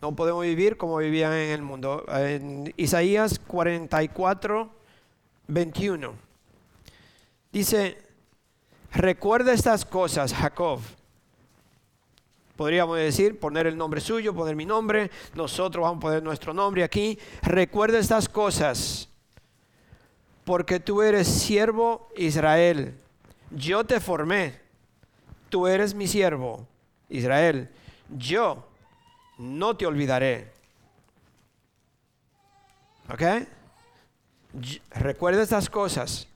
no 0.00 0.16
podemos 0.16 0.42
vivir 0.44 0.78
como 0.78 0.96
vivían 0.96 1.32
en 1.34 1.50
el 1.50 1.62
mundo. 1.62 2.04
En 2.08 2.72
Isaías 2.78 3.38
44, 3.38 4.70
21. 5.46 6.14
Dice, 7.52 7.98
recuerda 8.92 9.52
estas 9.52 9.84
cosas, 9.84 10.32
Jacob. 10.32 10.80
Podríamos 12.60 12.98
decir, 12.98 13.40
poner 13.40 13.66
el 13.66 13.74
nombre 13.78 14.02
suyo, 14.02 14.34
poner 14.34 14.54
mi 14.54 14.66
nombre. 14.66 15.10
Nosotros 15.32 15.82
vamos 15.82 15.96
a 15.96 16.00
poner 16.00 16.22
nuestro 16.22 16.52
nombre 16.52 16.84
aquí. 16.84 17.18
Recuerda 17.40 17.98
estas 17.98 18.28
cosas, 18.28 19.08
porque 20.44 20.78
tú 20.78 21.00
eres 21.00 21.26
siervo 21.26 22.10
Israel. 22.18 22.94
Yo 23.50 23.84
te 23.84 23.98
formé. 23.98 24.60
Tú 25.48 25.66
eres 25.66 25.94
mi 25.94 26.06
siervo 26.06 26.66
Israel. 27.08 27.70
Yo 28.18 28.68
no 29.38 29.74
te 29.74 29.86
olvidaré. 29.86 30.52
¿Ok? 33.10 33.22
Recuerda 34.90 35.42
estas 35.42 35.70
cosas, 35.70 36.28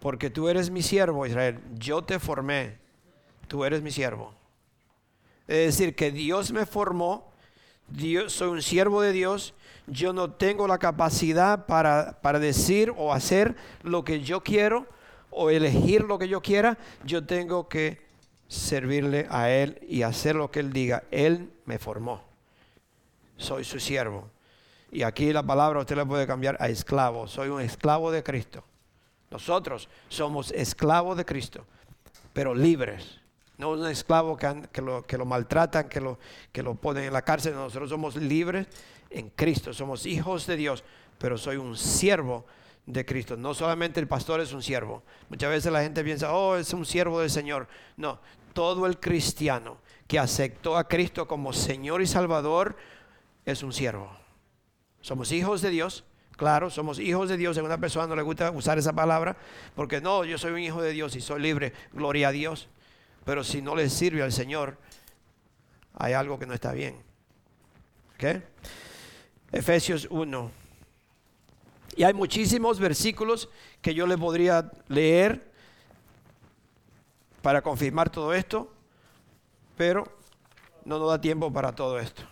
porque 0.00 0.28
tú 0.28 0.50
eres 0.50 0.68
mi 0.68 0.82
siervo, 0.82 1.24
Israel. 1.24 1.62
Yo 1.78 2.04
te 2.04 2.18
formé, 2.18 2.76
tú 3.48 3.64
eres 3.64 3.80
mi 3.80 3.90
siervo. 3.90 4.34
Es 5.46 5.76
decir, 5.76 5.94
que 5.94 6.10
Dios 6.10 6.52
me 6.52 6.66
formó, 6.66 7.30
soy 8.28 8.48
un 8.48 8.62
siervo 8.62 9.02
de 9.02 9.12
Dios, 9.12 9.54
yo 9.86 10.12
no 10.12 10.30
tengo 10.30 10.66
la 10.66 10.78
capacidad 10.78 11.66
para, 11.66 12.20
para 12.22 12.38
decir 12.38 12.92
o 12.96 13.12
hacer 13.12 13.56
lo 13.82 14.04
que 14.04 14.20
yo 14.20 14.42
quiero 14.42 14.86
o 15.30 15.50
elegir 15.50 16.02
lo 16.04 16.18
que 16.18 16.28
yo 16.28 16.40
quiera, 16.40 16.78
yo 17.04 17.26
tengo 17.26 17.68
que 17.68 18.00
servirle 18.48 19.26
a 19.30 19.50
Él 19.50 19.78
y 19.88 20.02
hacer 20.02 20.36
lo 20.36 20.50
que 20.50 20.60
Él 20.60 20.72
diga. 20.72 21.04
Él 21.10 21.52
me 21.64 21.78
formó. 21.78 22.22
Soy 23.36 23.64
su 23.64 23.80
siervo. 23.80 24.30
Y 24.92 25.02
aquí 25.02 25.32
la 25.32 25.42
palabra 25.42 25.80
usted 25.80 25.96
le 25.96 26.06
puede 26.06 26.26
cambiar 26.26 26.56
a 26.60 26.68
esclavo. 26.68 27.26
Soy 27.26 27.48
un 27.48 27.60
esclavo 27.60 28.12
de 28.12 28.22
Cristo. 28.22 28.64
Nosotros 29.30 29.88
somos 30.08 30.52
esclavos 30.52 31.16
de 31.16 31.24
Cristo, 31.24 31.66
pero 32.32 32.54
libres. 32.54 33.18
No 33.56 33.70
un 33.70 33.86
esclavo 33.86 34.36
que, 34.36 34.82
lo, 34.82 35.02
que 35.06 35.16
lo, 35.16 35.24
maltratan, 35.24 35.88
que 35.88 36.00
lo, 36.00 36.18
que 36.52 36.62
lo 36.62 36.74
ponen 36.74 37.04
en 37.04 37.12
la 37.12 37.22
cárcel. 37.22 37.54
Nosotros 37.54 37.90
somos 37.90 38.16
libres 38.16 38.66
en 39.10 39.30
Cristo. 39.30 39.72
Somos 39.72 40.06
hijos 40.06 40.46
de 40.46 40.56
Dios, 40.56 40.82
pero 41.18 41.38
soy 41.38 41.56
un 41.56 41.76
siervo 41.76 42.44
de 42.86 43.04
Cristo. 43.04 43.36
No 43.36 43.54
solamente 43.54 44.00
el 44.00 44.08
pastor 44.08 44.40
es 44.40 44.52
un 44.52 44.62
siervo. 44.62 45.02
Muchas 45.28 45.50
veces 45.50 45.72
la 45.72 45.82
gente 45.82 46.02
piensa, 46.02 46.34
oh, 46.34 46.56
es 46.56 46.72
un 46.72 46.84
siervo 46.84 47.20
del 47.20 47.30
Señor. 47.30 47.68
No, 47.96 48.20
todo 48.52 48.86
el 48.86 48.98
cristiano 48.98 49.78
que 50.06 50.18
aceptó 50.18 50.76
a 50.76 50.88
Cristo 50.88 51.26
como 51.26 51.52
Señor 51.52 52.02
y 52.02 52.06
Salvador 52.06 52.76
es 53.44 53.62
un 53.62 53.72
siervo. 53.72 54.10
Somos 55.00 55.32
hijos 55.32 55.62
de 55.62 55.70
Dios. 55.70 56.04
Claro, 56.36 56.68
somos 56.68 56.98
hijos 56.98 57.28
de 57.28 57.36
Dios. 57.36 57.56
A 57.58 57.62
una 57.62 57.78
persona 57.78 58.06
no 58.06 58.16
le 58.16 58.22
gusta 58.22 58.50
usar 58.50 58.78
esa 58.78 58.92
palabra 58.92 59.36
porque 59.76 60.00
no, 60.00 60.24
yo 60.24 60.38
soy 60.38 60.52
un 60.52 60.58
hijo 60.58 60.82
de 60.82 60.90
Dios 60.92 61.14
y 61.14 61.20
soy 61.20 61.40
libre. 61.40 61.72
Gloria 61.92 62.28
a 62.28 62.32
Dios. 62.32 62.68
Pero 63.24 63.42
si 63.42 63.62
no 63.62 63.74
le 63.74 63.88
sirve 63.88 64.22
al 64.22 64.32
Señor, 64.32 64.78
hay 65.94 66.12
algo 66.12 66.38
que 66.38 66.46
no 66.46 66.54
está 66.54 66.72
bien. 66.72 66.96
¿Ok? 68.14 68.42
Efesios 69.52 70.06
1. 70.10 70.50
Y 71.96 72.02
hay 72.02 72.12
muchísimos 72.12 72.80
versículos 72.80 73.48
que 73.80 73.94
yo 73.94 74.06
le 74.06 74.18
podría 74.18 74.70
leer 74.88 75.52
para 77.40 77.62
confirmar 77.62 78.10
todo 78.10 78.34
esto, 78.34 78.72
pero 79.76 80.04
no 80.84 80.98
nos 80.98 81.10
da 81.10 81.20
tiempo 81.20 81.52
para 81.52 81.72
todo 81.72 81.98
esto. 81.98 82.22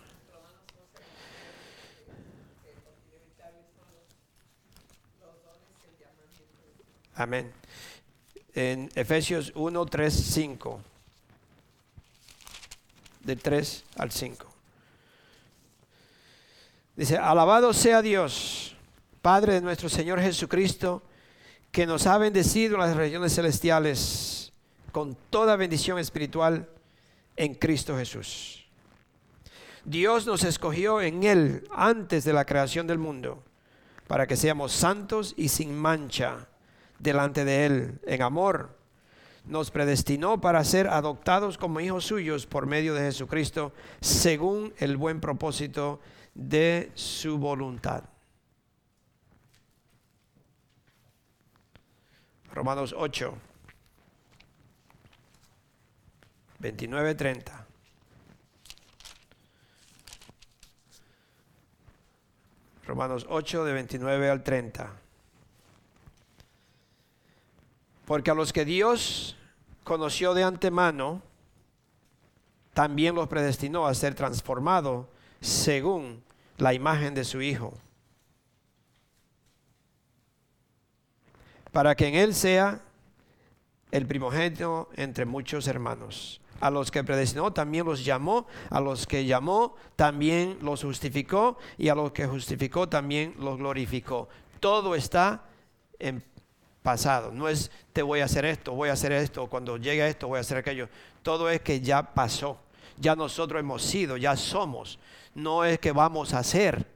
Amén. 7.14 7.52
En 8.54 8.90
Efesios 8.94 9.52
1, 9.54 9.86
3, 9.86 10.12
5. 10.12 10.80
De 13.20 13.36
3 13.36 13.84
al 13.96 14.10
5. 14.10 14.46
Dice, 16.96 17.16
alabado 17.16 17.72
sea 17.72 18.02
Dios 18.02 18.72
Padre 19.22 19.54
de 19.54 19.60
nuestro 19.60 19.88
Señor 19.88 20.20
Jesucristo, 20.20 21.00
que 21.70 21.86
nos 21.86 22.08
ha 22.08 22.18
bendecido 22.18 22.74
en 22.74 22.80
las 22.80 22.96
regiones 22.96 23.32
celestiales 23.32 24.52
con 24.90 25.16
toda 25.30 25.54
bendición 25.54 25.98
espiritual 26.00 26.68
en 27.36 27.54
Cristo 27.54 27.96
Jesús. 27.96 28.66
Dios 29.84 30.26
nos 30.26 30.42
escogió 30.42 31.00
en 31.00 31.22
Él 31.22 31.68
antes 31.70 32.24
de 32.24 32.32
la 32.32 32.44
creación 32.44 32.88
del 32.88 32.98
mundo 32.98 33.42
para 34.08 34.26
que 34.26 34.36
seamos 34.36 34.72
santos 34.72 35.34
y 35.36 35.48
sin 35.48 35.74
mancha 35.74 36.48
delante 37.02 37.44
de 37.44 37.66
Él 37.66 38.00
en 38.06 38.22
amor. 38.22 38.78
Nos 39.44 39.72
predestinó 39.72 40.40
para 40.40 40.62
ser 40.62 40.86
adoptados 40.86 41.58
como 41.58 41.80
hijos 41.80 42.04
suyos 42.04 42.46
por 42.46 42.66
medio 42.66 42.94
de 42.94 43.02
Jesucristo, 43.02 43.72
según 44.00 44.72
el 44.78 44.96
buen 44.96 45.20
propósito 45.20 46.00
de 46.34 46.92
su 46.94 47.38
voluntad. 47.38 48.04
Romanos 52.52 52.94
8, 52.96 53.34
29, 56.60 57.14
30. 57.16 57.66
Romanos 62.86 63.26
8 63.28 63.64
de 63.64 63.72
29 63.72 64.30
al 64.30 64.42
30. 64.44 65.02
Porque 68.04 68.30
a 68.30 68.34
los 68.34 68.52
que 68.52 68.64
Dios 68.64 69.36
conoció 69.84 70.34
de 70.34 70.44
antemano, 70.44 71.22
también 72.74 73.14
los 73.14 73.28
predestinó 73.28 73.86
a 73.86 73.94
ser 73.94 74.14
transformados 74.14 75.06
según 75.40 76.22
la 76.58 76.74
imagen 76.74 77.14
de 77.14 77.24
su 77.24 77.42
Hijo 77.42 77.74
para 81.72 81.94
que 81.94 82.06
en 82.06 82.14
él 82.14 82.34
sea 82.34 82.82
el 83.90 84.06
primogénito 84.06 84.90
entre 84.94 85.24
muchos 85.24 85.66
hermanos. 85.66 86.40
A 86.60 86.70
los 86.70 86.92
que 86.92 87.02
predestinó 87.02 87.52
también 87.52 87.86
los 87.86 88.04
llamó, 88.04 88.46
a 88.70 88.78
los 88.78 89.06
que 89.06 89.24
llamó 89.24 89.74
también 89.96 90.58
los 90.62 90.84
justificó 90.84 91.58
y 91.76 91.88
a 91.88 91.94
los 91.94 92.12
que 92.12 92.26
justificó 92.26 92.88
también 92.88 93.34
los 93.38 93.58
glorificó. 93.58 94.28
Todo 94.60 94.94
está 94.94 95.42
en 95.98 96.22
pasado. 96.82 97.30
No 97.32 97.48
es 97.48 97.70
te 97.92 98.02
voy 98.02 98.20
a 98.20 98.24
hacer 98.24 98.44
esto, 98.44 98.72
voy 98.72 98.88
a 98.88 98.92
hacer 98.92 99.12
esto, 99.12 99.46
cuando 99.46 99.76
llegue 99.76 100.06
esto 100.06 100.28
voy 100.28 100.38
a 100.38 100.40
hacer 100.40 100.58
aquello. 100.58 100.88
Todo 101.22 101.48
es 101.50 101.60
que 101.60 101.80
ya 101.80 102.14
pasó. 102.14 102.58
Ya 102.98 103.16
nosotros 103.16 103.60
hemos 103.60 103.82
sido, 103.82 104.16
ya 104.16 104.36
somos. 104.36 104.98
No 105.34 105.64
es 105.64 105.78
que 105.78 105.92
vamos 105.92 106.34
a 106.34 106.42
ser. 106.42 106.86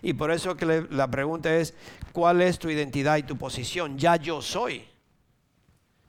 Y 0.00 0.14
por 0.14 0.30
eso 0.30 0.56
que 0.56 0.86
la 0.90 1.08
pregunta 1.08 1.54
es, 1.54 1.74
¿cuál 2.12 2.42
es 2.42 2.58
tu 2.58 2.68
identidad 2.70 3.18
y 3.18 3.22
tu 3.22 3.36
posición? 3.36 3.98
Ya 3.98 4.16
yo 4.16 4.42
soy. 4.42 4.84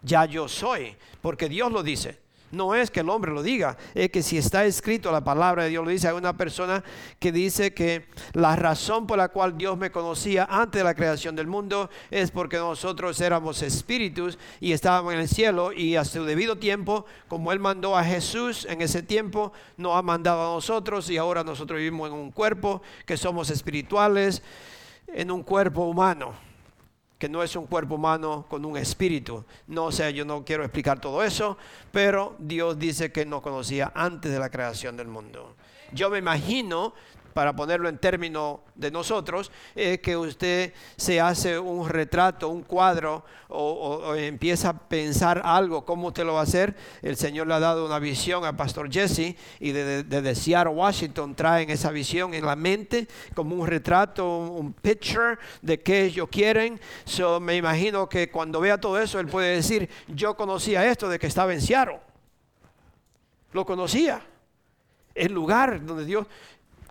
Ya 0.02 0.26
yo 0.26 0.48
soy. 0.48 0.96
Porque 1.22 1.50
Dios 1.50 1.72
lo 1.72 1.84
dice. 1.84 2.23
No 2.54 2.76
es 2.76 2.92
que 2.92 3.00
el 3.00 3.10
hombre 3.10 3.32
lo 3.32 3.42
diga, 3.42 3.78
es 3.96 4.12
que 4.12 4.22
si 4.22 4.38
está 4.38 4.64
escrito 4.64 5.12
la 5.12 5.24
palabra 5.24 5.64
de 5.64 5.70
Dios 5.70 5.84
lo 5.84 5.90
dice. 5.90 6.08
Hay 6.08 6.14
una 6.14 6.38
persona 6.38 6.84
que 7.20 7.32
dice 7.32 7.74
que 7.74 8.06
la 8.34 8.56
razón 8.56 9.08
por 9.08 9.18
la 9.18 9.30
cual 9.30 9.58
Dios 9.58 9.76
me 9.76 9.90
conocía 9.90 10.48
antes 10.48 10.80
de 10.80 10.84
la 10.84 10.94
creación 10.94 11.36
del 11.36 11.48
mundo 11.48 11.90
es 12.12 12.30
porque 12.30 12.58
nosotros 12.58 13.20
éramos 13.22 13.64
espíritus 13.64 14.38
y 14.60 14.72
estábamos 14.72 15.16
en 15.16 15.22
el 15.22 15.28
cielo 15.28 15.74
y 15.74 15.96
a 15.96 16.06
su 16.06 16.26
debido 16.26 16.56
tiempo, 16.60 17.08
como 17.28 17.52
Él 17.52 17.60
mandó 17.60 17.98
a 17.98 18.04
Jesús 18.04 18.68
en 18.70 18.84
ese 18.84 19.02
tiempo, 19.02 19.52
nos 19.76 19.98
ha 19.98 20.04
mandado 20.04 20.52
a 20.52 20.54
nosotros 20.54 21.10
y 21.10 21.18
ahora 21.18 21.44
nosotros 21.44 21.80
vivimos 21.80 22.10
en 22.10 22.14
un 22.14 22.30
cuerpo 22.30 22.84
que 23.08 23.18
somos 23.18 23.50
espirituales, 23.50 24.44
en 25.08 25.32
un 25.32 25.42
cuerpo 25.42 25.86
humano 25.86 26.53
que 27.24 27.30
no 27.30 27.42
es 27.42 27.56
un 27.56 27.68
cuerpo 27.68 27.96
humano 27.96 28.46
con 28.50 28.66
un 28.66 28.76
espíritu. 28.76 29.46
No 29.68 29.94
sé, 29.94 30.14
yo 30.14 30.26
no 30.26 30.44
quiero 30.44 30.66
explicar 30.66 31.00
todo 31.00 31.24
eso, 31.24 31.58
pero 31.90 32.36
Dios 32.38 32.78
dice 32.78 33.14
que 33.14 33.26
nos 33.26 33.42
conocía 33.42 33.94
antes 33.96 34.30
de 34.30 34.40
la 34.40 34.50
creación 34.50 34.98
del 34.98 35.08
mundo. 35.08 35.56
Yo 35.94 36.10
me 36.10 36.18
imagino 36.18 36.94
para 37.34 37.56
ponerlo 37.56 37.90
en 37.90 37.98
términos 37.98 38.60
de 38.76 38.92
nosotros, 38.92 39.52
es 39.76 40.00
que 40.00 40.16
usted 40.16 40.74
se 40.96 41.20
hace 41.20 41.58
un 41.60 41.88
retrato, 41.90 42.50
un 42.50 42.64
cuadro, 42.64 43.24
o, 43.50 44.16
empieza 44.16 44.70
a 44.70 44.80
pensar 44.80 45.42
algo, 45.44 45.86
cómo 45.86 46.08
usted 46.08 46.26
lo 46.26 46.34
va 46.34 46.42
a 46.42 46.44
hacer. 46.44 46.76
El 47.02 47.16
Señor 47.18 47.48
le 47.48 47.54
ha 47.54 47.60
dado 47.60 47.86
una 47.86 48.00
visión 48.00 48.46
al 48.46 48.56
pastor 48.56 48.92
Jesse 48.92 49.36
y 49.60 49.72
de, 49.72 50.04
de, 50.04 50.64
Washington, 50.68 51.36
traen 51.36 51.70
esa 51.70 51.92
visión 51.92 52.34
en 52.34 52.46
la 52.46 52.56
mente 52.56 53.08
como 53.36 53.56
un 53.56 53.68
retrato, 53.68 54.28
un 54.28 54.74
picture 54.74 55.38
de 55.62 55.80
qué 55.80 56.06
ellos 56.06 56.28
quieren. 56.30 56.80
So, 57.06 57.40
me 57.40 57.56
imagino 57.56 58.10
que 58.10 58.30
cuando 58.30 58.60
vea 58.60 58.80
todo 58.80 59.00
eso, 59.00 59.20
él 59.20 59.28
puede 59.28 59.56
decir, 59.56 59.90
yo 60.08 60.36
conocía 60.36 60.86
esto 60.86 61.08
de 61.10 61.20
que 61.20 61.28
estaba 61.28 61.54
en 61.54 61.62
Seattle 61.62 62.00
Lo 63.52 63.66
conocía. 63.66 64.22
El 65.16 65.32
lugar 65.32 65.86
donde 65.86 66.06
Dios, 66.06 66.26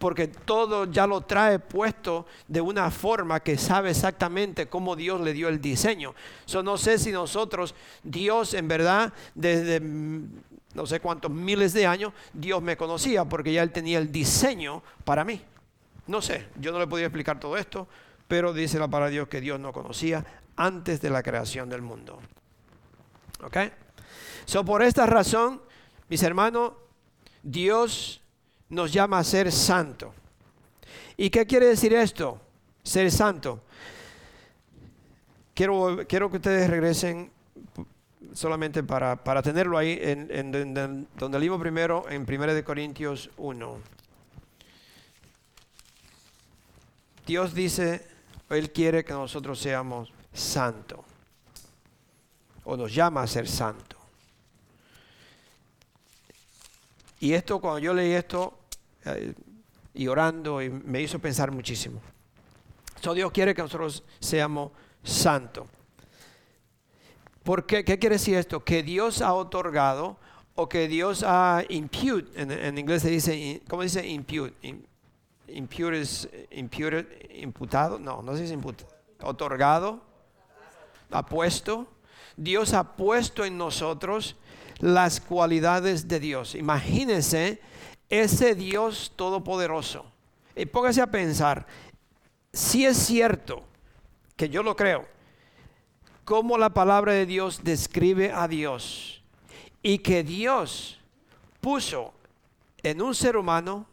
porque 0.02 0.26
todo 0.26 0.86
ya 0.86 1.06
lo 1.06 1.20
trae 1.20 1.60
puesto 1.60 2.26
de 2.48 2.60
una 2.60 2.90
forma 2.90 3.38
que 3.38 3.56
sabe 3.56 3.90
exactamente 3.90 4.66
cómo 4.66 4.96
Dios 4.96 5.20
le 5.20 5.32
dio 5.32 5.48
el 5.48 5.60
diseño. 5.60 6.12
So, 6.44 6.60
no 6.60 6.76
sé 6.76 6.98
si 6.98 7.12
nosotros, 7.12 7.76
Dios 8.02 8.54
en 8.54 8.66
verdad, 8.66 9.12
desde 9.36 9.78
mm, 9.78 10.28
no 10.74 10.86
sé 10.86 10.98
cuántos 10.98 11.30
miles 11.30 11.72
de 11.72 11.86
años, 11.86 12.12
Dios 12.32 12.60
me 12.60 12.76
conocía 12.76 13.24
porque 13.26 13.52
ya 13.52 13.62
Él 13.62 13.70
tenía 13.70 13.98
el 13.98 14.10
diseño 14.10 14.82
para 15.04 15.22
mí. 15.24 15.40
No 16.08 16.20
sé, 16.20 16.48
yo 16.56 16.72
no 16.72 16.80
le 16.80 16.88
podía 16.88 17.06
explicar 17.06 17.38
todo 17.38 17.56
esto, 17.56 17.86
pero 18.26 18.52
dice 18.52 18.80
la 18.80 18.88
palabra 18.88 19.06
de 19.06 19.12
Dios 19.12 19.28
que 19.28 19.40
Dios 19.40 19.60
no 19.60 19.72
conocía 19.72 20.26
antes 20.56 21.00
de 21.00 21.10
la 21.10 21.22
creación 21.22 21.68
del 21.68 21.82
mundo. 21.82 22.18
¿Ok? 23.44 23.56
So, 24.46 24.64
por 24.64 24.82
esta 24.82 25.06
razón, 25.06 25.62
mis 26.08 26.24
hermanos, 26.24 26.72
Dios 27.44 28.21
nos 28.72 28.90
llama 28.90 29.18
a 29.18 29.24
ser 29.24 29.52
santo. 29.52 30.14
¿Y 31.16 31.28
qué 31.28 31.46
quiere 31.46 31.66
decir 31.66 31.92
esto? 31.92 32.40
Ser 32.82 33.12
santo. 33.12 33.60
Quiero, 35.54 35.98
quiero 36.08 36.30
que 36.30 36.38
ustedes 36.38 36.70
regresen 36.70 37.30
solamente 38.32 38.82
para, 38.82 39.42
tenerlo 39.42 39.76
ahí 39.76 39.98
en, 40.00 41.06
donde 41.18 41.38
leímos 41.38 41.60
primero 41.60 42.08
en 42.08 42.22
1 42.22 42.54
de 42.54 42.64
Corintios 42.64 43.30
1. 43.36 43.78
Dios 47.26 47.54
dice, 47.54 48.08
Él 48.48 48.72
quiere 48.72 49.04
que 49.04 49.12
nosotros 49.12 49.60
seamos 49.60 50.10
santos. 50.32 51.00
O 52.64 52.74
nos 52.74 52.94
llama 52.94 53.22
a 53.22 53.26
ser 53.26 53.46
santo. 53.46 53.98
Y 57.20 57.34
esto, 57.34 57.60
cuando 57.60 57.78
yo 57.78 57.92
leí 57.92 58.12
esto, 58.12 58.61
y 59.94 60.06
orando, 60.06 60.62
y 60.62 60.70
me 60.70 61.00
hizo 61.00 61.18
pensar 61.18 61.50
muchísimo. 61.50 62.00
So, 63.00 63.14
Dios 63.14 63.32
quiere 63.32 63.54
que 63.54 63.62
nosotros 63.62 64.04
seamos 64.20 64.70
santos. 65.02 65.66
¿Por 67.42 67.66
qué? 67.66 67.84
¿Qué 67.84 67.98
quiere 67.98 68.14
decir 68.14 68.36
esto? 68.36 68.62
Que 68.64 68.82
Dios 68.82 69.20
ha 69.20 69.34
otorgado 69.34 70.16
o 70.54 70.68
que 70.68 70.86
Dios 70.86 71.24
ha 71.26 71.64
impute, 71.68 72.40
en, 72.40 72.78
inglés 72.78 73.02
se 73.02 73.10
dice, 73.10 73.62
¿cómo 73.68 73.82
dice 73.82 74.06
impute? 74.06 74.84
Impute 75.48 76.00
es 76.00 76.28
imputed, 76.52 77.06
imputado, 77.34 77.98
no, 77.98 78.22
no 78.22 78.34
se 78.36 78.42
dice 78.42 78.54
imputado, 78.54 78.88
otorgado, 79.22 80.00
ha 81.10 81.26
puesto. 81.26 81.88
Dios 82.36 82.72
ha 82.72 82.96
puesto 82.96 83.44
en 83.44 83.58
nosotros 83.58 84.36
las 84.78 85.20
cualidades 85.20 86.08
de 86.08 86.20
Dios. 86.20 86.54
Imagínense 86.54 87.60
ese 88.12 88.54
Dios 88.54 89.10
todopoderoso. 89.16 90.04
Y 90.54 90.66
póngase 90.66 91.00
a 91.00 91.10
pensar, 91.10 91.66
si 92.52 92.84
es 92.84 92.98
cierto, 92.98 93.64
que 94.36 94.50
yo 94.50 94.62
lo 94.62 94.76
creo, 94.76 95.08
cómo 96.26 96.58
la 96.58 96.68
palabra 96.74 97.14
de 97.14 97.24
Dios 97.24 97.64
describe 97.64 98.30
a 98.30 98.48
Dios 98.48 99.22
y 99.82 99.98
que 100.00 100.22
Dios 100.22 101.00
puso 101.62 102.12
en 102.82 103.00
un 103.00 103.14
ser 103.14 103.34
humano, 103.38 103.86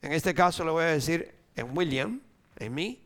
en 0.00 0.12
este 0.12 0.32
caso 0.32 0.64
le 0.64 0.70
voy 0.70 0.84
a 0.84 0.88
decir 0.88 1.34
en 1.56 1.76
William, 1.76 2.20
en 2.56 2.72
mí, 2.72 3.00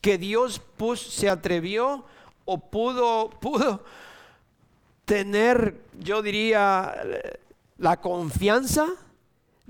que 0.00 0.18
Dios 0.18 0.60
se 0.96 1.28
atrevió 1.28 2.04
o 2.44 2.58
pudo, 2.58 3.30
pudo 3.40 3.84
tener, 5.04 5.80
yo 6.00 6.22
diría, 6.22 6.92
la 7.78 8.00
confianza 8.00 8.88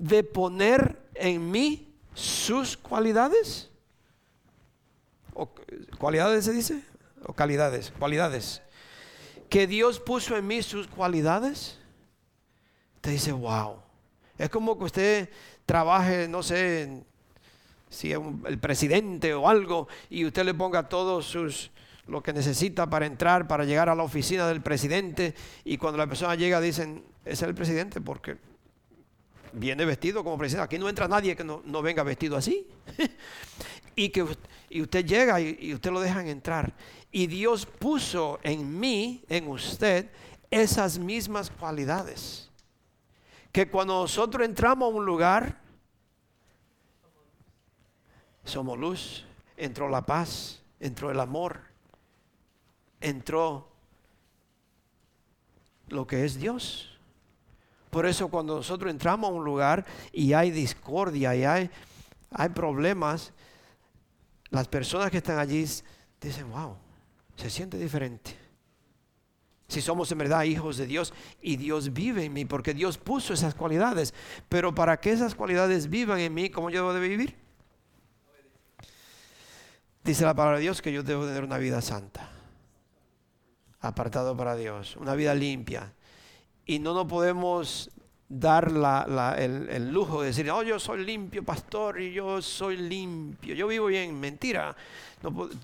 de 0.00 0.24
poner 0.24 0.98
en 1.14 1.50
mí 1.50 1.94
sus 2.14 2.76
cualidades. 2.76 3.70
¿O 5.34 5.48
¿Cualidades 5.98 6.46
se 6.46 6.52
dice? 6.52 6.82
¿O 7.24 7.34
calidades? 7.34 7.92
Cualidades. 7.98 8.62
Que 9.50 9.66
Dios 9.66 10.00
puso 10.00 10.36
en 10.38 10.46
mí 10.46 10.62
sus 10.62 10.88
cualidades. 10.88 11.78
Te 13.02 13.10
dice, 13.10 13.32
wow. 13.32 13.76
Es 14.38 14.48
como 14.48 14.78
que 14.78 14.84
usted 14.84 15.30
trabaje, 15.66 16.28
no 16.28 16.42
sé, 16.42 17.04
si 17.90 18.12
es 18.12 18.18
el 18.46 18.58
presidente 18.58 19.34
o 19.34 19.48
algo, 19.48 19.86
y 20.08 20.24
usted 20.24 20.44
le 20.44 20.54
ponga 20.54 20.88
todos 20.88 21.26
sus 21.26 21.70
lo 22.06 22.22
que 22.22 22.32
necesita 22.32 22.88
para 22.88 23.06
entrar, 23.06 23.46
para 23.46 23.64
llegar 23.64 23.88
a 23.88 23.94
la 23.94 24.02
oficina 24.02 24.48
del 24.48 24.62
presidente 24.62 25.34
y 25.62 25.76
cuando 25.76 25.98
la 25.98 26.08
persona 26.08 26.34
llega 26.34 26.60
dicen, 26.60 27.04
es 27.24 27.40
el 27.42 27.54
presidente 27.54 28.00
porque 28.00 28.38
viene 29.52 29.84
vestido 29.84 30.22
como 30.22 30.38
presidente. 30.38 30.64
Aquí 30.64 30.78
no 30.78 30.88
entra 30.88 31.08
nadie 31.08 31.36
que 31.36 31.44
no, 31.44 31.82
venga 31.82 32.02
vestido 32.02 32.36
así. 32.36 32.66
y 33.96 34.08
que 34.10 34.26
y 34.68 34.82
usted 34.82 35.04
llega 35.04 35.40
y, 35.40 35.56
y 35.60 35.74
usted 35.74 35.90
lo 35.90 36.00
dejan 36.00 36.28
entrar. 36.28 36.72
Y 37.10 37.26
Dios 37.26 37.66
puso 37.66 38.38
en 38.42 38.78
mí, 38.78 39.24
en 39.28 39.48
usted, 39.48 40.10
esas 40.50 40.98
mismas 40.98 41.50
cualidades. 41.50 42.48
Que 43.52 43.68
cuando 43.68 44.00
nosotros 44.00 44.46
entramos 44.46 44.92
a 44.92 44.96
un 44.96 45.04
lugar, 45.04 45.60
somos 48.44 48.78
luz, 48.78 49.24
entró 49.56 49.88
la 49.88 50.02
paz, 50.02 50.62
entró 50.78 51.10
el 51.10 51.20
amor, 51.20 51.60
entró 53.00 53.68
lo 55.88 56.06
que 56.06 56.24
es 56.24 56.38
Dios. 56.38 56.98
Por 57.90 58.06
eso 58.06 58.28
cuando 58.28 58.56
nosotros 58.56 58.90
entramos 58.90 59.30
a 59.30 59.32
un 59.32 59.44
lugar 59.44 59.84
y 60.12 60.32
hay 60.32 60.50
discordia 60.50 61.34
y 61.34 61.44
hay, 61.44 61.70
hay 62.30 62.48
problemas, 62.50 63.32
las 64.50 64.68
personas 64.68 65.10
que 65.10 65.18
están 65.18 65.38
allí 65.38 65.66
dicen, 66.20 66.50
wow, 66.50 66.76
se 67.36 67.50
siente 67.50 67.76
diferente. 67.76 68.36
Si 69.68 69.80
somos 69.80 70.10
en 70.10 70.18
verdad 70.18 70.42
hijos 70.42 70.76
de 70.78 70.86
Dios 70.86 71.14
y 71.40 71.56
Dios 71.56 71.92
vive 71.92 72.24
en 72.24 72.32
mí, 72.32 72.44
porque 72.44 72.74
Dios 72.74 72.98
puso 72.98 73.34
esas 73.34 73.54
cualidades. 73.54 74.14
Pero 74.48 74.74
para 74.74 74.98
que 74.98 75.12
esas 75.12 75.36
cualidades 75.36 75.88
vivan 75.88 76.18
en 76.18 76.34
mí, 76.34 76.50
¿cómo 76.50 76.70
yo 76.70 76.78
debo 76.80 76.92
de 76.92 77.08
vivir? 77.08 77.36
Dice 80.02 80.24
la 80.24 80.34
palabra 80.34 80.58
de 80.58 80.62
Dios 80.62 80.82
que 80.82 80.92
yo 80.92 81.04
debo 81.04 81.24
tener 81.24 81.44
una 81.44 81.58
vida 81.58 81.80
santa 81.82 82.30
apartado 83.80 84.36
para 84.36 84.56
Dios, 84.56 84.96
una 84.96 85.14
vida 85.14 85.34
limpia. 85.34 85.92
Y 86.70 86.78
no 86.78 86.94
nos 86.94 87.08
podemos 87.08 87.90
dar 88.28 88.68
el, 89.36 89.90
lujo 89.90 90.20
de 90.20 90.28
decir, 90.28 90.48
oh, 90.52 90.62
yo 90.62 90.78
soy 90.78 91.04
limpio, 91.04 91.44
pastor, 91.44 92.00
y 92.00 92.12
yo 92.12 92.40
soy 92.40 92.76
limpio, 92.76 93.56
yo 93.56 93.66
vivo 93.66 93.86
bien. 93.86 94.20
Mentira, 94.20 94.76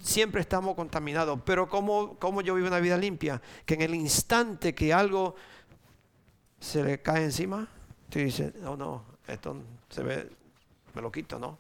siempre 0.02 0.40
estamos 0.40 0.74
contaminados. 0.74 1.38
Pero 1.44 1.68
¿cómo, 1.68 2.16
¿cómo 2.18 2.40
yo 2.40 2.57
vivo 2.57 2.66
una 2.66 2.80
vida 2.80 2.98
limpia? 2.98 3.40
Que 3.64 3.74
en 3.74 3.82
el 3.82 3.94
instante 3.94 4.74
que 4.74 4.92
algo 4.92 5.36
se 6.59 6.82
le 6.82 7.00
cae 7.00 7.22
encima, 7.22 7.68
tú 8.11 8.18
dices, 8.18 8.52
no, 8.57 8.76
no, 8.76 9.04
esto 9.28 9.62
se 9.88 10.02
ve, 10.02 10.28
me 10.92 11.02
lo 11.02 11.12
quito, 11.12 11.38
¿no? 11.38 11.57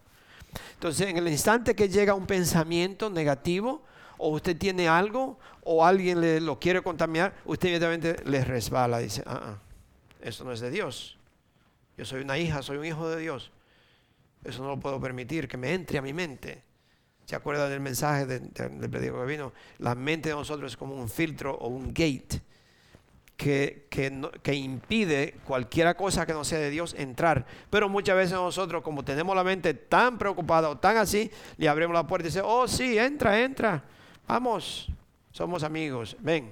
Entonces, 0.74 1.06
en 1.06 1.18
el 1.18 1.28
instante 1.28 1.76
que 1.76 1.88
llega 1.88 2.14
un 2.14 2.26
pensamiento 2.26 3.10
negativo, 3.10 3.84
o 4.18 4.30
usted 4.30 4.56
tiene 4.56 4.88
algo, 4.88 5.38
o 5.66 5.84
alguien 5.84 6.20
le, 6.20 6.40
lo 6.40 6.58
quiere 6.58 6.80
contaminar, 6.80 7.34
usted 7.44 7.68
inmediatamente 7.68 8.16
le 8.24 8.44
resbala, 8.44 8.98
dice, 8.98 9.22
ah, 9.26 9.40
ah, 9.42 9.58
eso 10.20 10.44
no 10.44 10.52
es 10.52 10.60
de 10.60 10.70
Dios. 10.70 11.18
Yo 11.96 12.04
soy 12.04 12.22
una 12.22 12.38
hija, 12.38 12.62
soy 12.62 12.78
un 12.78 12.84
hijo 12.84 13.08
de 13.08 13.20
Dios. 13.20 13.50
Eso 14.44 14.62
no 14.62 14.68
lo 14.68 14.80
puedo 14.80 15.00
permitir, 15.00 15.48
que 15.48 15.56
me 15.56 15.74
entre 15.74 15.98
a 15.98 16.02
mi 16.02 16.12
mente. 16.12 16.62
¿Se 17.24 17.34
acuerda 17.34 17.68
del 17.68 17.80
mensaje 17.80 18.26
del 18.26 18.52
de, 18.52 18.90
que 18.90 19.24
vino? 19.26 19.52
La 19.78 19.96
mente 19.96 20.28
de 20.28 20.36
nosotros 20.36 20.72
es 20.72 20.76
como 20.76 20.94
un 20.94 21.08
filtro 21.08 21.56
o 21.56 21.66
un 21.66 21.92
gate 21.92 22.40
que, 23.36 23.88
que, 23.90 24.54
impide 24.54 25.34
cualquier 25.44 25.94
cosa 25.96 26.24
que 26.24 26.32
no 26.32 26.44
sea 26.44 26.60
de 26.60 26.70
Dios 26.70 26.94
entrar. 26.96 27.44
Pero 27.70 27.88
muchas 27.88 28.14
veces 28.14 28.34
nosotros, 28.34 28.84
como 28.84 29.04
tenemos 29.04 29.34
la 29.34 29.42
mente 29.42 29.74
tan 29.74 30.16
preocupada 30.16 30.68
o 30.68 30.78
tan 30.78 30.96
así, 30.96 31.28
le 31.56 31.68
abrimos 31.68 31.94
la 31.94 32.06
puerta 32.06 32.28
y 32.28 32.30
dice, 32.30 32.42
oh 32.44 32.68
sí, 32.68 32.96
entra, 32.96 33.40
entra. 33.40 33.82
Vamos, 34.28 34.88
somos 35.36 35.62
amigos, 35.62 36.16
ven. 36.20 36.50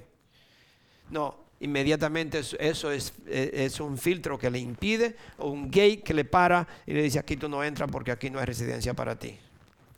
No, 1.09 1.35
inmediatamente 1.61 2.43
eso 2.59 2.91
es, 2.91 3.15
es, 3.27 3.81
un 3.81 3.97
filtro 3.97 4.39
que 4.39 4.51
le 4.51 4.59
impide 4.59 5.17
o 5.39 5.49
un 5.49 5.71
gate 5.71 6.03
que 6.03 6.13
le 6.13 6.27
para 6.27 6.69
y 6.87 6.93
le 6.93 7.03
dice 7.03 7.19
aquí 7.19 7.39
tú 7.39 7.49
no 7.49 7.65
entras 7.65 7.91
porque 7.91 8.13
aquí 8.13 8.29
no 8.29 8.39
hay 8.39 8.45
residencia 8.45 8.93
para 8.93 9.19
ti. 9.19 9.39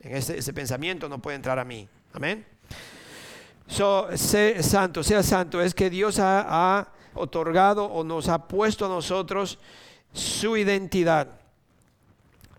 En 0.00 0.14
ese, 0.14 0.52
pensamiento 0.52 1.08
no 1.08 1.18
puede 1.18 1.34
entrar 1.34 1.58
a 1.58 1.64
mí. 1.64 1.88
Amén. 2.12 2.46
So, 3.66 4.08
sé 4.16 4.62
santo, 4.62 5.02
sea 5.02 5.24
santo, 5.24 5.60
es 5.60 5.74
que 5.74 5.90
Dios 5.90 6.20
ha 6.20 6.88
otorgado 7.14 7.86
o 7.86 8.04
nos 8.04 8.28
ha 8.28 8.46
puesto 8.46 8.86
a 8.86 8.88
nosotros 8.88 9.58
su 10.12 10.56
identidad 10.56 11.40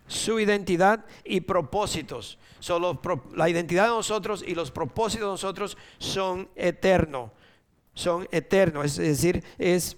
su 0.08 0.40
identidad 0.40 1.04
y 1.22 1.42
propósitos. 1.42 2.38
Solo 2.60 3.00
la 3.34 3.48
identidad 3.48 3.84
de 3.84 3.90
nosotros 3.90 4.44
y 4.46 4.54
los 4.54 4.70
propósitos 4.70 5.26
de 5.26 5.32
nosotros 5.32 5.76
son 5.98 6.48
eternos. 6.56 7.30
Son 7.94 8.28
eternos. 8.30 8.84
Es 8.84 8.96
decir, 8.96 9.44
es 9.58 9.96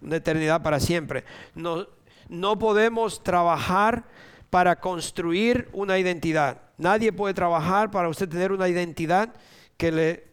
una 0.00 0.16
eternidad 0.16 0.62
para 0.62 0.80
siempre. 0.80 1.24
No, 1.54 1.86
no 2.28 2.58
podemos 2.58 3.22
trabajar 3.22 4.04
para 4.50 4.80
construir 4.80 5.68
una 5.72 5.98
identidad. 5.98 6.60
Nadie 6.76 7.12
puede 7.12 7.34
trabajar 7.34 7.90
para 7.90 8.08
usted 8.08 8.28
tener 8.28 8.52
una 8.52 8.68
identidad 8.68 9.34
que 9.76 9.92
le... 9.92 10.24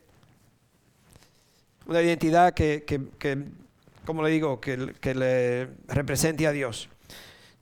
Una 1.85 2.01
identidad 2.01 2.53
que, 2.53 2.83
que, 2.85 3.45
como 4.05 4.21
le 4.21 4.29
digo, 4.29 4.61
que, 4.61 4.93
que, 4.99 5.15
le 5.15 5.69
represente 5.87 6.45
a 6.45 6.51
Dios. 6.51 6.87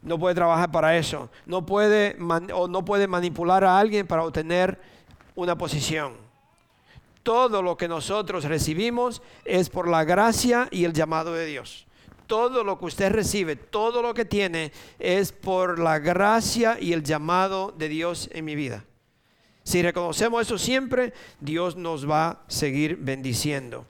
No 0.01 0.19
puede 0.19 0.35
trabajar 0.35 0.71
para 0.71 0.97
eso. 0.97 1.29
No 1.45 1.65
puede, 1.65 2.17
o 2.53 2.67
no 2.67 2.85
puede 2.85 3.07
manipular 3.07 3.63
a 3.63 3.79
alguien 3.79 4.07
para 4.07 4.23
obtener 4.23 4.79
una 5.35 5.57
posición. 5.57 6.13
Todo 7.23 7.61
lo 7.61 7.75
que 7.75 7.87
nosotros 7.87 8.45
recibimos 8.45 9.21
es 9.43 9.69
por 9.69 9.87
la 9.87 10.03
gracia 10.03 10.67
y 10.71 10.85
el 10.85 10.93
llamado 10.93 11.33
de 11.33 11.45
Dios 11.45 11.87
todo 12.27 12.63
lo 12.63 12.77
que 12.77 12.85
usted 12.85 13.11
recibe, 13.11 13.55
todo 13.55 14.01
lo 14.01 14.13
que 14.13 14.25
tiene, 14.25 14.71
es 14.99 15.31
por 15.31 15.79
la 15.79 15.97
gracia 15.97 16.77
y 16.79 16.93
el 16.93 17.03
llamado 17.03 17.73
de 17.75 17.89
Dios 17.89 18.29
en 18.33 18.45
mi 18.45 18.55
vida. 18.55 18.83
Si 19.63 19.81
reconocemos 19.81 20.43
eso 20.43 20.57
siempre, 20.57 21.13
Dios 21.39 21.75
nos 21.75 22.09
va 22.09 22.29
a 22.29 22.39
seguir 22.47 22.97
bendiciendo. 22.97 23.85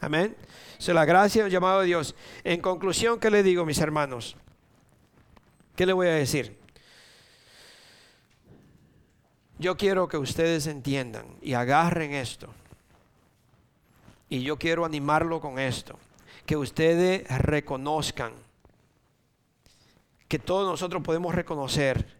Amén. 0.00 0.36
So, 0.78 0.92
la 0.94 1.04
gracia 1.04 1.42
y 1.42 1.46
el 1.46 1.50
llamado 1.50 1.80
de 1.80 1.86
Dios. 1.86 2.14
En 2.44 2.60
conclusión, 2.60 3.20
¿qué 3.20 3.30
le 3.30 3.42
digo, 3.42 3.64
mis 3.64 3.78
hermanos? 3.78 4.36
¿Qué 5.76 5.86
le 5.86 5.92
voy 5.92 6.08
a 6.08 6.14
decir? 6.14 6.58
Yo 9.58 9.76
quiero 9.76 10.08
que 10.08 10.16
ustedes 10.16 10.66
entiendan 10.66 11.26
y 11.40 11.54
agarren 11.54 12.12
esto. 12.12 12.48
Y 14.28 14.42
yo 14.42 14.58
quiero 14.58 14.84
animarlo 14.84 15.40
con 15.40 15.58
esto 15.58 15.98
que 16.46 16.56
ustedes 16.56 17.26
reconozcan, 17.28 18.32
que 20.28 20.38
todos 20.38 20.68
nosotros 20.68 21.02
podemos 21.02 21.34
reconocer 21.34 22.16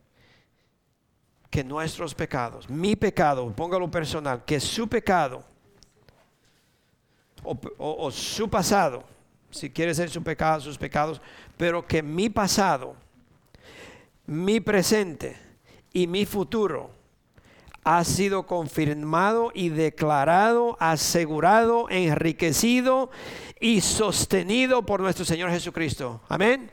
que 1.51 1.63
nuestros 1.65 2.15
pecados, 2.15 2.69
mi 2.69 2.97
pecado, 2.97 3.51
póngalo 3.53 3.91
personal, 3.91 4.45
que 4.45 4.61
su 4.61 4.89
pecado 4.89 5.45
o, 7.43 8.11
su 8.11 8.51
pasado, 8.51 9.05
si 9.51 9.71
quiere 9.71 9.95
ser 9.95 10.11
su 10.11 10.23
pecado, 10.23 10.61
sus 10.61 10.77
pecados, 10.77 11.21
pero 11.57 11.87
que 11.87 12.03
mi 12.03 12.29
pasado, 12.29 12.97
mi 14.27 14.61
presente 14.61 15.37
y 15.93 16.07
mi 16.07 16.27
futuro 16.27 16.91
ha 17.85 18.03
sido 18.03 18.47
confirmado 18.47 19.53
y 19.55 19.69
declarado, 19.69 20.77
asegurado, 20.81 21.89
enriquecido 21.89 23.11
y 23.61 23.81
sostenido 23.81 24.85
por 24.85 25.01
nuestro 25.01 25.25
Señor 25.25 25.51
Jesucristo. 25.51 26.21
Amén. 26.29 26.71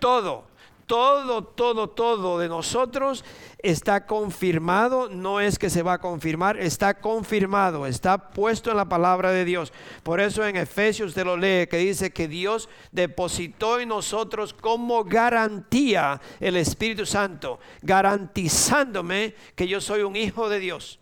Todo, 0.00 0.44
todo, 0.86 1.44
todo, 1.44 1.88
todo 1.88 2.38
de 2.38 2.48
nosotros 2.48 3.24
está 3.58 4.06
confirmado, 4.06 5.08
no 5.08 5.40
es 5.40 5.58
que 5.58 5.70
se 5.70 5.82
va 5.82 5.94
a 5.94 6.00
confirmar, 6.00 6.58
está 6.58 7.00
confirmado, 7.00 7.86
está 7.86 8.30
puesto 8.30 8.70
en 8.70 8.76
la 8.76 8.88
palabra 8.88 9.30
de 9.30 9.44
Dios. 9.44 9.72
Por 10.02 10.20
eso 10.20 10.46
en 10.46 10.56
Efesios 10.56 11.08
usted 11.10 11.24
lo 11.24 11.36
lee 11.36 11.66
que 11.66 11.78
dice 11.78 12.12
que 12.12 12.28
Dios 12.28 12.68
depositó 12.92 13.80
en 13.80 13.88
nosotros 13.88 14.52
como 14.52 15.04
garantía 15.04 16.20
el 16.40 16.56
Espíritu 16.56 17.06
Santo, 17.06 17.58
garantizándome 17.82 19.34
que 19.54 19.66
yo 19.66 19.80
soy 19.80 20.02
un 20.02 20.16
hijo 20.16 20.48
de 20.48 20.60
Dios. 20.60 20.98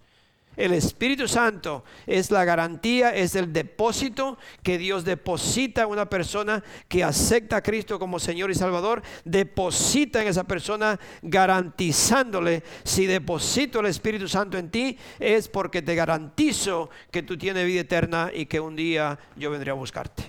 El 0.56 0.72
Espíritu 0.74 1.26
Santo 1.28 1.82
es 2.06 2.30
la 2.30 2.44
garantía, 2.44 3.14
es 3.14 3.34
el 3.36 3.52
depósito 3.52 4.36
que 4.62 4.76
Dios 4.76 5.04
deposita 5.04 5.82
en 5.82 5.88
una 5.88 6.10
persona 6.10 6.62
que 6.88 7.02
acepta 7.02 7.56
a 7.56 7.62
Cristo 7.62 7.98
como 7.98 8.18
Señor 8.18 8.50
y 8.50 8.54
Salvador. 8.54 9.02
Deposita 9.24 10.20
en 10.20 10.28
esa 10.28 10.44
persona 10.44 11.00
garantizándole, 11.22 12.62
si 12.84 13.06
deposito 13.06 13.80
el 13.80 13.86
Espíritu 13.86 14.28
Santo 14.28 14.58
en 14.58 14.70
ti, 14.70 14.98
es 15.18 15.48
porque 15.48 15.80
te 15.80 15.94
garantizo 15.94 16.90
que 17.10 17.22
tú 17.22 17.38
tienes 17.38 17.64
vida 17.66 17.80
eterna 17.80 18.30
y 18.32 18.44
que 18.44 18.60
un 18.60 18.76
día 18.76 19.18
yo 19.36 19.50
vendré 19.50 19.70
a 19.70 19.74
buscarte. 19.74 20.24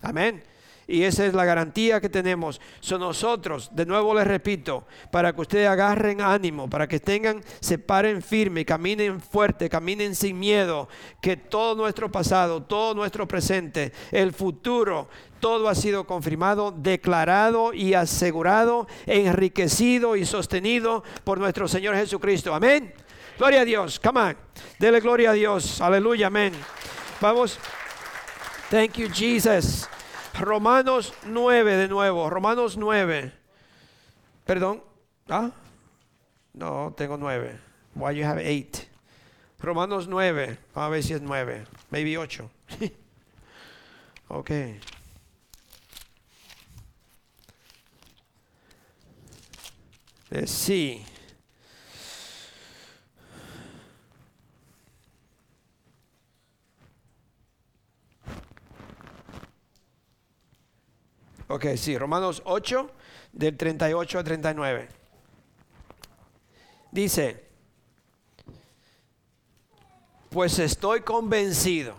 Amén. 0.00 0.53
Y 0.86 1.02
esa 1.02 1.24
es 1.26 1.34
la 1.34 1.44
garantía 1.44 2.00
que 2.00 2.08
tenemos. 2.08 2.60
Son 2.80 3.00
nosotros, 3.00 3.70
de 3.72 3.86
nuevo 3.86 4.14
les 4.14 4.26
repito, 4.26 4.86
para 5.10 5.32
que 5.32 5.40
ustedes 5.40 5.68
agarren 5.68 6.20
ánimo, 6.20 6.68
para 6.68 6.86
que 6.86 7.00
tengan, 7.00 7.42
se 7.60 7.78
paren 7.78 8.22
firme, 8.22 8.64
caminen 8.64 9.20
fuerte, 9.20 9.68
caminen 9.68 10.14
sin 10.14 10.38
miedo, 10.38 10.88
que 11.20 11.36
todo 11.36 11.74
nuestro 11.74 12.10
pasado, 12.10 12.62
todo 12.62 12.94
nuestro 12.94 13.26
presente, 13.26 13.92
el 14.10 14.32
futuro, 14.32 15.08
todo 15.40 15.68
ha 15.68 15.74
sido 15.74 16.06
confirmado, 16.06 16.72
declarado 16.76 17.72
y 17.74 17.94
asegurado, 17.94 18.86
enriquecido 19.06 20.16
y 20.16 20.24
sostenido 20.24 21.04
por 21.24 21.38
nuestro 21.38 21.68
Señor 21.68 21.96
Jesucristo. 21.96 22.54
Amén. 22.54 22.94
Gloria 23.36 23.62
a 23.62 23.64
Dios. 23.64 24.00
Come 24.00 24.20
on. 24.20 24.36
Dele 24.78 25.00
gloria 25.00 25.30
a 25.30 25.32
Dios. 25.32 25.80
Aleluya. 25.80 26.28
Amén. 26.28 26.52
Vamos. 27.20 27.58
Thank 28.70 28.94
you, 28.96 29.08
Jesus. 29.08 29.88
Romanos 30.38 31.14
9 31.26 31.76
de 31.76 31.88
nuevo, 31.88 32.28
Romanos 32.28 32.76
9. 32.76 33.32
Perdón. 34.44 34.82
¿Ah? 35.28 35.50
No, 36.52 36.92
tengo 36.96 37.16
9. 37.16 37.58
Why 37.94 38.16
you 38.16 38.24
have 38.24 38.40
8? 38.40 38.88
Romanos 39.60 40.08
9. 40.08 40.58
Vamos 40.74 40.86
a 40.86 40.90
ver 40.90 41.02
si 41.02 41.14
es 41.14 41.22
9. 41.22 41.64
Maybe 41.90 42.18
8. 42.18 42.50
ok. 44.28 44.50
Eh, 44.50 44.80
sí. 50.46 51.04
Ok, 61.54 61.66
sí, 61.76 61.96
Romanos 61.96 62.42
8, 62.46 62.90
del 63.32 63.56
38 63.56 64.18
al 64.18 64.24
39. 64.24 64.88
Dice, 66.90 67.44
pues 70.30 70.58
estoy 70.58 71.02
convencido. 71.02 71.94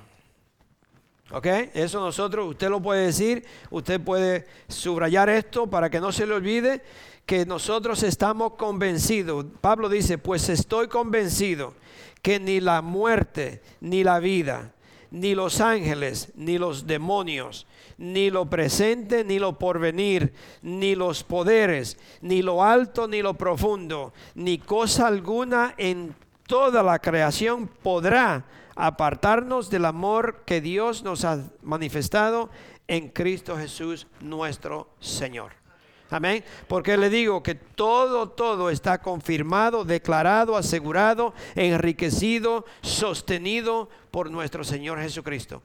¿Ok? 1.31 1.45
Eso 1.73 2.01
nosotros, 2.01 2.49
usted 2.49 2.67
lo 2.67 2.81
puede 2.81 3.05
decir, 3.05 3.45
usted 3.69 4.01
puede 4.01 4.45
subrayar 4.67 5.29
esto 5.29 5.67
para 5.67 5.89
que 5.89 6.01
no 6.01 6.11
se 6.11 6.27
le 6.27 6.33
olvide 6.33 6.81
que 7.25 7.45
nosotros 7.45 8.03
estamos 8.03 8.55
convencidos. 8.55 9.45
Pablo 9.61 9.87
dice, 9.87 10.17
pues 10.17 10.49
estoy 10.49 10.89
convencido 10.89 11.75
que 12.21 12.41
ni 12.41 12.59
la 12.59 12.81
muerte, 12.81 13.61
ni 13.79 14.03
la 14.03 14.19
vida, 14.19 14.74
ni 15.15 15.33
los 15.33 15.61
ángeles, 15.61 16.33
ni 16.35 16.57
los 16.57 16.87
demonios, 16.87 17.67
ni 17.97 18.29
lo 18.29 18.49
presente, 18.49 19.23
ni 19.23 19.39
lo 19.39 19.57
porvenir, 19.57 20.33
ni 20.61 20.93
los 20.93 21.23
poderes, 21.23 21.97
ni 22.19 22.41
lo 22.41 22.61
alto, 22.61 23.07
ni 23.07 23.21
lo 23.21 23.33
profundo, 23.35 24.13
ni 24.35 24.57
cosa 24.57 25.07
alguna 25.07 25.73
en 25.77 26.13
toda 26.47 26.83
la 26.83 26.99
creación 26.99 27.69
podrá 27.81 28.43
apartarnos 28.75 29.69
del 29.69 29.85
amor 29.85 30.43
que 30.45 30.59
Dios 30.59 31.01
nos 31.01 31.23
ha 31.23 31.39
manifestado 31.63 32.49
en 32.85 33.07
Cristo 33.07 33.57
Jesús 33.57 34.07
nuestro 34.19 34.89
Señor. 34.99 35.64
Amén. 36.09 36.43
Porque 36.67 36.97
le 36.97 37.09
digo 37.09 37.41
que 37.41 37.55
todo, 37.55 38.29
todo 38.29 38.69
está 38.69 39.01
confirmado, 39.01 39.85
declarado, 39.85 40.55
asegurado, 40.55 41.33
enriquecido, 41.55 42.65
sostenido 42.81 43.89
por 44.11 44.29
nuestro 44.29 44.63
Señor 44.63 44.99
Jesucristo 44.99 45.61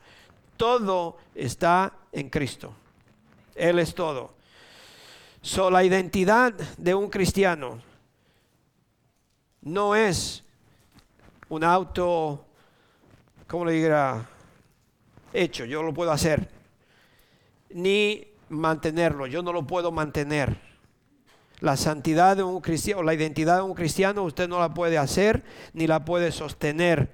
todo 0.61 1.17
está 1.35 1.91
en 2.13 2.29
Cristo. 2.29 2.75
Él 3.55 3.79
es 3.79 3.95
todo. 3.95 4.35
So, 5.41 5.71
la 5.71 5.83
identidad 5.83 6.53
de 6.53 6.95
un 6.95 7.09
cristiano 7.09 7.81
no 9.63 9.97
es 9.97 10.45
un 11.49 11.65
auto, 11.65 12.45
¿cómo 13.47 13.65
le 13.65 13.73
diría? 13.73 14.29
Hecho, 15.33 15.65
yo 15.65 15.83
lo 15.83 15.95
puedo 15.95 16.13
hacer. 16.13 16.47
Ni 17.71 18.30
mantenerlo, 18.51 19.27
yo 19.27 19.43
no 19.43 19.53
lo 19.53 19.67
puedo 19.67 19.91
mantener. 19.91 20.61
La 21.61 21.77
santidad 21.77 22.37
de 22.37 22.43
un 22.43 22.61
cristiano, 22.61 23.03
la 23.03 23.15
identidad 23.15 23.57
de 23.57 23.63
un 23.63 23.75
cristiano, 23.75 24.23
usted 24.23 24.49
no 24.49 24.59
la 24.59 24.75
puede 24.75 24.99
hacer 24.99 25.43
ni 25.73 25.87
la 25.87 26.05
puede 26.05 26.33
sostener. 26.33 27.11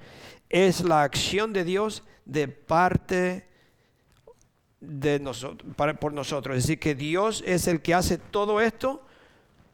Es 0.49 0.83
la 0.83 1.03
acción 1.03 1.53
de 1.53 1.65
Dios 1.65 2.05
de 2.25 2.49
parte 2.49 3.49
de 4.81 5.19
nosotros, 5.19 5.75
por 5.99 6.13
nosotros. 6.13 6.57
Es 6.57 6.65
decir, 6.65 6.79
que 6.79 6.95
Dios 6.95 7.43
es 7.47 7.67
el 7.67 7.83
que 7.83 7.95
hace 7.95 8.19
todo 8.19 8.61
esto 8.61 9.05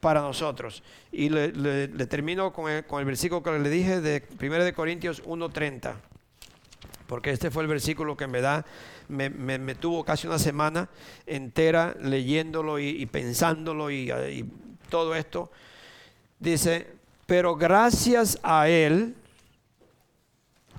para 0.01 0.21
nosotros. 0.21 0.83
Y 1.13 1.29
le, 1.29 1.89
termino 2.07 2.53
con 2.53 2.71
el, 2.71 2.85
con 2.87 3.01
el, 3.01 3.07
versículo 3.07 3.43
que 3.43 3.59
le 3.59 3.71
dije 3.71 4.01
de 4.01 4.27
1 4.41 4.65
de 4.65 4.73
Corintios 4.73 5.23
1.30. 5.25 6.12
porque 7.13 7.31
este 7.31 7.51
fue 7.51 7.63
el 7.63 7.69
versículo 7.69 8.17
que 8.17 8.27
me 8.27 8.41
da, 8.41 8.65
me, 9.07 9.75
tuvo 9.75 10.03
casi 10.03 10.27
una 10.27 10.39
semana 10.39 10.89
entera 11.27 11.95
leyéndolo 12.01 12.79
y, 12.79 13.05
pensándolo 13.05 13.91
y, 13.91 14.11
y 14.11 14.51
todo 14.89 15.15
esto. 15.15 15.51
Dice, 16.39 16.87
pero 17.27 17.55
gracias 17.55 18.39
a 18.43 18.67
Él, 18.67 19.15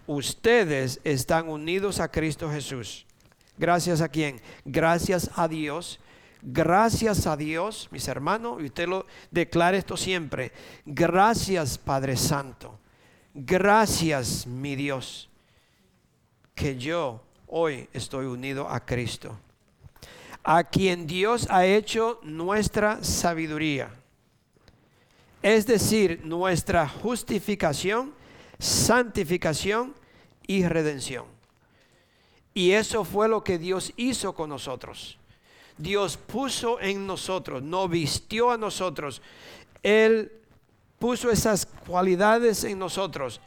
ustedes 0.08 1.00
están 1.04 1.50
unidos 1.50 2.00
a 2.00 2.10
Cristo 2.10 2.50
Jesús. 2.50 3.06
Gracias 3.56 4.02
a 4.02 4.10
quién? 4.10 4.42
Gracias 4.66 5.30
a 5.36 5.48
Dios. 5.48 6.00
Gracias 6.42 7.28
a 7.28 7.38
Dios, 7.38 7.90
mis 7.92 8.08
hermanos, 8.08 8.60
y 8.60 8.66
usted 8.66 8.88
lo 8.88 9.06
declara 9.30 9.78
esto 9.78 9.96
siempre. 9.96 10.52
Gracias, 10.84 11.78
Padre 11.78 12.18
Santo. 12.18 12.80
Gracias, 13.36 14.48
mi 14.48 14.76
Dios, 14.76 15.30
que 16.56 16.78
yo 16.78 17.22
hoy 17.48 17.88
estoy 17.94 18.26
unido 18.26 18.68
a 18.70 18.86
Cristo, 18.86 19.38
a 20.44 20.64
quien 20.64 21.08
Dios 21.08 21.48
ha 21.50 21.66
hecho 21.66 22.20
nuestra 22.24 23.04
sabiduría, 23.04 23.92
es 25.42 25.66
decir, 25.66 26.22
nuestra 26.24 26.88
justificación, 26.88 28.14
santificación 28.60 29.94
y 30.48 30.66
redención. 30.66 31.26
Y 32.54 32.72
eso 32.72 33.04
fue 33.04 33.28
lo 33.28 33.44
que 33.44 33.58
Dios 33.58 33.92
hizo 33.98 34.34
con 34.34 34.50
nosotros. 34.50 35.18
Dios 35.78 36.18
puso 36.18 36.80
en 36.80 37.08
nosotros, 37.08 37.64
no 37.64 37.88
vistió 37.88 38.52
a 38.52 38.58
nosotros. 38.58 39.22
Él 39.82 40.32
puso 41.00 41.32
esas 41.32 41.66
cualidades 41.66 42.64
en 42.64 42.80
nosotros 42.80 43.42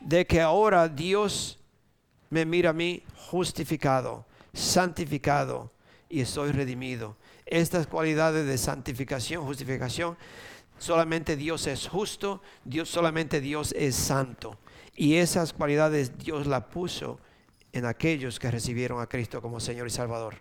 de 0.00 0.26
que 0.26 0.40
ahora 0.40 0.88
Dios 0.88 1.58
me 2.30 2.44
mira 2.44 2.70
a 2.70 2.72
mí 2.72 3.02
justificado, 3.14 4.26
santificado 4.52 5.70
y 6.08 6.20
estoy 6.20 6.52
redimido. 6.52 7.16
Estas 7.44 7.86
cualidades 7.86 8.46
de 8.46 8.58
santificación, 8.58 9.44
justificación, 9.44 10.16
solamente 10.78 11.36
Dios 11.36 11.66
es 11.66 11.88
justo, 11.88 12.42
Dios 12.64 12.88
solamente 12.88 13.40
Dios 13.40 13.72
es 13.76 13.94
santo. 13.94 14.58
Y 14.94 15.16
esas 15.16 15.52
cualidades 15.52 16.16
Dios 16.18 16.46
las 16.46 16.64
puso 16.64 17.20
en 17.72 17.84
aquellos 17.84 18.38
que 18.38 18.50
recibieron 18.50 19.00
a 19.00 19.06
Cristo 19.06 19.42
como 19.42 19.60
Señor 19.60 19.86
y 19.86 19.90
Salvador. 19.90 20.36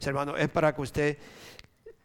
Hermano, 0.00 0.36
es 0.36 0.48
para 0.48 0.74
que 0.74 0.80
usted, 0.80 1.18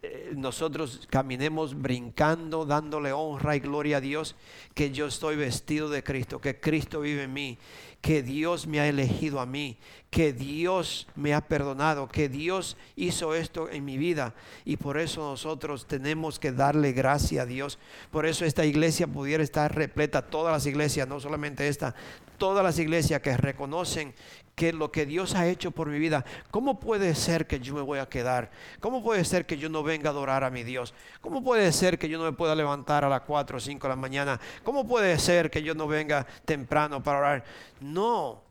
eh, 0.01 0.33
nosotros 0.35 1.07
caminemos 1.09 1.79
brincando, 1.79 2.65
dándole 2.65 3.13
honra 3.13 3.55
y 3.55 3.59
gloria 3.59 3.97
a 3.97 4.01
Dios, 4.01 4.35
que 4.73 4.91
yo 4.91 5.07
estoy 5.07 5.35
vestido 5.35 5.89
de 5.89 6.03
Cristo, 6.03 6.41
que 6.41 6.59
Cristo 6.59 7.01
vive 7.01 7.23
en 7.23 7.33
mí, 7.33 7.57
que 8.03 8.21
Dios 8.21 8.67
me 8.67 8.81
ha 8.81 8.87
elegido 8.89 9.39
a 9.39 9.45
mí, 9.45 9.77
que 10.09 10.33
Dios 10.33 11.07
me 11.15 11.33
ha 11.33 11.39
perdonado, 11.39 12.09
que 12.09 12.27
Dios 12.27 12.75
hizo 12.97 13.33
esto 13.33 13.69
en 13.69 13.85
mi 13.85 13.97
vida. 13.97 14.35
Y 14.65 14.75
por 14.75 14.97
eso 14.97 15.21
nosotros 15.21 15.87
tenemos 15.87 16.37
que 16.37 16.51
darle 16.51 16.91
gracia 16.91 17.43
a 17.43 17.45
Dios. 17.45 17.79
Por 18.11 18.25
eso 18.25 18.43
esta 18.43 18.65
iglesia 18.65 19.07
pudiera 19.07 19.41
estar 19.41 19.73
repleta, 19.73 20.21
todas 20.21 20.51
las 20.51 20.65
iglesias, 20.65 21.07
no 21.07 21.21
solamente 21.21 21.69
esta, 21.69 21.95
todas 22.37 22.61
las 22.61 22.77
iglesias 22.77 23.21
que 23.21 23.37
reconocen 23.37 24.13
que 24.55 24.71
lo 24.71 24.91
que 24.91 25.05
Dios 25.05 25.33
ha 25.35 25.47
hecho 25.47 25.71
por 25.71 25.89
mi 25.89 25.97
vida, 25.97 26.25
¿cómo 26.51 26.79
puede 26.79 27.15
ser 27.15 27.47
que 27.47 27.59
yo 27.59 27.73
me 27.73 27.81
voy 27.81 27.99
a 27.99 28.07
quedar? 28.07 28.51
¿Cómo 28.79 29.03
puede 29.03 29.25
ser 29.25 29.45
que 29.45 29.57
yo 29.57 29.69
no 29.69 29.81
venga 29.83 30.09
a 30.09 30.11
adorar 30.11 30.43
a 30.43 30.51
mi 30.51 30.63
Dios? 30.63 30.93
¿Cómo 31.21 31.43
puede 31.43 31.71
ser 31.71 31.97
que 31.97 32.07
yo 32.07 32.17
no 32.17 32.25
me 32.25 32.33
pueda 32.33 32.55
levantar 32.55 33.03
a 33.03 33.09
las 33.09 33.21
4 33.21 33.57
o 33.57 33.59
5 33.59 33.87
de 33.87 33.89
la 33.89 33.95
mañana? 33.95 34.39
¿Cómo 34.63 34.87
puede 34.87 35.17
ser 35.17 35.49
que 35.49 35.63
yo 35.63 35.73
no 35.73 35.87
venga 35.87 36.27
temprano 36.45 37.01
para 37.01 37.19
orar? 37.19 37.43
No, 37.79 38.41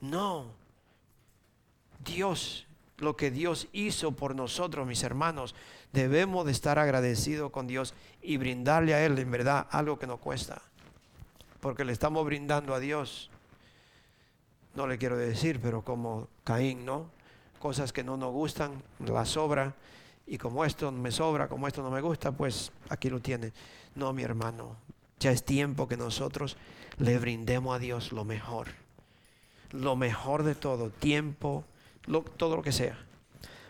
no. 0.00 0.46
Dios, 2.04 2.66
lo 2.96 3.16
que 3.16 3.30
Dios 3.30 3.68
hizo 3.72 4.12
por 4.12 4.34
nosotros, 4.34 4.86
mis 4.86 5.02
hermanos, 5.02 5.54
debemos 5.92 6.46
de 6.46 6.52
estar 6.52 6.78
agradecidos 6.78 7.50
con 7.50 7.66
Dios 7.66 7.92
y 8.22 8.38
brindarle 8.38 8.94
a 8.94 9.04
Él 9.04 9.18
en 9.18 9.30
verdad 9.30 9.66
algo 9.70 9.98
que 9.98 10.06
nos 10.06 10.20
cuesta. 10.20 10.62
Porque 11.60 11.84
le 11.84 11.92
estamos 11.92 12.24
brindando 12.24 12.74
a 12.74 12.80
Dios 12.80 13.30
no 14.78 14.86
le 14.86 14.96
quiero 14.96 15.16
decir, 15.16 15.58
pero 15.60 15.82
como 15.82 16.28
Caín, 16.44 16.86
¿no? 16.86 17.10
Cosas 17.58 17.92
que 17.92 18.04
no 18.04 18.16
nos 18.16 18.32
gustan, 18.32 18.80
la 19.04 19.24
sobra, 19.24 19.74
y 20.24 20.38
como 20.38 20.64
esto 20.64 20.92
me 20.92 21.10
sobra, 21.10 21.48
como 21.48 21.66
esto 21.66 21.82
no 21.82 21.90
me 21.90 22.00
gusta, 22.00 22.30
pues 22.30 22.70
aquí 22.88 23.10
lo 23.10 23.18
tiene. 23.18 23.52
No, 23.96 24.12
mi 24.12 24.22
hermano, 24.22 24.76
ya 25.18 25.32
es 25.32 25.44
tiempo 25.44 25.88
que 25.88 25.96
nosotros 25.96 26.56
le 26.98 27.18
brindemos 27.18 27.74
a 27.74 27.80
Dios 27.80 28.12
lo 28.12 28.24
mejor, 28.24 28.68
lo 29.72 29.96
mejor 29.96 30.44
de 30.44 30.54
todo, 30.54 30.90
tiempo, 30.90 31.64
todo 32.36 32.54
lo 32.54 32.62
que 32.62 32.70
sea. 32.70 32.96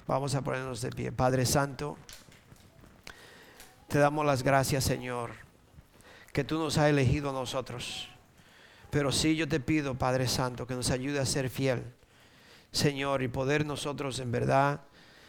Vamos 0.06 0.34
a 0.34 0.42
ponernos 0.42 0.82
de 0.82 0.90
pie. 0.90 1.11
Padre 1.11 1.46
Santo, 1.46 1.96
te 3.88 3.98
damos 3.98 4.26
las 4.26 4.42
gracias, 4.42 4.84
Señor, 4.84 5.30
que 6.34 6.44
tú 6.44 6.59
nos 6.59 6.76
has 6.76 6.90
elegido 6.90 7.30
a 7.30 7.32
nosotros 7.32 8.11
pero 8.91 9.12
sí 9.12 9.36
yo 9.36 9.49
te 9.49 9.61
pido, 9.61 9.95
Padre 9.95 10.28
Santo, 10.28 10.66
que 10.66 10.74
nos 10.74 10.91
ayude 10.91 11.20
a 11.20 11.26
ser 11.26 11.51
fiel, 11.51 11.84
Señor, 12.72 13.22
y 13.22 13.28
poder 13.28 13.66
nosotros 13.66 14.18
en 14.18 14.32
verdad 14.32 14.80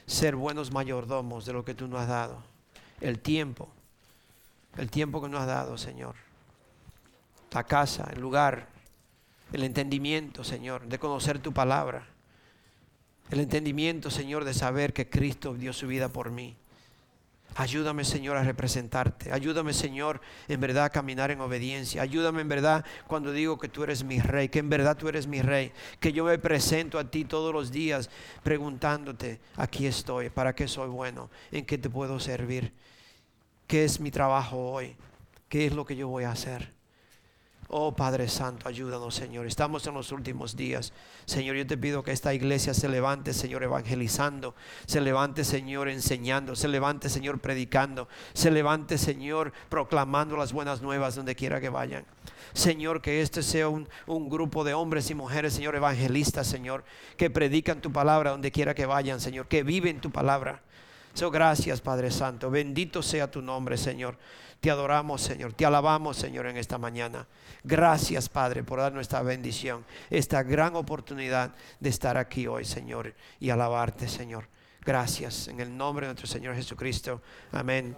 ser 0.05 0.35
buenos 0.35 0.71
mayordomos 0.71 1.45
de 1.45 1.53
lo 1.53 1.63
que 1.63 1.73
tú 1.73 1.87
nos 1.87 2.01
has 2.01 2.07
dado. 2.07 2.43
El 3.01 3.19
tiempo, 3.19 3.69
el 4.77 4.89
tiempo 4.89 5.21
que 5.21 5.29
nos 5.29 5.41
has 5.41 5.47
dado, 5.47 5.77
Señor. 5.77 6.15
La 7.51 7.63
casa, 7.63 8.09
el 8.13 8.19
lugar, 8.19 8.67
el 9.53 9.63
entendimiento, 9.63 10.43
Señor, 10.43 10.87
de 10.87 10.99
conocer 10.99 11.39
tu 11.39 11.53
palabra. 11.53 12.07
El 13.29 13.39
entendimiento, 13.39 14.09
Señor, 14.09 14.45
de 14.45 14.53
saber 14.53 14.93
que 14.93 15.09
Cristo 15.09 15.53
dio 15.53 15.73
su 15.73 15.87
vida 15.87 16.09
por 16.09 16.31
mí. 16.31 16.55
Ayúdame, 17.55 18.05
Señor, 18.05 18.37
a 18.37 18.43
representarte. 18.43 19.31
Ayúdame, 19.31 19.73
Señor, 19.73 20.21
en 20.47 20.61
verdad 20.61 20.85
a 20.85 20.89
caminar 20.89 21.31
en 21.31 21.41
obediencia. 21.41 22.01
Ayúdame, 22.01 22.41
en 22.41 22.47
verdad, 22.47 22.85
cuando 23.07 23.31
digo 23.31 23.57
que 23.57 23.67
tú 23.67 23.83
eres 23.83 24.03
mi 24.03 24.19
rey, 24.19 24.49
que 24.49 24.59
en 24.59 24.69
verdad 24.69 24.95
tú 24.95 25.09
eres 25.09 25.27
mi 25.27 25.41
rey, 25.41 25.71
que 25.99 26.13
yo 26.13 26.23
me 26.23 26.37
presento 26.39 26.99
a 26.99 27.09
ti 27.09 27.25
todos 27.25 27.53
los 27.53 27.71
días 27.71 28.09
preguntándote, 28.43 29.39
aquí 29.57 29.87
estoy, 29.87 30.29
¿para 30.29 30.53
qué 30.53 30.67
soy 30.67 30.89
bueno? 30.89 31.29
¿En 31.51 31.65
qué 31.65 31.77
te 31.77 31.89
puedo 31.89 32.19
servir? 32.19 32.71
¿Qué 33.67 33.83
es 33.83 33.99
mi 33.99 34.09
trabajo 34.09 34.71
hoy? 34.71 34.95
¿Qué 35.49 35.65
es 35.65 35.73
lo 35.73 35.85
que 35.85 35.95
yo 35.95 36.07
voy 36.07 36.23
a 36.23 36.31
hacer? 36.31 36.78
Oh 37.71 37.95
Padre 37.95 38.27
Santo, 38.27 38.67
ayúdanos, 38.67 39.13
Señor. 39.13 39.45
Estamos 39.45 39.85
en 39.85 39.93
los 39.93 40.11
últimos 40.11 40.55
días. 40.55 40.91
Señor, 41.25 41.55
yo 41.55 41.67
te 41.67 41.77
pido 41.77 42.01
que 42.01 42.11
esta 42.11 42.33
iglesia 42.33 42.73
se 42.73 42.89
levante, 42.89 43.31
Señor, 43.31 43.61
evangelizando. 43.61 44.55
Se 44.87 44.99
levante, 44.99 45.43
Señor, 45.43 45.87
enseñando. 45.87 46.55
Se 46.55 46.67
levante, 46.67 47.09
Señor, 47.09 47.39
predicando. 47.39 48.07
Se 48.33 48.49
levante, 48.49 48.97
Señor, 48.97 49.53
proclamando 49.69 50.35
las 50.35 50.51
buenas 50.51 50.81
nuevas 50.81 51.13
donde 51.13 51.35
quiera 51.35 51.61
que 51.61 51.69
vayan. 51.69 52.05
Señor, 52.53 53.03
que 53.03 53.21
este 53.21 53.43
sea 53.43 53.69
un, 53.69 53.87
un 54.07 54.29
grupo 54.29 54.63
de 54.63 54.73
hombres 54.73 55.11
y 55.11 55.13
mujeres, 55.13 55.53
Señor, 55.53 55.75
evangelistas, 55.75 56.47
Señor, 56.47 56.83
que 57.17 57.29
predican 57.29 57.81
tu 57.81 57.91
palabra 57.91 58.31
donde 58.31 58.51
quiera 58.51 58.73
que 58.73 58.87
vayan, 58.87 59.19
Señor, 59.19 59.47
que 59.47 59.61
viven 59.61 60.01
tu 60.01 60.09
palabra. 60.09 60.63
So, 61.13 61.29
gracias, 61.29 61.81
Padre 61.81 62.09
Santo. 62.09 62.49
Bendito 62.49 63.03
sea 63.03 63.29
tu 63.29 63.41
nombre, 63.41 63.77
Señor. 63.77 64.17
Te 64.59 64.69
adoramos, 64.69 65.21
Señor. 65.21 65.53
Te 65.53 65.65
alabamos, 65.65 66.17
Señor, 66.17 66.47
en 66.47 66.57
esta 66.57 66.77
mañana. 66.77 67.27
Gracias, 67.63 68.27
Padre, 68.27 68.63
por 68.63 68.79
dar 68.79 68.91
nuestra 68.91 69.21
bendición, 69.21 69.85
esta 70.09 70.43
gran 70.43 70.75
oportunidad 70.75 71.53
de 71.79 71.89
estar 71.89 72.17
aquí 72.17 72.47
hoy, 72.47 72.65
Señor, 72.65 73.13
y 73.39 73.49
alabarte, 73.49 74.07
Señor. 74.07 74.47
Gracias. 74.85 75.47
En 75.47 75.59
el 75.59 75.75
nombre 75.75 76.07
de 76.07 76.13
nuestro 76.13 76.27
Señor 76.27 76.55
Jesucristo. 76.55 77.21
Amén. 77.51 77.87